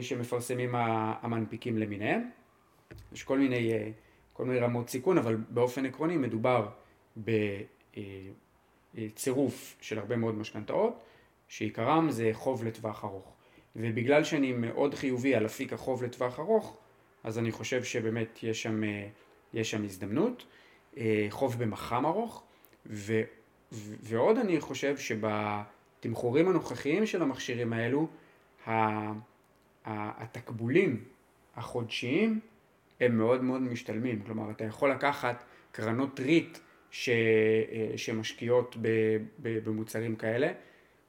שמפרסמים 0.00 0.74
המנפיקים 0.74 1.78
למיניהם. 1.78 2.30
יש 3.12 3.22
כל 3.22 3.38
מיני, 3.38 3.72
אה, 3.72 3.90
כל 4.32 4.44
מיני 4.44 4.58
רמות 4.58 4.88
סיכון, 4.88 5.18
אבל 5.18 5.36
באופן 5.36 5.86
עקרוני 5.86 6.16
מדובר 6.16 6.68
בצירוף 8.94 9.76
של 9.80 9.98
הרבה 9.98 10.16
מאוד 10.16 10.34
משכנתאות, 10.34 11.02
שעיקרם 11.48 12.10
זה 12.10 12.30
חוב 12.32 12.64
לטווח 12.64 13.04
ארוך. 13.04 13.32
ובגלל 13.76 14.24
שאני 14.24 14.52
מאוד 14.52 14.94
חיובי 14.94 15.34
על 15.34 15.46
אפיק 15.46 15.72
החוב 15.72 16.02
לטווח 16.02 16.38
ארוך, 16.40 16.76
אז 17.24 17.38
אני 17.38 17.52
חושב 17.52 17.84
שבאמת 17.84 18.42
יש 18.42 18.62
שם, 18.62 18.82
יש 19.54 19.70
שם 19.70 19.84
הזדמנות. 19.84 20.46
חוב 21.30 21.58
במח"מ 21.58 22.06
ארוך, 22.06 22.42
ו, 22.86 23.22
ו, 23.72 23.94
ועוד 24.00 24.38
אני 24.38 24.60
חושב 24.60 24.96
שבתמחורים 24.98 26.48
הנוכחיים 26.48 27.06
של 27.06 27.22
המכשירים 27.22 27.72
האלו, 27.72 28.08
התקבולים 29.86 31.04
החודשיים 31.56 32.40
הם 33.02 33.18
מאוד 33.18 33.42
מאוד 33.42 33.62
משתלמים. 33.62 34.22
כלומר, 34.26 34.50
אתה 34.50 34.64
יכול 34.64 34.90
לקחת 34.90 35.44
קרנות 35.72 36.20
ריט 36.20 36.58
ש, 36.90 37.08
אה, 37.08 37.92
שמשקיעות 37.96 38.76
במוצרים 39.38 40.16
כאלה. 40.16 40.52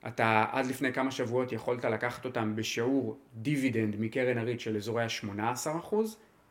אתה 0.08 0.46
עד 0.52 0.66
לפני 0.66 0.94
כמה 0.94 1.12
שבועות 1.12 1.52
יכולת 1.52 1.86
לקחת 1.86 2.26
אותם 2.26 2.56
בשיעור 2.56 3.18
דיבידנד 3.34 3.96
מקרן 4.00 4.38
הריט 4.38 4.60
של 4.60 4.78
אזורי 4.78 5.04
ה-18%, 5.04 5.96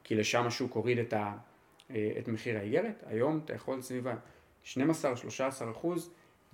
כי 0.05 0.15
לשם 0.15 0.47
השוק 0.47 0.73
הוריד 0.73 0.99
את, 0.99 1.13
ה, 1.13 1.33
אה, 1.91 2.11
את 2.19 2.29
מחיר 2.29 2.59
האיגרת. 2.59 3.05
היום 3.07 3.41
אתה 3.45 3.55
יכול 3.55 3.81
סביב 3.81 4.09
ה-12-13% 4.09 5.87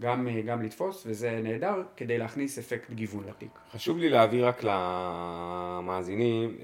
גם, 0.00 0.28
אה, 0.28 0.42
גם 0.42 0.62
לתפוס, 0.62 1.06
וזה 1.06 1.40
נהדר 1.42 1.82
כדי 1.96 2.18
להכניס 2.18 2.58
אפקט 2.58 2.90
גיוון 2.90 3.24
לתיק. 3.28 3.58
חשוב 3.72 3.98
לי 3.98 4.08
להעביר 4.08 4.48
רק 4.48 4.64
למאזינים 4.64 6.56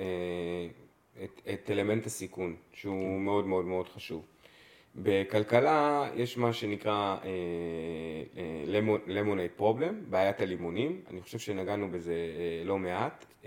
את, 1.23 1.41
את 1.53 1.71
אלמנט 1.71 2.07
הסיכון, 2.07 2.57
שהוא 2.73 3.19
כן. 3.19 3.25
מאוד 3.25 3.47
מאוד 3.47 3.65
מאוד 3.65 3.89
חשוב. 3.89 4.25
בכלכלה 4.97 6.09
יש 6.15 6.39
מה 6.39 6.53
שנקרא 6.53 7.17
למונייד 9.07 9.51
uh, 9.51 9.57
פרובלם, 9.57 9.95
בעיית 10.11 10.41
הלימונים, 10.41 11.01
אני 11.11 11.21
חושב 11.21 11.39
שנגענו 11.39 11.91
בזה 11.91 12.15
uh, 12.15 12.67
לא 12.67 12.79
מעט. 12.79 13.25
Uh, 13.43 13.47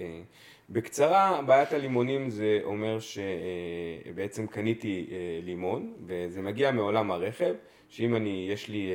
בקצרה, 0.70 1.42
בעיית 1.42 1.74
הלימונים 1.74 2.30
זה 2.30 2.60
אומר 2.64 2.98
שבעצם 3.00 4.46
uh, 4.46 4.48
קניתי 4.48 5.08
uh, 5.10 5.46
לימון, 5.46 5.94
וזה 6.06 6.42
מגיע 6.42 6.72
מעולם 6.72 7.12
הרכב, 7.12 7.54
שאם 7.90 8.16
אני, 8.16 8.48
יש 8.52 8.70
לי, 8.70 8.92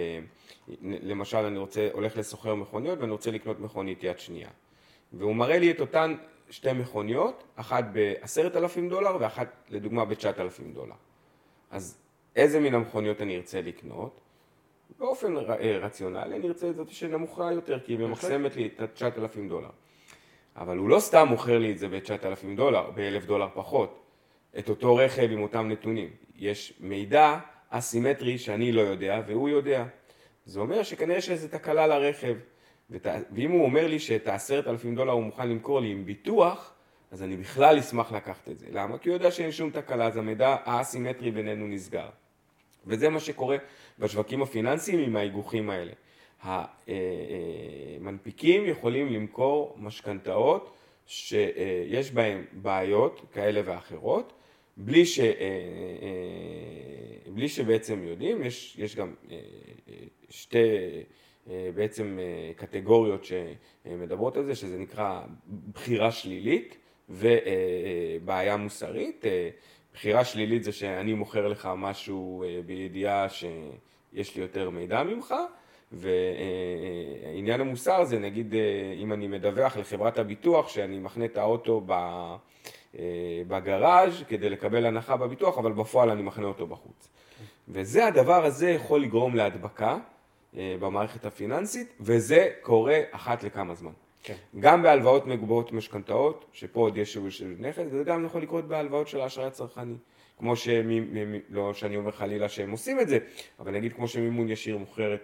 uh, 0.69 0.75
למשל 0.83 1.39
אני 1.39 1.59
רוצה, 1.59 1.89
הולך 1.93 2.17
לסוחר 2.17 2.55
מכוניות 2.55 2.99
ואני 2.99 3.13
רוצה 3.13 3.31
לקנות 3.31 3.61
מכונית 3.61 4.05
יד 4.05 4.19
שנייה. 4.19 4.49
והוא 5.13 5.37
מראה 5.37 5.59
לי 5.59 5.71
את 5.71 5.81
אותן 5.81 6.15
שתי 6.53 6.73
מכוניות, 6.73 7.45
אחת 7.57 7.85
ב-10,000 7.93 8.91
דולר 8.91 9.17
ואחת 9.21 9.49
לדוגמה 9.71 10.05
ב-9,000 10.05 10.75
דולר. 10.75 10.95
אז 11.71 11.99
איזה 12.37 12.61
מן 12.61 12.75
המכוניות 12.75 13.21
אני 13.21 13.37
ארצה 13.37 13.61
לקנות, 13.61 14.21
באופן 14.99 15.37
אה, 15.37 15.79
רציונלי 15.79 16.37
אני 16.37 16.49
ארצה 16.49 16.71
את 16.71 16.77
זאת 16.77 16.91
שנמוכה 16.91 17.53
יותר, 17.53 17.81
כי 17.81 17.93
היא 17.93 17.99
ממחסמת 17.99 18.57
לי 18.57 18.67
את 18.67 19.03
ה-9,000 19.03 19.49
דולר. 19.49 19.69
אבל 20.57 20.79
הוא 20.79 20.89
לא 20.89 21.01
סתם 21.01 21.27
מוכר 21.29 21.59
לי 21.59 21.73
את 21.73 21.79
זה 21.79 21.89
ב-9,000 21.89 22.57
דולר, 22.57 22.91
ב-1,000 22.95 23.27
דולר 23.27 23.49
פחות, 23.55 24.03
את 24.59 24.69
אותו 24.69 24.97
רכב 24.97 25.29
עם 25.31 25.43
אותם 25.43 25.69
נתונים. 25.69 26.11
יש 26.37 26.75
מידע 26.81 27.39
אסימטרי 27.69 28.39
שאני 28.39 28.73
לא 28.73 28.81
יודע 28.81 29.21
והוא 29.27 29.49
יודע. 29.49 29.85
זה 30.45 30.61
אומר 30.61 30.83
שכנראה 30.83 31.19
יש 31.19 31.31
איזו 31.31 31.49
תקלה 31.49 31.87
לרכב. 31.87 32.37
ות... 32.93 33.07
ואם 33.35 33.51
הוא 33.51 33.65
אומר 33.65 33.87
לי 33.87 33.99
שאת 33.99 34.29
ה-10,000 34.29 34.95
דולר 34.95 35.13
הוא 35.13 35.23
מוכן 35.23 35.49
למכור 35.49 35.81
לי 35.81 35.91
עם 35.91 36.05
ביטוח, 36.05 36.73
אז 37.11 37.23
אני 37.23 37.37
בכלל 37.37 37.79
אשמח 37.79 38.13
לקחת 38.13 38.49
את 38.49 38.59
זה. 38.59 38.67
למה? 38.73 38.99
כי 38.99 39.09
הוא 39.09 39.15
יודע 39.15 39.31
שאין 39.31 39.53
שום 39.53 39.71
תקלה, 39.71 40.07
אז 40.07 40.17
המידע 40.17 40.57
האסימטרי 40.65 41.31
בינינו 41.31 41.67
נסגר. 41.67 42.09
וזה 42.87 43.09
מה 43.09 43.21
שקורה 43.21 43.57
בשווקים 43.99 44.43
הפיננסיים 44.43 44.99
עם 44.99 45.17
ההיגוחים 45.17 45.71
האלה. 45.71 45.93
המנפיקים 47.99 48.67
יכולים 48.67 49.13
למכור 49.13 49.77
משכנתאות 49.79 50.75
שיש 51.07 52.11
בהן 52.11 52.45
בעיות 52.53 53.21
כאלה 53.33 53.61
ואחרות, 53.65 54.33
בלי, 54.77 55.07
ש, 55.07 55.21
בלי 57.27 57.49
שבעצם 57.49 58.03
יודעים, 58.05 58.43
יש, 58.43 58.77
יש 58.79 58.97
גם 58.97 59.15
שתי 60.29 60.59
בעצם 61.47 62.19
קטגוריות 62.57 63.25
שמדברות 63.25 64.37
על 64.37 64.45
זה, 64.45 64.55
שזה 64.55 64.79
נקרא 64.79 65.23
בחירה 65.75 66.11
שלילית 66.11 66.77
ובעיה 67.09 68.57
מוסרית. 68.57 69.25
בחירה 69.95 70.25
שלילית 70.25 70.65
זה 70.65 70.73
שאני 70.73 71.15
מוכר 71.15 71.49
לך 71.49 71.69
משהו 71.77 72.43
אה, 72.43 72.61
בידיעה 72.67 73.29
שיש 73.29 74.37
לי 74.37 74.43
יותר 74.43 74.71
מידע 74.71 75.03
ממך, 75.03 75.35
ועניין 75.93 77.61
המוסר 77.61 78.05
זה 78.05 78.19
נגיד 78.19 78.55
אה, 78.55 78.61
אם 78.97 79.13
אני 79.13 79.29
מדווח 79.29 79.77
לחברת 79.77 80.19
הביטוח 80.19 80.69
שאני 80.69 80.99
מחנה 80.99 81.25
את 81.25 81.37
האוטו 81.37 81.87
אה, 81.91 82.37
בגראז' 83.49 84.23
כדי 84.29 84.51
לקבל 84.51 84.87
הנחה 84.87 85.17
בביטוח, 85.17 85.59
אבל 85.59 85.73
בפועל 85.73 86.11
אני 86.11 86.23
מחנה 86.23 86.47
אותו 86.47 86.67
בחוץ. 86.67 87.09
וזה 87.69 88.07
הדבר 88.07 88.45
הזה 88.45 88.71
יכול 88.71 89.03
לגרום 89.03 89.37
להדבקה 89.37 89.99
במערכת 90.55 91.25
הפיננסית, 91.25 91.93
וזה 92.01 92.51
קורה 92.61 93.01
אחת 93.11 93.43
לכמה 93.43 93.75
זמן. 93.75 93.93
כן. 94.23 94.35
גם 94.61 94.83
בהלוואות 94.83 95.27
מגובות 95.27 95.73
משכנתאות, 95.73 96.45
שפה 96.53 96.81
עוד 96.81 96.97
יש 96.97 97.13
שיעור 97.13 97.31
של 97.31 97.55
נכס, 97.59 97.83
וזה 97.91 98.05
גם 98.05 98.25
יכול 98.25 98.43
לקרות 98.43 98.69
בהלוואות 98.69 99.09
של 99.09 99.21
האשראי 99.21 99.47
הצרכני. 99.47 99.95
כמו 100.39 100.57
ש... 100.57 100.69
לא 101.51 101.75
שאני 101.75 101.97
אומר 101.97 102.11
חלילה 102.11 102.49
שהם 102.49 102.71
עושים 102.71 103.01
את 103.01 103.09
זה, 103.09 103.19
אבל 103.61 103.73
נגיד 103.73 103.93
כמו 103.93 104.09
שמימון 104.09 104.49
ישיר 104.49 104.79
מוכרת 104.79 105.21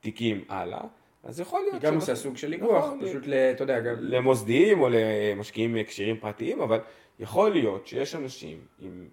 תיקים 0.00 0.44
הלאה, 0.48 0.80
אז 1.24 1.40
יכול 1.40 1.60
להיות... 1.62 1.82
גם 1.82 1.94
עושה 1.94 2.14
סוג 2.14 2.36
של 2.36 2.52
איגוח, 2.52 2.84
נכון, 2.84 3.00
פשוט, 3.02 3.26
ל... 3.26 3.34
אתה 3.34 3.62
יודע, 3.62 3.80
גם... 3.80 3.94
למוסדיים 3.98 4.80
או 4.80 4.88
למשקיעים 4.90 5.82
קשירים 5.82 6.16
פרטיים, 6.16 6.60
אבל 6.60 6.80
יכול 7.20 7.50
להיות 7.50 7.86
שיש 7.86 8.14
אנשים 8.14 8.58
עם 8.80 9.08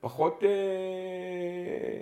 פחות, 0.00 0.44
אה, 0.44 0.48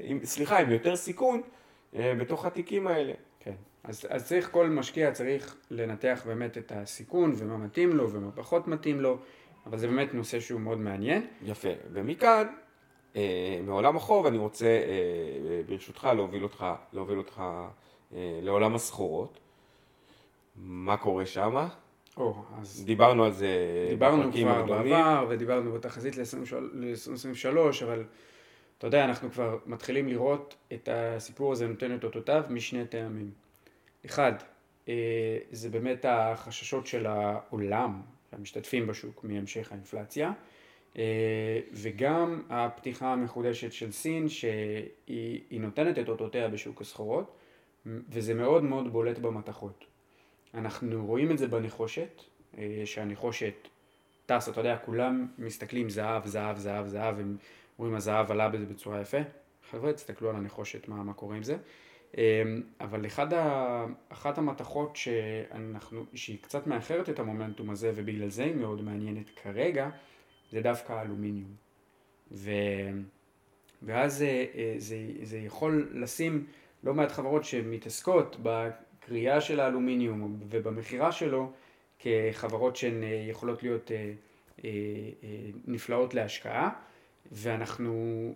עם, 0.05 0.25
סליחה, 0.25 0.59
עם 0.59 0.71
יותר 0.71 0.97
סיכון 0.97 1.37
אה, 1.37 1.62
בתוך 1.93 2.45
התיקים 2.45 2.87
האלה. 2.87 3.13
כן. 3.41 3.55
אז, 3.85 4.07
אז 4.09 4.29
צריך, 4.29 4.51
כל 4.51 4.69
משקיע 4.69 5.13
צריך 5.13 5.57
לנתח 5.71 6.23
באמת 6.27 6.59
את 6.59 6.73
הסיכון 6.75 7.33
ומה 7.37 7.57
מתאים 7.57 7.97
לו 7.97 8.13
ומה 8.13 8.31
פחות 8.31 8.69
מתאים 8.69 9.01
לו, 9.01 9.19
אבל 9.67 9.79
זה 9.79 9.87
באמת 9.87 10.15
נושא 10.15 10.41
שהוא 10.41 10.61
מאוד 10.61 10.79
מעניין. 10.79 11.27
יפה, 11.43 11.69
ומכאן, 11.93 12.47
אה, 13.17 13.61
מעולם 13.67 13.97
החוב 13.97 14.27
אני 14.27 14.39
רוצה 14.39 14.67
אה, 14.67 15.61
ברשותך 15.67 16.09
להוביל 16.17 16.43
אותך, 16.43 16.67
להוביל 16.93 17.19
אותך 17.19 17.43
אה, 18.15 18.39
לעולם 18.43 18.75
הסחורות. 18.75 19.39
מה 20.57 20.97
קורה 20.97 21.27
שמה? 21.27 21.69
או, 22.17 22.35
אז 22.61 22.83
דיברנו 22.87 23.25
על 23.25 23.33
זה 23.33 23.49
דיברנו 23.89 24.33
כבר. 24.33 24.63
בעבר 24.67 25.27
ודיברנו 25.29 25.73
בתחזית 25.73 26.17
ל-2023, 26.17 27.85
אבל 27.85 28.05
אתה 28.83 28.89
יודע, 28.89 29.05
אנחנו 29.05 29.31
כבר 29.31 29.59
מתחילים 29.67 30.09
לראות 30.09 30.57
את 30.73 30.89
הסיפור 30.93 31.53
הזה 31.53 31.69
נותן 31.69 31.95
את 31.95 32.05
אותותיו 32.05 32.45
משני 32.51 32.87
טעמים. 32.87 33.31
אחד, 34.07 34.33
אה, 34.89 35.39
זה 35.51 35.71
באמת 35.71 36.05
החששות 36.09 36.87
של 36.87 37.07
העולם, 37.07 38.03
המשתתפים 38.33 38.87
בשוק, 38.87 39.25
מהמשך 39.25 39.73
האינפלציה, 39.73 40.33
אה, 40.99 41.61
וגם 41.73 42.43
הפתיחה 42.51 43.13
המחודשת 43.13 43.73
של 43.73 43.93
סין, 43.93 44.29
שהיא 44.29 44.89
היא 45.51 45.61
נותנת 45.61 45.99
את 45.99 46.09
אותותיה 46.09 46.49
בשוק 46.49 46.81
הסחורות, 46.81 47.37
וזה 47.87 48.35
מאוד 48.35 48.63
מאוד 48.63 48.93
בולט 48.93 49.19
במתכות. 49.19 49.85
אנחנו 50.55 51.07
רואים 51.07 51.31
את 51.31 51.39
זה 51.39 51.49
בנחושת, 51.49 52.23
אה, 52.59 52.83
שהנחושת 52.85 53.69
טס, 54.27 54.49
אתה 54.49 54.61
יודע, 54.61 54.77
כולם 54.77 55.27
מסתכלים 55.39 55.91
זהב, 55.91 56.27
זהב, 56.27 56.59
זהב, 56.59 56.87
זהב, 56.87 57.21
הם 57.21 57.37
רואים 57.83 57.95
הזהב 57.95 58.31
עלה 58.31 58.49
בזה 58.49 58.67
בצורה 58.67 59.01
יפה. 59.01 59.19
חבר'ה, 59.71 59.93
תסתכלו 59.93 60.31
על 60.31 60.37
הנחושת, 60.37 60.89
מה, 60.89 61.03
מה 61.03 61.13
קורה 61.13 61.37
עם 61.37 61.43
זה. 61.43 61.57
אה, 62.19 62.43
אבל 62.81 63.07
אחד 63.07 63.33
ה, 63.33 63.87
אחת 64.09 64.39
המתכות 64.39 64.97
שאנחנו, 64.97 66.05
שהיא 66.15 66.39
קצת 66.41 66.67
מאחרת 66.67 67.09
את 67.09 67.19
המומנטום 67.19 67.71
הזה, 67.71 67.93
ובגלל 67.95 68.29
זה 68.29 68.45
היא 68.45 68.55
מאוד 68.55 68.83
מעניינת 68.83 69.31
כרגע, 69.43 69.91
זה 70.53 70.61
דווקא 70.61 70.93
האלומיניום. 70.93 71.55
ו, 72.33 72.51
ואז 73.83 74.17
זה, 74.17 74.47
זה, 74.79 74.97
זה 75.23 75.39
יכול 75.39 75.91
לשים 75.93 76.47
לא 76.85 76.95
מעט 76.95 77.13
חברות 77.13 77.45
שמתעסקות 77.45 78.37
בקריאה 78.43 79.41
של 79.41 79.61
האלומיניום 79.61 80.41
ובמכירה 80.51 81.13
שלו 81.13 81.53
כחברות 81.99 82.77
שהן 82.77 83.03
אה, 83.03 83.27
יכולות 83.29 83.63
להיות 83.63 83.91
אה, 83.93 84.13
אה, 84.65 84.71
נפלאות 85.67 86.15
להשקעה 86.15 86.71
ואנחנו 87.33 88.35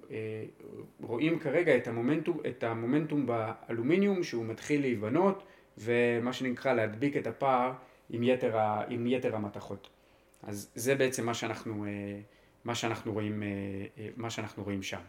רואים 1.00 1.38
כרגע 1.38 1.76
את 1.76 1.88
המומנטום, 1.88 2.40
את 2.48 2.64
המומנטום 2.64 3.26
באלומיניום 3.26 4.22
שהוא 4.22 4.44
מתחיל 4.44 4.80
להיבנות 4.80 5.42
ומה 5.78 6.32
שנקרא 6.32 6.72
להדביק 6.72 7.16
את 7.16 7.26
הפער 7.26 7.72
עם 8.11 8.22
יתר, 8.22 8.59
ה, 8.59 8.82
עם 8.88 9.06
יתר 9.06 9.37
המתכות. 9.37 9.88
אז 10.42 10.70
זה 10.74 10.94
בעצם 10.94 11.26
מה 11.26 11.35
שאנחנו, 11.35 11.85
מה 12.64 12.74
שאנחנו, 12.74 13.12
רואים, 13.12 13.42
מה 14.16 14.30
שאנחנו 14.30 14.64
רואים 14.64 14.82
שם. 14.82 15.00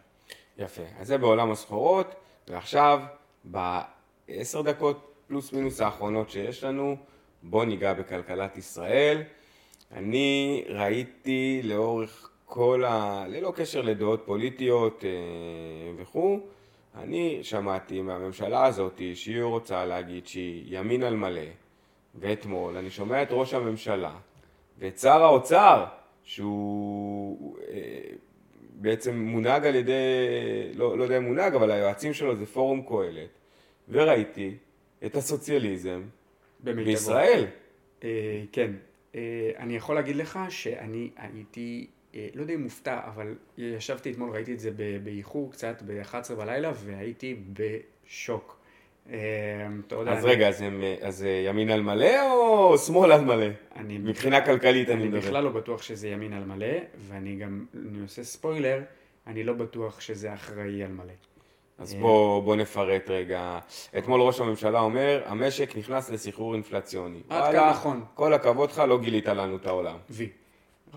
יפה, 0.58 0.82
אז 1.00 1.08
זה 1.08 1.18
בעולם 1.18 1.52
הסחורות, 1.52 2.16
ועכשיו 2.48 3.02
בעשר 3.44 4.62
דקות 4.62 5.14
פלוס 5.28 5.54
מינוס 5.54 5.82
האחרונות 5.82 6.30
שיש 6.30 6.64
לנו, 6.64 6.98
בואו 7.44 7.66
ניגע 7.66 7.94
בכלכלת 7.94 8.58
ישראל. 8.58 9.24
אני 9.92 10.64
ראיתי 10.68 11.62
לאורך 11.64 12.30
כל 12.50 12.84
ה... 12.86 13.26
ללא 13.28 13.54
קשר 13.56 13.82
לדעות 13.82 14.22
פוליטיות 14.26 15.04
אה, 15.06 15.12
וכו', 15.98 16.40
אני 16.96 17.40
שמעתי 17.44 18.02
מהממשלה 18.02 18.66
הזאת 18.66 19.02
שהיא 19.14 19.42
רוצה 19.42 19.86
להגיד 19.86 20.28
שהיא 20.28 20.80
ימין 20.80 21.04
על 21.04 21.16
מלא, 21.16 21.42
ואתמול 22.16 22.78
אני 22.78 22.90
שומע 22.90 23.24
את 23.24 23.28
ראש 23.32 23.54
הממשלה 23.54 24.16
ואת 24.80 24.98
שר 24.98 25.24
האוצר, 25.24 25.86
שהוא 26.24 27.58
אה, 27.72 28.00
בעצם 28.72 29.20
מונהג 29.20 29.66
על 29.66 29.76
ידי, 29.76 29.94
לא, 30.76 30.98
לא 30.98 31.04
יודע 31.04 31.18
אם 31.18 31.24
מונהג, 31.24 31.56
אבל 31.56 31.72
היועצים 31.72 32.14
שלו 32.14 32.36
זה 32.36 32.46
פורום 32.46 32.82
קהלת, 32.88 33.30
וראיתי 33.90 34.56
את 35.06 35.16
הסוציאליזם 35.16 36.02
במיטבו. 36.60 36.86
בישראל. 36.86 37.46
אה, 38.04 38.44
כן, 38.52 38.72
אה, 39.16 39.52
אני 39.58 39.76
יכול 39.76 39.96
להגיד 39.96 40.16
לך 40.16 40.40
שאני 40.50 41.10
הייתי, 41.18 41.88
לא 42.36 42.42
יודע 42.42 42.54
אם 42.54 42.62
מופתע, 42.64 43.00
אבל 43.16 43.36
ישבתי 43.58 44.12
אתמול, 44.12 44.30
ראיתי 44.32 44.54
את 44.54 44.60
זה 44.60 44.70
באיחור 45.04 45.52
קצת, 45.52 45.84
ב-11 45.86 46.34
בלילה, 46.38 46.72
והייתי 46.76 47.36
בשוק. 47.54 48.58
אה, 49.12 49.18
אז 50.08 50.26
אני- 50.26 50.32
רגע, 50.32 50.48
אז, 50.48 50.62
הם, 50.62 50.84
אז 51.02 51.24
אה, 51.24 51.30
ימין 51.46 51.70
על 51.70 51.82
מלא 51.82 52.32
או 52.34 52.78
שמאל 52.78 53.12
על 53.12 53.22
מלא? 53.26 53.46
אני 53.76 53.98
מבחינה 53.98 54.46
כלכלית 54.46 54.90
אני 54.90 54.96
אני 55.02 55.08
מדבר. 55.08 55.20
בכלל 55.20 55.44
לא 55.44 55.50
בטוח 55.50 55.82
שזה 55.82 56.10
ימין 56.10 56.34
על 56.34 56.44
מלא, 56.46 56.68
ואני 57.10 57.36
גם, 57.36 57.66
אני 57.92 58.02
עושה 58.02 58.24
ספוילר, 58.24 58.82
אני 59.28 59.44
לא 59.44 59.54
בטוח 59.54 60.02
שזה 60.02 60.34
אחראי 60.34 60.84
על 60.84 60.92
מלא. 60.92 61.14
אז 61.78 61.94
בוא, 61.96 62.44
בוא 62.44 62.56
נפרט 62.56 63.10
רגע. 63.10 63.60
אתמול 63.98 64.22
ראש 64.22 64.40
הממשלה 64.40 64.80
אומר, 64.80 65.22
המשק 65.26 65.78
נכנס 65.78 66.10
לסחרור 66.10 66.54
אינפלציוני. 66.54 67.20
עד 67.30 67.54
כאן 67.56 67.70
נכון. 67.70 68.04
כל 68.14 68.34
הכבוד 68.34 68.70
לך, 68.72 68.80
לא 68.80 69.00
גילית 69.00 69.28
לנו 69.28 69.56
את 69.56 69.66
העולם. 69.66 69.98
וי. 70.10 70.30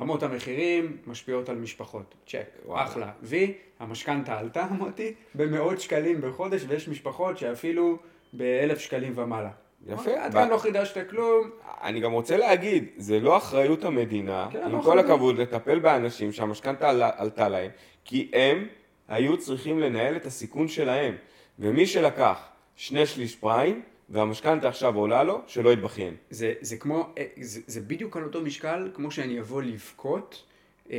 רמות 0.01 0.23
המחירים 0.23 0.97
משפיעות 1.07 1.49
על 1.49 1.57
משפחות, 1.57 2.15
צ'ק, 2.27 2.45
וואלה. 2.67 2.85
אחלה. 2.85 3.11
וי, 3.23 3.53
המשכנתה 3.81 4.39
עלתה, 4.39 4.67
אמרתי, 4.71 5.15
במאות 5.35 5.81
שקלים 5.81 6.21
בחודש, 6.21 6.65
ויש 6.69 6.89
משפחות 6.89 7.39
שאפילו 7.39 7.99
באלף 8.33 8.79
שקלים 8.79 9.13
ומעלה. 9.17 9.51
יפה. 9.87 10.11
עד 10.25 10.31
ב- 10.31 10.35
כאן 10.35 10.49
לא 10.49 10.59
חידשת 10.59 11.11
כלום, 11.11 11.51
אני 11.83 12.01
גם 12.01 12.13
רוצה 12.13 12.37
להגיד, 12.37 12.85
זה 12.97 13.21
לא 13.21 13.37
אחריות 13.37 13.85
המדינה, 13.85 14.49
כן, 14.53 14.63
עם 14.63 14.73
לא 14.73 14.81
כל 14.83 14.91
אחריות. 14.91 15.05
הכבוד, 15.05 15.39
לטפל 15.39 15.79
באנשים 15.79 16.33
שהמשכנתה 16.33 16.91
עלה- 16.91 17.11
עלתה 17.17 17.49
להם, 17.49 17.71
כי 18.05 18.31
הם 18.33 18.67
היו 19.09 19.37
צריכים 19.39 19.81
לנהל 19.81 20.17
את 20.17 20.27
הסיכון 20.27 20.69
שלהם. 20.69 21.15
ומי 21.59 21.87
שלקח 21.87 22.39
שני 22.77 23.07
שליש 23.07 23.37
פריים, 23.37 23.83
והמשכנתה 24.11 24.69
עכשיו 24.69 24.97
עולה 24.97 25.23
לו, 25.23 25.41
שלא 25.47 25.73
יתבכיין. 25.73 26.15
זה, 26.31 26.55
זה 26.61 26.77
כמו, 26.77 27.09
אה, 27.19 27.25
זה, 27.41 27.61
זה 27.67 27.81
בדיוק 27.81 28.17
על 28.17 28.25
אותו 28.25 28.41
משקל 28.41 28.91
כמו 28.95 29.11
שאני 29.11 29.41
אבוא 29.41 29.63
לבכות 29.63 30.45
אה, 30.91 30.97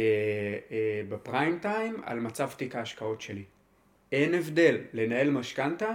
אה, 0.71 1.01
בפריים 1.09 1.59
טיים 1.59 1.95
על 2.03 2.19
מצב 2.19 2.49
תיק 2.57 2.75
ההשקעות 2.75 3.21
שלי. 3.21 3.43
אין 4.11 4.33
הבדל, 4.33 4.77
לנהל 4.93 5.29
משכנתה 5.29 5.91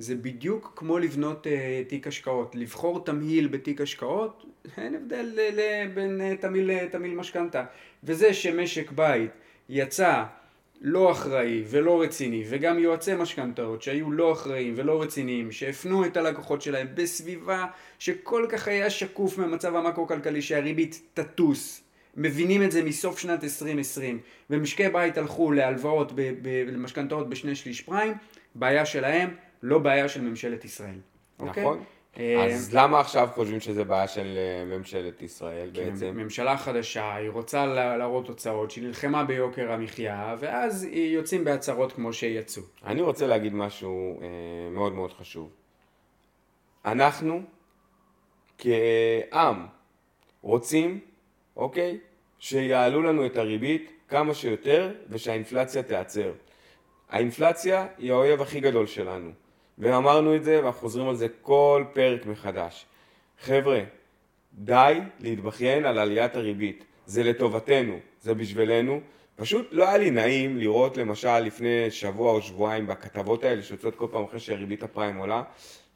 זה 0.00 0.14
בדיוק 0.14 0.72
כמו 0.76 0.98
לבנות 0.98 1.46
אה, 1.46 1.82
תיק 1.88 2.06
השקעות. 2.06 2.54
לבחור 2.54 3.04
תמהיל 3.04 3.48
בתיק 3.48 3.80
השקעות, 3.80 4.44
אין 4.76 4.94
הבדל 4.94 5.32
ל, 5.34 5.60
ל, 5.60 5.88
בין 5.94 6.20
אה, 6.20 6.36
תמהיל 6.36 6.70
לתמהיל 6.70 7.14
משכנתה. 7.14 7.64
וזה 8.04 8.34
שמשק 8.34 8.90
בית 8.90 9.30
יצא 9.68 10.24
לא 10.80 11.12
אחראי 11.12 11.64
ולא 11.66 12.02
רציני, 12.02 12.44
וגם 12.48 12.78
יועצי 12.78 13.14
משכנתאות 13.14 13.82
שהיו 13.82 14.12
לא 14.12 14.32
אחראיים 14.32 14.74
ולא 14.76 15.02
רציניים, 15.02 15.52
שהפנו 15.52 16.04
את 16.04 16.16
הלקוחות 16.16 16.62
שלהם 16.62 16.86
בסביבה 16.94 17.66
שכל 17.98 18.46
כך 18.48 18.68
היה 18.68 18.90
שקוף 18.90 19.38
מהמצב 19.38 19.76
המקרו-כלכלי 19.76 20.42
שהריבית 20.42 21.02
תטוס. 21.14 21.82
מבינים 22.16 22.62
את 22.62 22.72
זה 22.72 22.82
מסוף 22.82 23.18
שנת 23.18 23.44
2020, 23.44 24.18
ומשקי 24.50 24.88
בית 24.88 25.18
הלכו 25.18 25.52
להלוואות, 25.52 26.12
למשכנתאות 26.72 27.28
בשני 27.28 27.54
שליש 27.54 27.80
פריים, 27.80 28.14
בעיה 28.54 28.86
שלהם, 28.86 29.34
לא 29.62 29.78
בעיה 29.78 30.08
של 30.08 30.20
ממשלת 30.20 30.64
ישראל. 30.64 30.98
אוקיי? 31.38 31.62
נכון? 31.62 31.78
אה, 31.78 31.84
אז 32.16 32.74
למה 32.74 33.00
עכשיו 33.00 33.28
חושבים 33.34 33.60
שזה 33.60 33.84
בעיה 33.84 34.08
של 34.08 34.34
אה, 34.38 34.64
ממשלת 34.78 35.22
ישראל 35.22 35.70
כי 35.74 35.80
בעצם? 35.84 36.16
ממשלה 36.16 36.56
חדשה, 36.56 37.14
היא 37.14 37.30
רוצה 37.30 37.66
לה- 37.66 37.96
להראות 37.96 38.26
תוצאות, 38.26 38.70
שהיא 38.70 38.84
נלחמה 38.84 39.24
ביוקר 39.24 39.72
המחיה, 39.72 40.36
ואז 40.38 40.82
היא 40.82 41.14
יוצאים 41.16 41.44
בהצהרות 41.44 41.92
כמו 41.92 42.12
שיצאו. 42.12 42.62
אני 42.86 43.00
רוצה 43.02 43.26
להגיד 43.26 43.54
משהו 43.54 44.20
אה, 44.22 44.26
מאוד 44.70 44.92
מאוד 44.92 45.12
חשוב. 45.12 45.50
אנחנו 46.84 47.42
כעם 48.58 49.66
רוצים, 50.42 51.00
אוקיי, 51.56 51.98
שיעלו 52.38 53.02
לנו 53.02 53.26
את 53.26 53.36
הריבית 53.36 53.92
כמה 54.08 54.34
שיותר 54.34 54.92
ושהאינפלציה 55.08 55.82
תיעצר. 55.82 56.32
האינפלציה 57.10 57.86
היא 57.98 58.12
האויב 58.12 58.42
הכי 58.42 58.60
גדול 58.60 58.86
שלנו. 58.86 59.30
ואמרנו 59.80 60.36
את 60.36 60.44
זה 60.44 60.60
ואנחנו 60.62 60.80
חוזרים 60.80 61.08
על 61.08 61.16
זה 61.16 61.26
כל 61.42 61.84
פרק 61.92 62.26
מחדש. 62.26 62.86
חבר'ה, 63.40 63.80
די 64.54 65.00
להתבכיין 65.20 65.84
על 65.84 65.98
עליית 65.98 66.36
הריבית. 66.36 66.84
זה 67.06 67.22
לטובתנו, 67.22 67.98
זה 68.20 68.34
בשבילנו. 68.34 69.00
פשוט 69.36 69.68
לא 69.72 69.88
היה 69.88 69.98
לי 69.98 70.10
נעים 70.10 70.58
לראות 70.58 70.96
למשל 70.96 71.38
לפני 71.38 71.90
שבוע 71.90 72.32
או 72.32 72.42
שבועיים 72.42 72.86
בכתבות 72.86 73.44
האלה 73.44 73.62
שיוצאות 73.62 73.94
כל 73.96 74.06
פעם 74.10 74.24
אחרי 74.24 74.40
שהריבית 74.40 74.82
הפריים 74.82 75.16
עולה, 75.16 75.42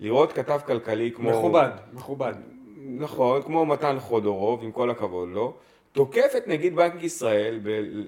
לראות 0.01 0.33
כתב 0.33 0.61
כלכלי 0.67 1.13
כמו... 1.15 1.31
מכובד, 1.31 1.71
מכובד. 1.93 2.35
נכון, 2.77 3.43
כמו 3.43 3.67
מתן 3.67 3.97
חודורוב, 4.01 4.63
עם 4.63 4.73
כל 4.73 4.91
הכבוד 4.91 5.29
לו, 5.29 5.55
תוקף 5.95 6.33
את 6.37 6.49
נגיד 6.49 6.77
בנק 6.77 7.03
ישראל, 7.03 7.61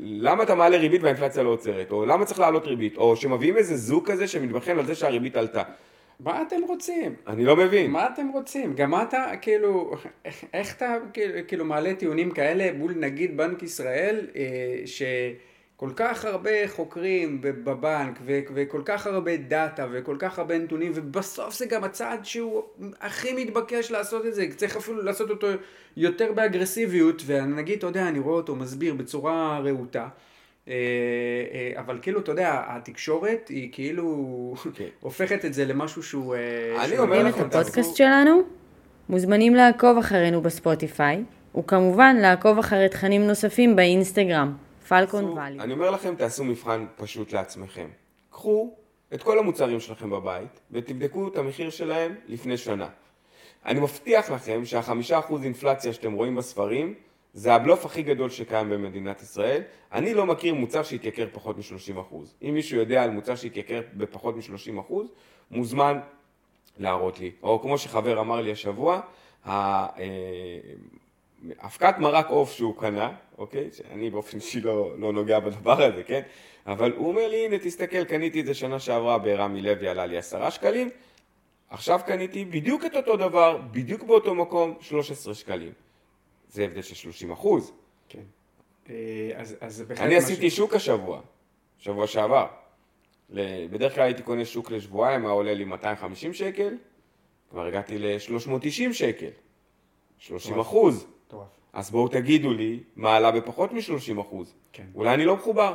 למה 0.03 0.43
אתה 0.43 0.55
מעלה 0.55 0.77
ריבית 0.77 1.03
והאינפלציה 1.03 1.43
לא 1.43 1.49
עוצרת, 1.49 1.93
או 1.93 2.07
למה 2.07 2.25
צריך 2.25 2.41
לעלות 2.41 2.67
ריבית, 2.67 2.97
או 2.97 3.17
שמביאים 3.17 3.57
איזה 3.57 3.77
זוג 3.77 4.11
כזה 4.11 4.29
שמתבכיין 4.29 4.79
על 4.79 4.87
זה 4.87 4.95
שהריבית 4.95 5.37
עלתה. 5.37 5.63
מה 6.21 6.43
אתם 6.43 6.57
רוצים? 6.69 7.15
אני 7.27 7.45
לא 7.45 7.57
מבין. 7.57 7.91
מה 7.91 8.07
אתם 8.07 8.29
רוצים? 8.29 8.75
גם 8.75 8.95
אתה, 9.03 9.31
כאילו, 9.41 9.93
איך 10.55 10.77
אתה 10.77 10.97
כאילו, 11.13 11.35
כאילו 11.49 11.65
מעלה 11.65 11.95
טיעונים 11.95 12.31
כאלה 12.31 12.73
מול 12.73 12.95
נגיד 12.97 13.37
בנק 13.37 13.63
ישראל, 13.63 14.27
אה, 14.37 14.87
שכל 15.77 15.91
כך 15.97 16.25
הרבה 16.25 16.51
חוקרים 16.69 17.39
בבנק, 17.43 18.19
ו- 18.25 18.41
וכל 18.55 18.83
כך 18.85 19.07
הרבה 19.07 19.37
דאטה, 19.37 19.87
וכל 19.93 20.17
כך 20.19 20.39
הרבה 20.39 20.59
נתונים, 20.59 20.93
ובסוף 20.95 21.59
זה 21.59 21.67
גם 21.67 21.85
הצעד 21.85 22.25
שהוא 22.25 22.63
הכי 23.01 23.45
מתבקש 23.45 23.91
לעשות 23.91 24.27
את 24.27 24.35
זה, 24.35 24.47
צריך 24.57 24.77
אפילו 24.77 25.03
לעשות 25.03 25.31
אותו 25.31 25.47
יותר 25.97 26.33
באגרסיביות, 26.33 27.23
ונגיד, 27.27 27.79
אתה 27.79 27.87
יודע, 27.87 28.09
אני 28.09 28.19
רואה 28.19 28.37
אותו 28.37 28.57
מסביר 28.57 28.95
בצורה 28.95 29.59
רהוטה. 29.65 30.09
אה, 30.69 30.73
אה, 31.53 31.81
אבל 31.81 31.99
כאילו, 32.03 32.21
אתה 32.21 32.33
יודע, 32.33 32.63
התקשורת 32.67 33.49
היא 33.49 33.69
כאילו 33.73 34.55
כן. 34.75 34.85
הופכת 35.01 35.45
את 35.45 35.55
זה 35.55 35.65
למשהו 35.65 36.03
שהוא... 36.03 36.35
אה, 36.35 36.41
אני 36.81 36.89
שהוא- 36.89 36.99
אומר 36.99 37.15
אוהבים 37.17 37.27
לכם, 37.33 37.41
את 37.47 37.55
הפודקאסט 37.55 37.75
תעשו- 37.89 37.97
שלנו? 37.97 38.43
מוזמנים 39.09 39.55
לעקוב 39.55 39.99
אחרינו 39.99 40.41
בספוטיפיי, 40.43 41.23
וכמובן 41.59 42.17
לעקוב 42.17 42.59
אחרי 42.59 42.89
תכנים 42.89 43.27
נוספים 43.27 43.77
באינסטגרם, 43.77 44.53
פלקון 44.89 45.25
תעשו- 45.25 45.37
ואלי. 45.37 45.61
אני 45.61 45.73
אומר 45.73 45.91
לכם, 45.91 46.15
תעשו 46.15 46.45
מבחן 46.45 46.87
פשוט 46.97 47.33
לעצמכם. 47.33 47.89
קחו 48.31 48.75
את 49.15 49.23
כל 49.23 49.39
המוצרים 49.39 49.81
שלכם 49.81 50.11
בבית 50.11 50.61
ותבדקו 50.71 51.29
את 51.29 51.37
המחיר 51.37 51.71
שלהם 51.71 52.15
לפני 52.27 52.57
שנה. 52.57 52.89
אני 53.67 53.81
מבטיח 53.81 54.31
לכם 54.31 54.65
שהחמישה 54.65 55.19
אחוז 55.19 55.45
אינפלציה 55.45 55.93
שאתם 55.93 56.13
רואים 56.13 56.37
בספרים 56.37 56.95
זה 57.33 57.55
הבלוף 57.55 57.87
הכי 57.87 58.03
גדול 58.03 58.31
שקיים 58.31 58.71
במדינת 58.71 59.23
ישראל. 59.23 59.63
אני 59.93 60.15
לא 60.15 60.27
מכיר 60.27 60.55
מוצר 60.55 60.83
שהתייקר 60.83 61.27
פחות 61.33 61.57
מ-30 61.59 62.01
אחוז. 62.01 62.35
אם 62.43 62.55
מישהו 62.55 62.79
יודע 62.79 63.03
על 63.03 63.11
מוצר 63.11 63.35
שהתייקר 63.37 63.81
בפחות 63.95 64.37
מ-30 64.37 64.81
אחוז, 64.81 65.09
מוזמן 65.51 65.99
להראות 66.79 67.21
לי. 67.21 67.31
או 67.43 67.61
כמו 67.63 67.79
שחבר 67.79 68.21
אמר 68.21 68.41
לי 68.41 68.53
השבוע, 68.53 69.01
אה, 69.47 69.87
אבקת 71.65 71.95
מרק 71.99 72.27
עוף 72.27 72.53
שהוא 72.53 72.77
קנה, 72.81 73.13
אוקיי? 73.39 73.69
שאני 73.73 74.11
באופן 74.11 74.37
אישי 74.37 74.61
לא, 74.61 74.99
לא 74.99 75.13
נוגע 75.13 75.41
בדבר 75.41 75.83
הזה, 75.83 76.03
כן? 76.03 76.21
אבל 76.67 76.93
הוא 76.93 77.09
אומר 77.09 77.29
לי, 77.29 77.45
הנה 77.47 77.59
תסתכל, 77.59 78.05
קניתי 78.05 78.41
את 78.41 78.47
זה 78.47 78.55
שנה 78.55 78.79
שעברה 78.79 79.19
ברמי 79.19 79.63
לוי, 79.63 79.89
עלה 79.89 80.07
לי 80.07 80.19
עשרה 80.19 80.51
שקלים, 80.51 80.91
עכשיו 81.71 82.01
קניתי 82.07 82.45
בדיוק 82.45 82.85
את 82.85 82.97
אותו 82.97 83.17
דבר, 83.17 83.59
בדיוק 83.71 84.03
באותו 84.03 84.35
מקום, 84.35 84.75
13 84.81 85.35
שקלים. 85.35 85.73
זה 86.49 86.65
הבדל 86.65 86.83
של 86.83 86.95
30 86.95 87.31
אחוז. 87.33 87.73
כן. 88.09 88.23
אה, 88.91 88.95
אז, 89.37 89.57
אז 89.61 89.85
אני 90.01 90.17
משהו- 90.17 90.19
עשיתי 90.19 90.51
שוק 90.51 90.75
השבוע, 90.75 91.21
שבוע 91.79 92.07
שעבר. 92.07 92.47
בדרך 93.71 93.95
כלל 93.95 94.05
הייתי 94.05 94.23
קונה 94.23 94.45
שוק 94.45 94.71
לשבועיים, 94.71 95.25
היה 95.25 95.31
עולה 95.33 95.55
לי 95.55 95.65
250 95.65 96.35
שקל, 96.35 96.75
כבר 97.51 97.67
הגעתי 97.67 97.99
ל-390 97.99 98.93
שקל. 98.93 99.29
30 100.19 100.59
אחוז. 100.61 101.07
מטורף. 101.27 101.49
אז 101.73 101.91
בואו 101.91 102.09
תגידו 102.09 102.53
לי 102.53 102.81
מה 102.97 103.17
עלה 103.17 103.31
בפחות 103.31 103.73
מ-30 103.73 104.21
אחוז. 104.21 104.55
כן. 104.73 104.87
אולי 104.95 105.15
אני 105.15 105.25
לא 105.25 105.37
מחובר. 105.37 105.75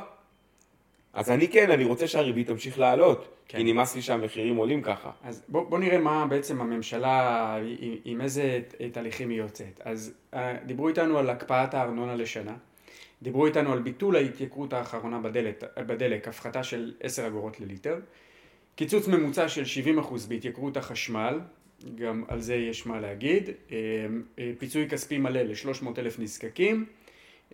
אז 1.13 1.31
אני 1.31 1.47
כן, 1.47 1.71
אני 1.71 1.83
רוצה 1.83 2.07
שהריבית 2.07 2.47
תמשיך 2.47 2.79
לעלות, 2.79 3.27
כן. 3.47 3.57
כי 3.57 3.63
נמאס 3.63 3.95
לי 3.95 4.01
שהמחירים 4.01 4.55
עולים 4.55 4.81
ככה. 4.81 5.11
אז 5.23 5.43
בוא, 5.47 5.69
בוא 5.69 5.79
נראה 5.79 5.97
מה 5.97 6.25
בעצם 6.25 6.61
הממשלה, 6.61 7.57
עם, 7.79 7.95
עם 8.05 8.21
איזה 8.21 8.61
תהליכים 8.91 9.29
היא 9.29 9.37
יוצאת. 9.37 9.81
אז 9.83 10.13
אה, 10.33 10.53
דיברו 10.65 10.87
איתנו 10.87 11.17
על 11.17 11.29
הקפאת 11.29 11.73
הארנונה 11.73 12.15
לשנה, 12.15 12.55
דיברו 13.21 13.45
איתנו 13.45 13.71
על 13.71 13.79
ביטול 13.79 14.15
ההתייקרות 14.15 14.73
האחרונה 14.73 15.19
בדלק, 15.19 15.63
בדלק 15.77 16.27
הפחתה 16.27 16.63
של 16.63 16.93
10 16.99 17.27
אגורות 17.27 17.59
לליטר, 17.59 17.99
קיצוץ 18.75 19.07
ממוצע 19.07 19.49
של 19.49 19.63
70% 19.99 20.27
בהתייקרות 20.27 20.77
החשמל, 20.77 21.39
גם 21.95 22.23
על 22.27 22.41
זה 22.41 22.55
יש 22.55 22.85
מה 22.85 22.99
להגיד, 22.99 23.49
אה, 23.49 23.77
אה, 24.39 24.51
פיצוי 24.57 24.89
כספי 24.89 25.17
מלא 25.17 25.41
ל-300 25.41 25.87
אלף 25.97 26.19
נזקקים, 26.19 26.85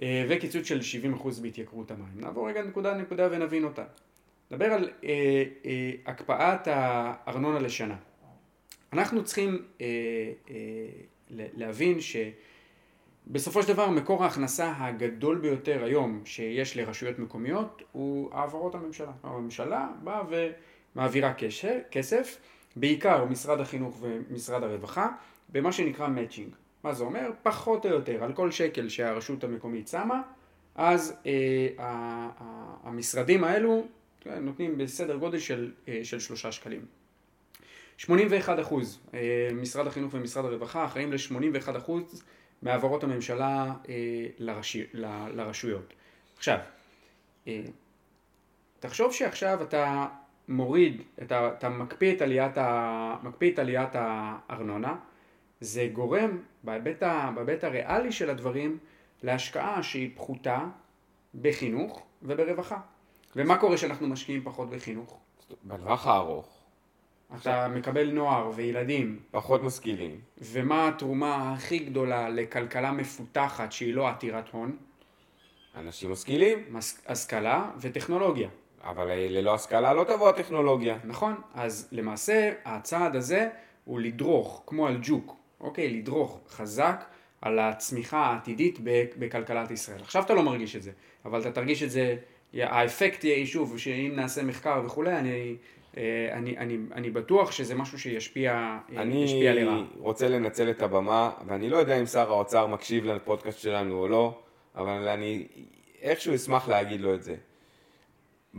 אה, 0.01 0.25
וקיצוץ 0.29 0.65
של 0.65 0.81
70% 0.81 1.39
בהתייקרות 1.41 1.91
המים. 1.91 2.13
נעבור 2.15 2.49
רגע 2.49 2.63
נקודה 2.63 2.97
נקודה 2.97 3.27
ונבין 3.31 3.63
אותה. 3.63 3.83
נדבר 4.51 4.65
על 4.65 4.89
אה, 5.03 5.43
אה, 5.65 5.91
הקפאת 6.05 6.67
הארנונה 6.67 7.59
לשנה. 7.59 7.95
אנחנו 8.93 9.23
צריכים 9.23 9.65
אה, 9.81 9.85
אה, 10.49 10.55
להבין 11.29 11.97
שבסופו 12.01 13.63
של 13.63 13.73
דבר 13.73 13.89
מקור 13.89 14.23
ההכנסה 14.23 14.73
הגדול 14.77 15.37
ביותר 15.37 15.83
היום 15.83 16.21
שיש 16.25 16.77
לרשויות 16.77 17.19
מקומיות 17.19 17.81
הוא 17.91 18.29
העברות 18.33 18.75
הממשלה. 18.75 19.11
הממשלה 19.23 19.89
באה 20.03 20.21
ומעבירה 20.95 21.33
כסף, 21.91 22.37
בעיקר 22.79 23.25
משרד 23.25 23.59
החינוך 23.59 23.97
ומשרד 24.01 24.63
הרווחה, 24.63 25.09
במה 25.49 25.71
שנקרא 25.71 26.07
מאצ'ינג. 26.07 26.49
מה 26.83 26.93
זה 26.93 27.03
אומר? 27.03 27.31
פחות 27.43 27.85
או 27.85 27.89
יותר 27.91 28.23
על 28.23 28.33
כל 28.33 28.51
שקל 28.51 28.89
שהרשות 28.89 29.43
המקומית 29.43 29.87
שמה, 29.87 30.21
אז 30.75 31.13
אה, 31.25 31.31
ה- 31.77 31.83
ה- 32.39 32.75
המשרדים 32.83 33.43
האלו 33.43 33.87
כן, 34.21 34.43
נותנים 34.45 34.77
בסדר 34.77 35.15
גודל 35.15 35.39
של, 35.39 35.71
אה, 35.87 35.99
של 36.03 36.19
שלושה 36.19 36.51
שקלים. 36.51 36.85
81 37.97 38.59
אחוז, 38.59 38.99
אה, 39.13 39.19
משרד 39.53 39.87
החינוך 39.87 40.13
ומשרד 40.13 40.45
הרווחה 40.45 40.85
אחראים 40.85 41.13
ל-81 41.13 41.77
אחוז 41.77 42.23
מהעברות 42.61 43.03
הממשלה 43.03 43.73
אה, 43.89 43.93
לרשי, 44.37 44.83
ל- 44.93 45.27
לרשויות. 45.33 45.93
עכשיו, 46.37 46.57
אה, 47.47 47.61
תחשוב 48.79 49.13
שעכשיו 49.13 49.63
אתה 49.63 50.05
מוריד, 50.47 51.01
אתה, 51.21 51.49
אתה 51.57 51.69
מקפיא, 51.69 52.15
את 52.15 52.21
עליית 52.21 52.57
ה, 52.57 53.15
מקפיא 53.23 53.53
את 53.53 53.59
עליית 53.59 53.89
הארנונה, 53.93 54.95
זה 55.61 55.89
גורם 55.93 56.37
בהיבט, 56.63 57.03
ה, 57.03 57.31
בהיבט 57.35 57.63
הריאלי 57.63 58.11
של 58.11 58.29
הדברים 58.29 58.77
להשקעה 59.23 59.83
שהיא 59.83 60.09
פחותה 60.15 60.59
בחינוך 61.41 62.05
וברווחה. 62.21 62.77
ומה 63.35 63.57
קורה 63.57 63.75
כשאנחנו 63.75 64.07
משקיעים 64.07 64.41
פחות 64.43 64.69
בחינוך? 64.69 65.19
בטווח 65.65 66.07
הארוך, 66.07 66.57
אתה 67.35 67.67
מקבל 67.67 68.11
נוער 68.11 68.51
וילדים, 68.55 69.19
פחות 69.31 69.63
משכילים. 69.63 70.19
ומה 70.41 70.87
התרומה 70.87 71.53
הכי 71.53 71.79
גדולה 71.79 72.29
לכלכלה 72.29 72.91
מפותחת 72.91 73.71
שהיא 73.71 73.93
לא 73.93 74.07
עתירת 74.07 74.49
הון? 74.51 74.77
אנשים 75.75 76.11
משכילים, 76.11 76.59
מס- 76.69 77.01
השכלה 77.07 77.71
וטכנולוגיה. 77.81 78.49
אבל 78.87 79.09
אה, 79.09 79.27
ללא 79.29 79.53
השכלה 79.53 79.93
לא 79.93 80.03
תבוא 80.03 80.29
הטכנולוגיה. 80.29 80.97
נכון? 81.03 81.35
אז 81.53 81.89
למעשה 81.91 82.51
הצעד 82.65 83.15
הזה 83.15 83.49
הוא 83.85 83.99
לדרוך, 83.99 84.63
כמו 84.65 84.87
על 84.87 84.99
ג'וק, 85.01 85.35
אוקיי? 85.61 85.89
לדרוך 85.89 86.39
חזק 86.49 87.05
על 87.41 87.59
הצמיחה 87.59 88.17
העתידית 88.17 88.79
בכלכלת 89.17 89.71
ישראל. 89.71 90.01
עכשיו 90.01 90.23
אתה 90.23 90.33
לא 90.33 90.43
מרגיש 90.43 90.75
את 90.75 90.83
זה, 90.83 90.91
אבל 91.25 91.41
אתה 91.41 91.51
תרגיש 91.51 91.83
את 91.83 91.91
זה, 91.91 92.15
האפקט 92.53 93.23
יהיה 93.23 93.45
שוב, 93.45 93.77
שאם 93.77 94.11
נעשה 94.15 94.43
מחקר 94.43 94.81
וכולי, 94.85 95.17
אני, 95.17 95.55
אה, 95.97 96.29
אני, 96.31 96.57
אני, 96.57 96.77
אני 96.95 97.09
בטוח 97.09 97.51
שזה 97.51 97.75
משהו 97.75 97.99
שישפיע 97.99 98.51
אה, 98.51 99.01
אני 99.01 99.43
לרעה. 99.53 99.83
רוצה 99.97 100.29
לנצל 100.29 100.69
את 100.69 100.81
הבמה, 100.81 101.31
ואני 101.47 101.69
לא 101.69 101.77
יודע 101.77 101.99
אם 101.99 102.05
שר 102.05 102.31
האוצר 102.31 102.67
מקשיב 102.67 103.05
לפודקאסט 103.05 103.59
שלנו 103.59 103.99
או 103.99 104.07
לא, 104.07 104.39
אבל 104.75 105.07
אני 105.07 105.47
איכשהו 106.01 106.35
אשמח 106.35 106.69
להגיד 106.69 107.01
לו 107.01 107.13
את 107.13 107.23
זה. 107.23 107.35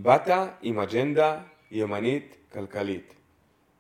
באת 0.03 0.29
עם 0.63 0.79
אג'נדה 0.79 1.41
ימנית 1.71 2.37
כלכלית. 2.53 3.15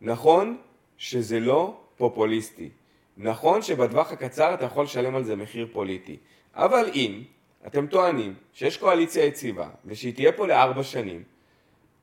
נכון 0.01 0.57
שזה 0.97 1.41
לא 1.41 1.81
פופוליסטי. 1.97 2.69
נכון 3.17 3.63
שבטווח 3.63 4.13
הקצר 4.13 4.55
אתה 4.55 4.65
יכול 4.65 4.85
לשלם 4.85 5.15
על 5.15 5.25
זה 5.25 5.37
מחיר 5.37 5.69
פוליטי. 5.73 6.17
אבל 6.55 6.91
אם 6.95 7.23
אתם 7.67 7.87
טוענים 7.87 8.35
שיש 8.53 8.77
קואליציה 8.77 9.25
יציבה 9.25 9.69
ושהיא 9.85 10.15
תהיה 10.15 10.33
פה 10.33 10.47
לארבע 10.47 10.83
שנים, 10.83 11.23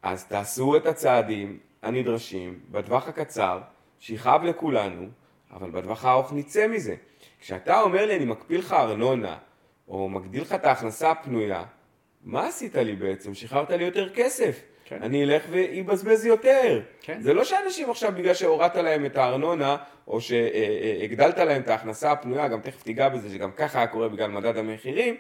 אז 0.04 0.25
תעשו 0.25 0.78
את 0.78 0.86
הצעדים 0.86 1.60
הנדרשים 1.82 2.59
בטווח 2.72 3.07
הקצר, 3.07 3.59
שיכאב 3.99 4.43
לכולנו, 4.43 5.07
אבל 5.51 5.70
בטווח 5.72 6.05
הארוך 6.05 6.34
נצא 6.34 6.68
מזה. 6.68 6.95
כשאתה 7.39 7.82
אומר 7.82 8.05
לי 8.05 8.16
אני 8.16 8.26
מקפיא 8.26 8.57
לך 8.57 8.74
ארנונה, 8.74 9.38
או 9.88 10.09
מגדיל 10.09 10.41
לך 10.41 10.53
את 10.53 10.66
ההכנסה 10.66 11.11
הפנויה, 11.11 11.63
מה 12.26 12.47
עשית 12.47 12.76
לי 12.76 12.95
בעצם? 12.95 13.34
שחררת 13.34 13.71
לי 13.71 13.84
יותר 13.84 14.09
כסף. 14.15 14.61
כן. 14.86 14.99
אני 15.01 15.23
אלך 15.23 15.43
ואבזבז 15.49 16.26
יותר. 16.26 16.82
כן. 17.01 17.21
זה 17.21 17.34
לא 17.34 17.43
שאנשים 17.43 17.89
עכשיו 17.89 18.11
בגלל 18.17 18.34
שהורדת 18.34 18.76
להם 18.76 19.05
את 19.05 19.17
הארנונה, 19.17 19.78
או 20.07 20.21
שהגדלת 20.21 21.38
להם 21.38 21.61
את 21.61 21.67
ההכנסה 21.67 22.11
הפנויה, 22.11 22.47
גם 22.47 22.61
תכף 22.61 22.84
תיגע 22.84 23.09
בזה, 23.09 23.30
שגם 23.30 23.51
ככה 23.51 23.78
היה 23.78 23.88
קורה 23.88 24.09
בגלל 24.09 24.32
מדד 24.32 24.57
המחירים, 24.57 25.15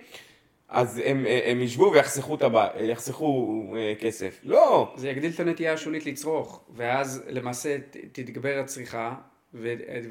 אז 0.69 1.01
הם, 1.05 1.25
הם 1.45 1.61
ישבו 1.61 1.91
ויחסכו 1.93 2.37
הבא, 2.41 2.67
יחסכו 2.79 3.63
אה, 3.77 3.93
כסף. 3.99 4.39
לא, 4.43 4.93
זה 4.97 5.09
יגדיל 5.09 5.31
את 5.35 5.39
הנטייה 5.39 5.73
השולית 5.73 6.05
לצרוך, 6.05 6.63
ואז 6.75 7.23
למעשה 7.27 7.77
תתגבר 8.11 8.59
הצריכה 8.59 9.15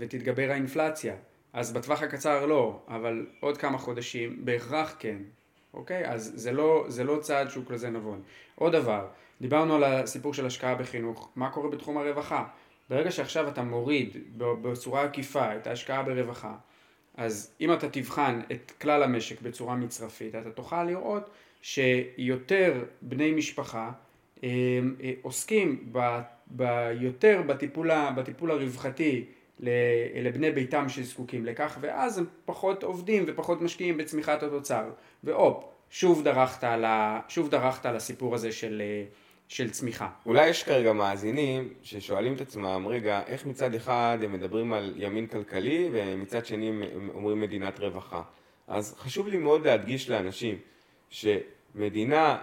ותתגבר 0.00 0.50
האינפלציה. 0.50 1.14
אז 1.52 1.72
בטווח 1.72 2.02
הקצר 2.02 2.46
לא, 2.46 2.80
אבל 2.88 3.26
עוד 3.40 3.56
כמה 3.56 3.78
חודשים 3.78 4.36
בהכרח 4.44 4.96
כן, 4.98 5.16
אוקיי? 5.74 6.06
אז 6.06 6.32
זה 6.34 6.52
לא, 6.52 6.84
זה 6.88 7.04
לא 7.04 7.18
צעד 7.20 7.50
שהוא 7.50 7.64
כזה 7.68 7.90
נבון. 7.90 8.22
עוד 8.54 8.72
דבר, 8.72 9.06
דיברנו 9.40 9.74
על 9.74 9.84
הסיפור 9.84 10.34
של 10.34 10.46
השקעה 10.46 10.74
בחינוך, 10.74 11.30
מה 11.36 11.50
קורה 11.50 11.70
בתחום 11.70 11.98
הרווחה? 11.98 12.44
ברגע 12.90 13.10
שעכשיו 13.10 13.48
אתה 13.48 13.62
מוריד 13.62 14.16
בצורה 14.36 15.02
עקיפה 15.02 15.56
את 15.56 15.66
ההשקעה 15.66 16.02
ברווחה, 16.02 16.54
אז 17.16 17.54
אם 17.60 17.72
אתה 17.72 17.88
תבחן 17.88 18.40
את 18.52 18.72
כלל 18.80 19.02
המשק 19.02 19.40
בצורה 19.42 19.74
מצרפית, 19.74 20.34
אתה 20.34 20.50
תוכל 20.50 20.84
לראות 20.84 21.30
שיותר 21.62 22.84
בני 23.02 23.32
משפחה 23.32 23.92
אה, 24.44 24.48
אה, 25.02 25.12
עוסקים 25.22 25.88
ב, 25.92 26.20
ב, 26.56 26.90
יותר 27.00 27.42
בטיפול, 27.46 27.90
בטיפול 28.16 28.50
הרווחתי 28.50 29.24
לבני 29.60 30.50
ביתם 30.50 30.88
שזקוקים 30.88 31.46
לכך, 31.46 31.78
ואז 31.80 32.18
הם 32.18 32.26
פחות 32.44 32.82
עובדים 32.82 33.24
ופחות 33.26 33.62
משקיעים 33.62 33.96
בצמיחת 33.96 34.42
התוצר. 34.42 34.90
והופ, 35.24 35.64
שוב 35.90 36.24
שוב 37.28 37.50
דרכת 37.50 37.86
על 37.86 37.96
הסיפור 37.96 38.34
הזה 38.34 38.52
של, 38.52 38.82
אה, 38.84 39.04
של 39.48 39.70
צמיחה. 39.70 40.08
אולי 40.26 40.48
יש 40.48 40.62
כרגע 40.64 40.92
מאזינים 40.92 41.68
ששואלים 41.82 42.34
את 42.34 42.40
עצמם, 42.40 42.86
רגע, 42.88 43.22
איך 43.26 43.46
מצד 43.46 43.74
אחד 43.74 44.18
הם 44.22 44.32
מדברים 44.32 44.72
על 44.72 44.94
ימין 44.96 45.26
כלכלי 45.26 45.88
ומצד 45.92 46.46
שני 46.46 46.68
הם 46.68 47.10
אומרים 47.14 47.40
מדינת 47.40 47.80
רווחה. 47.80 48.22
אז 48.68 48.94
חשוב 48.98 49.28
לי 49.28 49.36
מאוד 49.36 49.66
להדגיש 49.66 50.10
לאנשים 50.10 50.58
שמדינה 51.10 52.38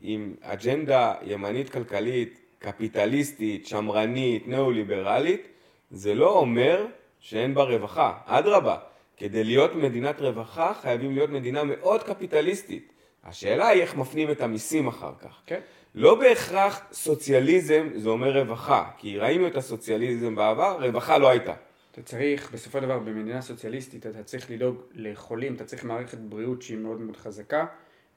עם 0.00 0.34
אג'נדה 0.42 1.14
ימנית 1.22 1.70
כלכלית, 1.70 2.40
קפיטליסטית, 2.58 3.66
שמרנית, 3.66 4.48
ניאו-ליברלית, 4.48 5.48
זה 5.90 6.14
לא 6.14 6.38
אומר 6.38 6.86
שאין 7.20 7.54
בה 7.54 7.62
רווחה, 7.62 8.18
אדרבה, 8.24 8.76
כדי 9.16 9.44
להיות 9.44 9.74
מדינת 9.74 10.20
רווחה 10.20 10.72
חייבים 10.82 11.14
להיות 11.14 11.30
מדינה 11.30 11.64
מאוד 11.64 12.02
קפיטליסטית. 12.02 12.92
השאלה 13.24 13.68
היא 13.68 13.82
איך 13.82 13.96
מפנים 13.96 14.30
את 14.30 14.40
המיסים 14.40 14.88
אחר 14.88 15.12
כך. 15.22 15.40
כן. 15.46 15.60
לא 15.94 16.14
בהכרח 16.14 16.80
סוציאליזם 16.92 17.88
זה 17.94 18.08
אומר 18.08 18.38
רווחה, 18.38 18.90
כי 18.98 19.18
ראינו 19.18 19.46
את 19.46 19.56
הסוציאליזם 19.56 20.34
בעבר, 20.34 20.78
רווחה 20.80 21.18
לא 21.18 21.28
הייתה. 21.28 21.54
אתה 21.92 22.02
צריך, 22.02 22.50
בסופו 22.52 22.78
של 22.78 22.84
דבר, 22.84 22.98
במדינה 22.98 23.42
סוציאליסטית, 23.42 24.06
אתה 24.06 24.22
צריך 24.22 24.50
לדאוג 24.50 24.76
לחולים, 24.94 25.54
אתה 25.54 25.64
צריך 25.64 25.84
מערכת 25.84 26.18
בריאות 26.18 26.62
שהיא 26.62 26.78
מאוד 26.78 27.00
מאוד 27.00 27.16
חזקה. 27.16 27.66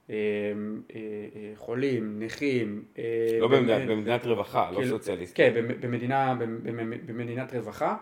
אה, 0.10 0.16
אה, 0.96 1.00
אה, 1.36 1.52
חולים, 1.56 2.20
נכים. 2.20 2.84
לא 3.40 3.48
במדינת, 3.48 3.90
במדינת 3.90 4.26
רווחה, 4.26 4.72
לא 4.72 4.78
כאילו, 4.78 4.98
סוציאליסטית. 4.98 5.38
כן, 5.38 5.66
במדינה, 5.80 6.36
במדינת 7.06 7.54
רווחה. 7.54 7.98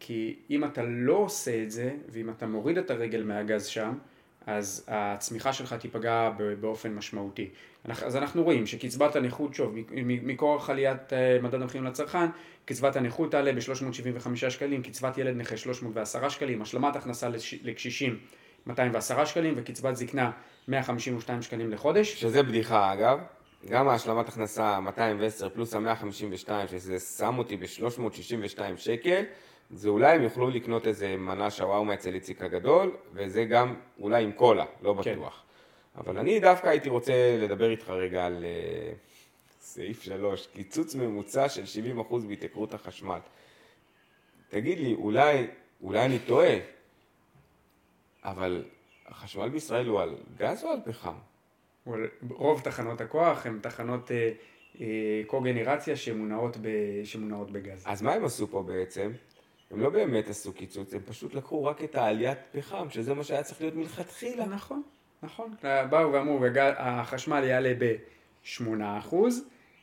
כי 0.00 0.36
אם 0.50 0.64
אתה 0.64 0.82
לא 0.82 1.14
עושה 1.14 1.62
את 1.62 1.70
זה, 1.70 1.90
ואם 2.08 2.30
אתה 2.30 2.46
מוריד 2.46 2.78
את 2.78 2.90
הרגל 2.90 3.22
מהגז 3.22 3.66
שם, 3.66 3.92
אז 4.46 4.84
הצמיחה 4.88 5.52
שלך 5.52 5.72
תיפגע 5.72 6.30
באופן 6.60 6.94
משמעותי. 6.94 7.48
אז 7.84 8.16
אנחנו 8.16 8.42
רואים 8.42 8.66
שקצבת 8.66 9.16
הנכות, 9.16 9.54
שוב, 9.54 9.74
מכורח 10.06 10.70
עליית 10.70 11.12
מדד 11.42 11.62
המחירים 11.62 11.86
לצרכן, 11.86 12.26
קצבת 12.64 12.96
הנכות 12.96 13.30
תעלה 13.30 13.52
ב-375 13.52 14.50
שקלים, 14.50 14.82
קצבת 14.82 15.18
ילד 15.18 15.36
נכה 15.36 15.56
310 15.56 16.28
שקלים, 16.28 16.62
השלמת 16.62 16.96
הכנסה 16.96 17.28
לקשישים 17.62 18.18
210 18.66 19.24
שקלים 19.24 19.54
וקצבת 19.56 19.96
זקנה 19.96 20.30
152 20.68 21.42
שקלים 21.42 21.70
לחודש. 21.70 22.20
שזה 22.20 22.42
בדיחה 22.42 22.92
אגב, 22.92 23.18
גם 23.68 23.88
ההשלמת 23.88 24.28
הכנסה 24.28 24.80
210 24.80 25.48
פלוס 25.48 25.74
ה-152 25.74 26.48
שזה 26.66 26.98
שם 26.98 27.38
אותי 27.38 27.56
ב-362 27.56 28.60
שקל, 28.76 29.24
זה 29.70 29.88
אולי 29.88 30.16
הם 30.16 30.22
יוכלו 30.22 30.50
לקנות 30.50 30.86
איזה 30.86 31.16
מנה 31.16 31.50
שווארמה 31.50 31.94
אצל 31.94 32.14
איציק 32.14 32.42
הגדול, 32.42 32.96
וזה 33.12 33.44
גם 33.44 33.74
אולי 34.00 34.24
עם 34.24 34.32
קולה, 34.32 34.64
לא 34.82 34.94
כן. 35.02 35.12
בטוח. 35.12 35.42
כן. 35.94 36.00
אבל 36.00 36.18
אני 36.18 36.40
דווקא 36.40 36.68
הייתי 36.68 36.88
רוצה 36.88 37.12
לדבר 37.40 37.70
איתך 37.70 37.90
רגע 37.90 38.26
על 38.26 38.44
uh, 38.44 38.96
סעיף 39.60 40.02
3, 40.02 40.46
קיצוץ 40.46 40.94
ממוצע 40.94 41.48
של 41.48 41.62
70% 42.10 42.26
בהתייקרות 42.28 42.74
החשמל. 42.74 43.18
תגיד 44.48 44.78
לי, 44.78 44.94
אולי, 44.94 45.46
אולי 45.82 46.04
אני 46.04 46.18
טועה, 46.18 46.56
אבל 48.26 48.64
החשמל 49.06 49.48
בישראל 49.48 49.86
הוא 49.86 50.00
על 50.00 50.14
גז 50.36 50.64
או 50.64 50.70
על 50.70 50.78
פחם? 50.84 51.14
רוב 52.30 52.60
תחנות 52.60 53.00
הכוח 53.00 53.46
הן 53.46 53.58
תחנות 53.62 54.10
אה, 54.10 54.32
אה, 54.80 55.22
קוגנרציה 55.26 55.96
שמונעות, 55.96 56.56
ב, 56.56 56.68
שמונעות 57.04 57.50
בגז. 57.50 57.82
אז 57.86 58.02
מה 58.02 58.12
הם 58.12 58.24
עשו 58.24 58.46
פה 58.46 58.62
בעצם? 58.62 59.12
הם 59.70 59.80
לא 59.80 59.90
באמת 59.90 60.28
עשו 60.28 60.52
קיצוץ, 60.52 60.94
הם 60.94 61.00
פשוט 61.06 61.34
לקחו 61.34 61.64
רק 61.64 61.84
את 61.84 61.94
העליית 61.94 62.38
פחם, 62.52 62.90
שזה 62.90 63.14
מה 63.14 63.24
שהיה 63.24 63.42
צריך 63.42 63.60
להיות 63.60 63.74
מלכתחילה. 63.74 64.46
נכון, 64.46 64.82
נכון. 65.22 65.54
באו 65.90 66.12
ואמרו, 66.12 66.40
החשמל 66.76 67.44
יעלה 67.44 67.72
ב-8%, 67.78 69.14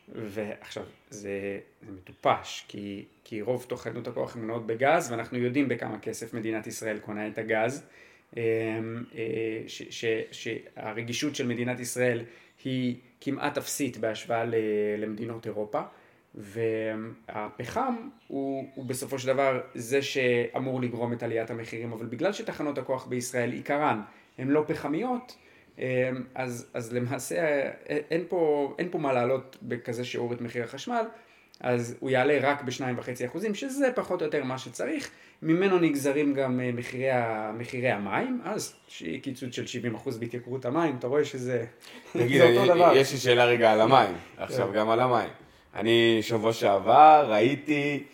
ועכשיו, 0.08 0.84
זה, 1.10 1.58
זה 1.82 1.92
מטופש, 1.92 2.64
כי, 2.68 3.04
כי 3.24 3.42
רוב 3.42 3.66
תחנות 3.68 4.08
הכוח 4.08 4.36
הן 4.36 4.40
מונעות 4.40 4.66
בגז, 4.66 5.10
ואנחנו 5.10 5.38
יודעים 5.38 5.68
בכמה 5.68 5.98
כסף 5.98 6.34
מדינת 6.34 6.66
ישראל 6.66 6.98
קונה 6.98 7.28
את 7.28 7.38
הגז. 7.38 7.86
אמ, 8.36 9.04
אה, 9.14 9.62
שהרגישות 10.30 11.34
של 11.36 11.46
מדינת 11.46 11.80
ישראל 11.80 12.24
היא 12.64 12.96
כמעט 13.20 13.58
אפסית 13.58 13.96
בהשוואה 13.96 14.44
למדינות 14.98 15.46
אירופה 15.46 15.80
והפחם 16.34 17.94
הוא, 18.28 18.68
הוא 18.74 18.84
בסופו 18.84 19.18
של 19.18 19.26
דבר 19.26 19.60
זה 19.74 20.02
שאמור 20.02 20.80
לגרום 20.80 21.12
את 21.12 21.22
עליית 21.22 21.50
המחירים 21.50 21.92
אבל 21.92 22.06
בגלל 22.06 22.32
שתחנות 22.32 22.78
הכוח 22.78 23.06
בישראל 23.06 23.52
עיקרן 23.52 24.00
הן 24.38 24.48
לא 24.48 24.64
פחמיות 24.66 25.36
אמ, 25.78 25.84
אז, 26.34 26.70
אז 26.74 26.92
למעשה 26.92 27.70
אין 27.86 28.24
פה, 28.28 28.74
אין 28.78 28.88
פה 28.90 28.98
מה 28.98 29.12
לעלות 29.12 29.56
בכזה 29.62 30.04
שיעור 30.04 30.32
את 30.32 30.40
מחיר 30.40 30.64
החשמל 30.64 31.04
אז 31.60 31.96
הוא 32.00 32.10
יעלה 32.10 32.38
רק 32.42 32.62
ב-2.5% 32.62 33.54
שזה 33.54 33.90
פחות 33.94 34.20
או 34.20 34.26
יותר 34.26 34.44
מה 34.44 34.58
שצריך 34.58 35.10
ממנו 35.42 35.78
נגזרים 35.78 36.34
גם 36.34 36.60
אה, 36.60 36.70
מחירי, 36.72 37.08
מחירי 37.58 37.90
המים, 37.90 38.40
אז 38.44 38.74
שיהיה 38.88 39.20
קיצוץ 39.20 39.54
של 39.54 39.64
70% 40.04 40.18
בהתייקרות 40.18 40.64
המים, 40.64 40.96
אתה 40.98 41.06
רואה 41.06 41.24
שזה 41.24 41.64
תגיד, 42.12 42.42
זה 42.42 42.58
אותו 42.58 42.74
דבר. 42.74 42.92
יש 42.96 43.12
לי 43.12 43.18
שאלה 43.18 43.44
רגע 43.44 43.72
על 43.72 43.80
המים, 43.80 44.14
עכשיו 44.36 44.72
גם 44.74 44.90
על 44.90 45.00
המים. 45.00 45.28
אני 45.74 46.18
שבוע 46.22 46.52
שעבר 46.52 47.26
ראיתי 47.28 48.04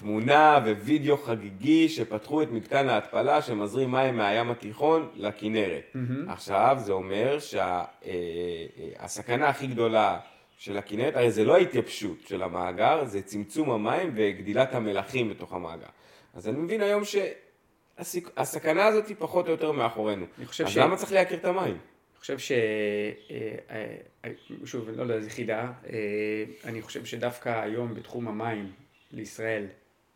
תמונה 0.00 0.58
ווידאו 0.64 1.16
חגיגי 1.16 1.88
שפתחו 1.88 2.42
את 2.42 2.50
מתקן 2.52 2.88
ההתפלה 2.88 3.42
שמזרים 3.42 3.90
מים 3.90 4.16
מהים 4.16 4.50
התיכון 4.50 5.08
לכנרת. 5.16 5.96
עכשיו 6.28 6.76
זה 6.80 6.92
אומר 6.92 7.38
שהסכנה 7.38 9.36
אה, 9.42 9.46
אה, 9.46 9.48
הכי 9.50 9.66
גדולה 9.66 10.18
של 10.58 10.78
הכנרת, 10.78 11.16
הרי 11.16 11.30
זה 11.30 11.44
לא 11.44 11.54
ההתייבשות 11.54 12.16
של 12.28 12.42
המאגר, 12.42 13.04
זה 13.04 13.22
צמצום 13.22 13.70
המים 13.70 14.12
וגדילת 14.14 14.74
המלחים 14.74 15.30
בתוך 15.30 15.52
המאגר. 15.52 15.86
אז 16.34 16.48
אני 16.48 16.58
מבין 16.58 16.80
היום 16.80 17.02
שהסכנה 17.04 18.86
הזאת 18.86 19.08
היא 19.08 19.16
פחות 19.18 19.46
או 19.46 19.50
יותר 19.52 19.72
מאחורינו. 19.72 20.26
אז 20.64 20.68
ש... 20.68 20.76
למה 20.76 20.96
צריך 20.96 21.12
לייקר 21.12 21.34
את 21.34 21.44
המים? 21.44 21.78
אני 22.20 22.20
חושב 22.20 22.38
ש... 22.38 22.52
אה, 22.52 23.78
אה, 24.24 24.30
שוב, 24.64 24.90
לא 24.90 25.02
יודע, 25.02 25.20
זה 25.20 25.30
חידה. 25.30 25.72
אה, 25.92 26.44
אני 26.64 26.82
חושב 26.82 27.04
שדווקא 27.04 27.62
היום 27.62 27.94
בתחום 27.94 28.28
המים 28.28 28.72
לישראל 29.12 29.66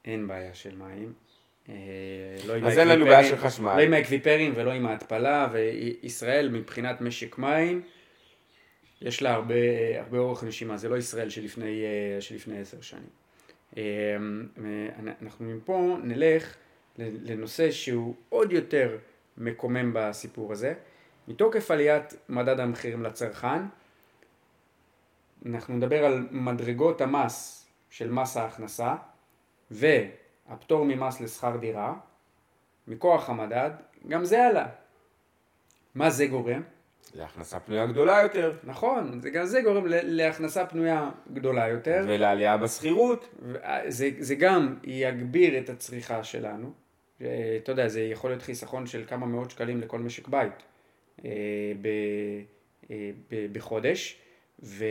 אין 0.04 0.28
בעיה 0.28 0.54
של 0.54 0.76
מים. 0.76 1.12
לא 2.46 2.54
אז 2.66 2.78
אין 2.78 2.88
לנו 2.88 3.04
בעיה 3.04 3.24
של 3.24 3.36
חשמל. 3.36 3.76
לא 3.76 3.82
עם 3.82 3.92
האקוויפרים 3.92 4.52
ולא 4.56 4.70
עם 4.70 4.86
ההתפלה, 4.86 5.48
וישראל 5.52 6.48
מבחינת 6.48 7.00
משק 7.00 7.38
מים, 7.38 7.82
יש 9.02 9.22
לה 9.22 9.34
הרבה, 9.34 9.54
הרבה 10.00 10.18
אורך 10.18 10.44
נשימה, 10.44 10.76
זה 10.76 10.88
לא 10.88 10.96
ישראל 10.96 11.30
שלפני 12.20 12.60
עשר 12.60 12.80
שנים. 12.80 13.23
אמ, 13.76 14.46
אנחנו 15.22 15.46
מפה 15.46 15.96
נלך 16.02 16.56
לנושא 16.98 17.70
שהוא 17.70 18.14
עוד 18.28 18.52
יותר 18.52 18.98
מקומם 19.38 19.90
בסיפור 19.94 20.52
הזה. 20.52 20.74
מתוקף 21.28 21.70
עליית 21.70 22.14
מדד 22.28 22.60
המחירים 22.60 23.02
לצרכן, 23.02 23.62
אנחנו 25.46 25.76
נדבר 25.76 26.04
על 26.04 26.28
מדרגות 26.30 27.00
המס 27.00 27.66
של 27.90 28.10
מס 28.10 28.36
ההכנסה 28.36 28.94
והפטור 29.70 30.84
ממס 30.84 31.20
לשכר 31.20 31.56
דירה, 31.56 31.94
מכוח 32.88 33.30
המדד, 33.30 33.70
גם 34.08 34.24
זה 34.24 34.46
עלה. 34.46 34.66
מה 35.94 36.10
זה 36.10 36.26
גורם? 36.26 36.62
להכנסה 37.14 37.60
פנויה 37.60 37.86
גדולה 37.86 38.22
יותר. 38.22 38.52
נכון, 38.64 39.20
זה 39.20 39.30
גם 39.30 39.46
זה 39.46 39.62
גורם 39.62 39.84
להכנסה 39.88 40.66
פנויה 40.66 41.10
גדולה 41.32 41.68
יותר. 41.68 42.04
ולעלייה 42.08 42.56
בשכירות. 42.56 43.28
זה, 43.88 44.10
זה 44.18 44.34
גם 44.34 44.76
יגביר 44.84 45.58
את 45.58 45.68
הצריכה 45.68 46.24
שלנו. 46.24 46.72
אתה 47.16 47.72
יודע, 47.72 47.88
זה 47.88 48.00
יכול 48.00 48.30
להיות 48.30 48.42
חיסכון 48.42 48.86
של 48.86 49.04
כמה 49.06 49.26
מאות 49.26 49.50
שקלים 49.50 49.80
לכל 49.80 49.98
משק 49.98 50.28
בית 50.28 50.62
אה, 51.24 51.30
ב, 51.82 51.88
אה, 52.90 53.10
ב, 53.30 53.52
בחודש. 53.52 54.18
ו, 54.62 54.84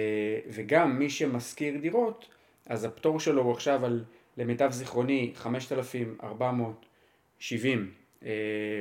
וגם 0.49 0.99
מי 0.99 1.09
שמשכיר 1.09 1.77
דירות, 1.77 2.27
אז 2.65 2.83
הפטור 2.83 3.19
שלו 3.19 3.41
הוא 3.41 3.51
עכשיו 3.51 3.85
על, 3.85 4.03
למיטב 4.37 4.71
זיכרוני, 4.71 5.31
5,470 5.35 7.79
אה, 7.79 7.85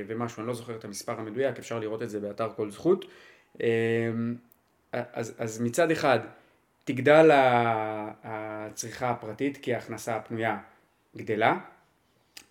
ומשהו, 0.06 0.40
אני 0.40 0.48
לא 0.48 0.54
זוכר 0.54 0.76
את 0.76 0.84
המספר 0.84 1.12
המדויק, 1.20 1.58
אפשר 1.58 1.78
לראות 1.78 2.02
את 2.02 2.10
זה 2.10 2.20
באתר 2.20 2.48
כל 2.56 2.70
זכות. 2.70 3.04
אמ, 3.60 3.66
אז, 4.92 5.34
אז 5.38 5.60
מצד 5.60 5.90
אחד 5.90 6.18
תגדל 6.84 7.30
הצריכה 8.24 9.10
הפרטית 9.10 9.56
כי 9.56 9.74
ההכנסה 9.74 10.16
הפנויה 10.16 10.58
גדלה, 11.16 11.58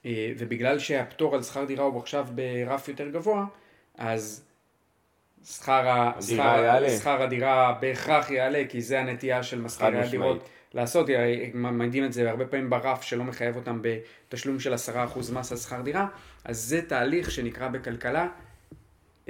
אה, 0.06 0.32
ובגלל 0.38 0.80
שהפטור 0.80 1.36
על 1.36 1.44
שכר 1.44 1.66
דירה 1.66 1.84
הוא 1.84 2.00
עכשיו 2.00 2.28
ברף 2.36 2.88
יותר 2.88 3.10
גבוה, 3.10 3.46
אז 3.98 4.44
שכר, 5.46 6.12
שכר, 6.22 6.90
שכר 7.00 7.22
הדירה 7.22 7.78
בהכרח 7.82 8.32
יעלה, 8.32 8.64
כי 8.70 8.82
זה 8.82 9.00
הנטייה 9.00 9.44
של 9.44 9.62
משכירי 9.62 10.00
הדירות 10.00 10.50
לעשות, 10.74 11.08
מעמידים 11.54 12.06
את 12.06 12.14
זה 12.14 12.30
הרבה 12.30 12.46
פעמים 12.46 12.70
ברף 12.70 13.02
שלא 13.02 13.24
מחייב 13.24 13.56
אותם 13.56 13.82
בתשלום 13.82 14.60
של 14.60 14.74
10% 14.74 14.78
מס 15.34 15.52
על 15.52 15.58
שכר 15.58 15.82
דירה, 15.82 16.08
אז 16.44 16.60
זה 16.60 16.82
תהליך 16.82 17.32
שנקרא 17.32 17.68
בכלכלה 17.68 18.28
uh, 19.26 19.30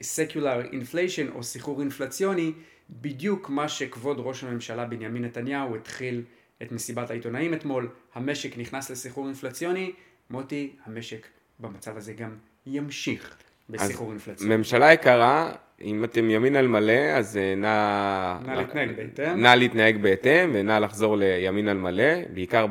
secular 0.00 0.72
inflation 0.72 1.34
או 1.34 1.42
סחרור 1.42 1.80
אינפלציוני, 1.80 2.52
בדיוק 2.90 3.50
מה 3.50 3.68
שכבוד 3.68 4.16
ראש 4.20 4.44
הממשלה 4.44 4.84
בנימין 4.84 5.24
נתניהו 5.24 5.76
התחיל 5.76 6.22
את 6.62 6.72
מסיבת 6.72 7.10
העיתונאים 7.10 7.54
אתמול, 7.54 7.88
המשק 8.14 8.58
נכנס 8.58 8.90
לסחרור 8.90 9.26
אינפלציוני, 9.26 9.92
מוטי, 10.30 10.70
המשק 10.84 11.26
במצב 11.60 11.96
הזה 11.96 12.12
גם 12.12 12.36
ימשיך 12.66 13.36
בסחרור 13.70 14.10
אינפלציוני. 14.10 14.56
ממשלה 14.56 14.92
יקרה, 14.92 15.52
אם 15.80 16.04
אתם 16.04 16.30
ימין 16.30 16.56
על 16.56 16.66
מלא, 16.66 17.16
אז 17.16 17.36
אה, 17.36 17.54
נא... 17.54 18.38
נא 18.46 18.52
להתנהג 18.52 18.96
בהתאם. 18.96 19.42
נא 19.42 19.48
להתנהג 19.48 20.02
בהתאם, 20.02 20.50
ונא 20.54 20.78
לחזור 20.78 21.16
לימין 21.16 21.68
על 21.68 21.76
מלא, 21.76 22.24
בעיקר 22.34 22.66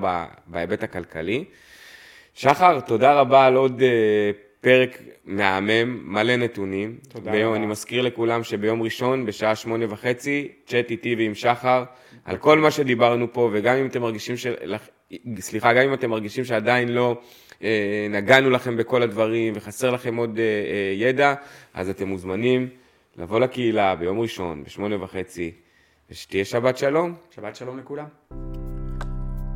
בהיבט 0.47 0.83
הכלכלי. 0.83 1.45
שחר, 2.37 2.79
תודה 2.79 3.13
רבה 3.13 3.45
על 3.45 3.55
עוד 3.55 3.81
אה, 3.81 4.31
פרק 4.61 5.01
מהמם, 5.25 6.13
מלא 6.13 6.35
נתונים. 6.35 6.97
תודה 7.09 7.31
ביום, 7.31 7.47
רבה. 7.47 7.57
אני 7.57 7.65
מזכיר 7.65 8.01
לכולם 8.01 8.43
שביום 8.43 8.81
ראשון, 8.81 9.25
בשעה 9.25 9.55
שמונה 9.55 9.85
וחצי, 9.89 10.47
צ'אט 10.65 10.91
איתי 10.91 11.15
ועם 11.15 11.35
שחר, 11.35 11.83
על 12.25 12.37
כל 12.37 12.59
מה 12.59 12.71
שדיברנו 12.71 13.33
פה, 13.33 13.49
וגם 13.53 13.75
אם 13.75 13.85
אתם 13.85 14.01
מרגישים 14.01 14.37
של... 14.37 14.53
סליחה, 15.39 15.73
גם 15.73 15.81
אם 15.81 15.93
אתם 15.93 16.09
מרגישים 16.09 16.45
שעדיין 16.45 16.89
לא 16.89 17.17
אה, 17.63 18.07
נגענו 18.09 18.49
לכם 18.49 18.77
בכל 18.77 19.01
הדברים 19.01 19.53
וחסר 19.55 19.91
לכם 19.91 20.15
עוד 20.15 20.39
אה, 20.39 20.43
אה, 20.43 20.93
ידע, 20.95 21.33
אז 21.73 21.89
אתם 21.89 22.07
מוזמנים 22.07 22.69
לבוא 23.17 23.39
לקהילה 23.39 23.95
ביום 23.95 24.19
ראשון, 24.19 24.63
בשמונה 24.63 25.03
וחצי, 25.03 25.51
ושתהיה 26.11 26.45
שבת 26.45 26.77
שלום. 26.77 27.13
שבת 27.35 27.55
שלום 27.55 27.79
לכולם. 27.79 28.07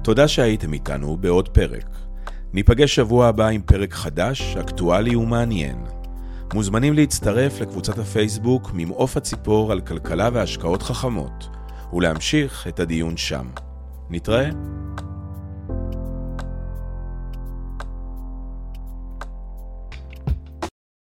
תודה 0.04 0.28
שהייתם 0.28 0.74
איתנו 0.74 1.18
בעוד 1.18 1.50
פרק. 1.50 2.11
ניפגש 2.54 2.96
שבוע 2.96 3.28
הבא 3.28 3.48
עם 3.48 3.62
פרק 3.62 3.94
חדש, 3.94 4.58
אקטואלי 4.58 5.16
ומעניין. 5.16 5.76
מוזמנים 6.54 6.94
להצטרף 6.94 7.62
לקבוצת 7.62 7.98
הפייסבוק 7.98 8.72
ממעוף 8.74 9.18
הציפור 9.18 9.72
על 9.72 9.82
כלכלה 9.82 10.30
והשקעות 10.34 10.82
חכמות, 10.82 11.50
ולהמשיך 11.94 12.68
את 12.68 12.80
הדיון 12.80 13.18
שם. 13.18 13.46
נתראה. 14.10 14.50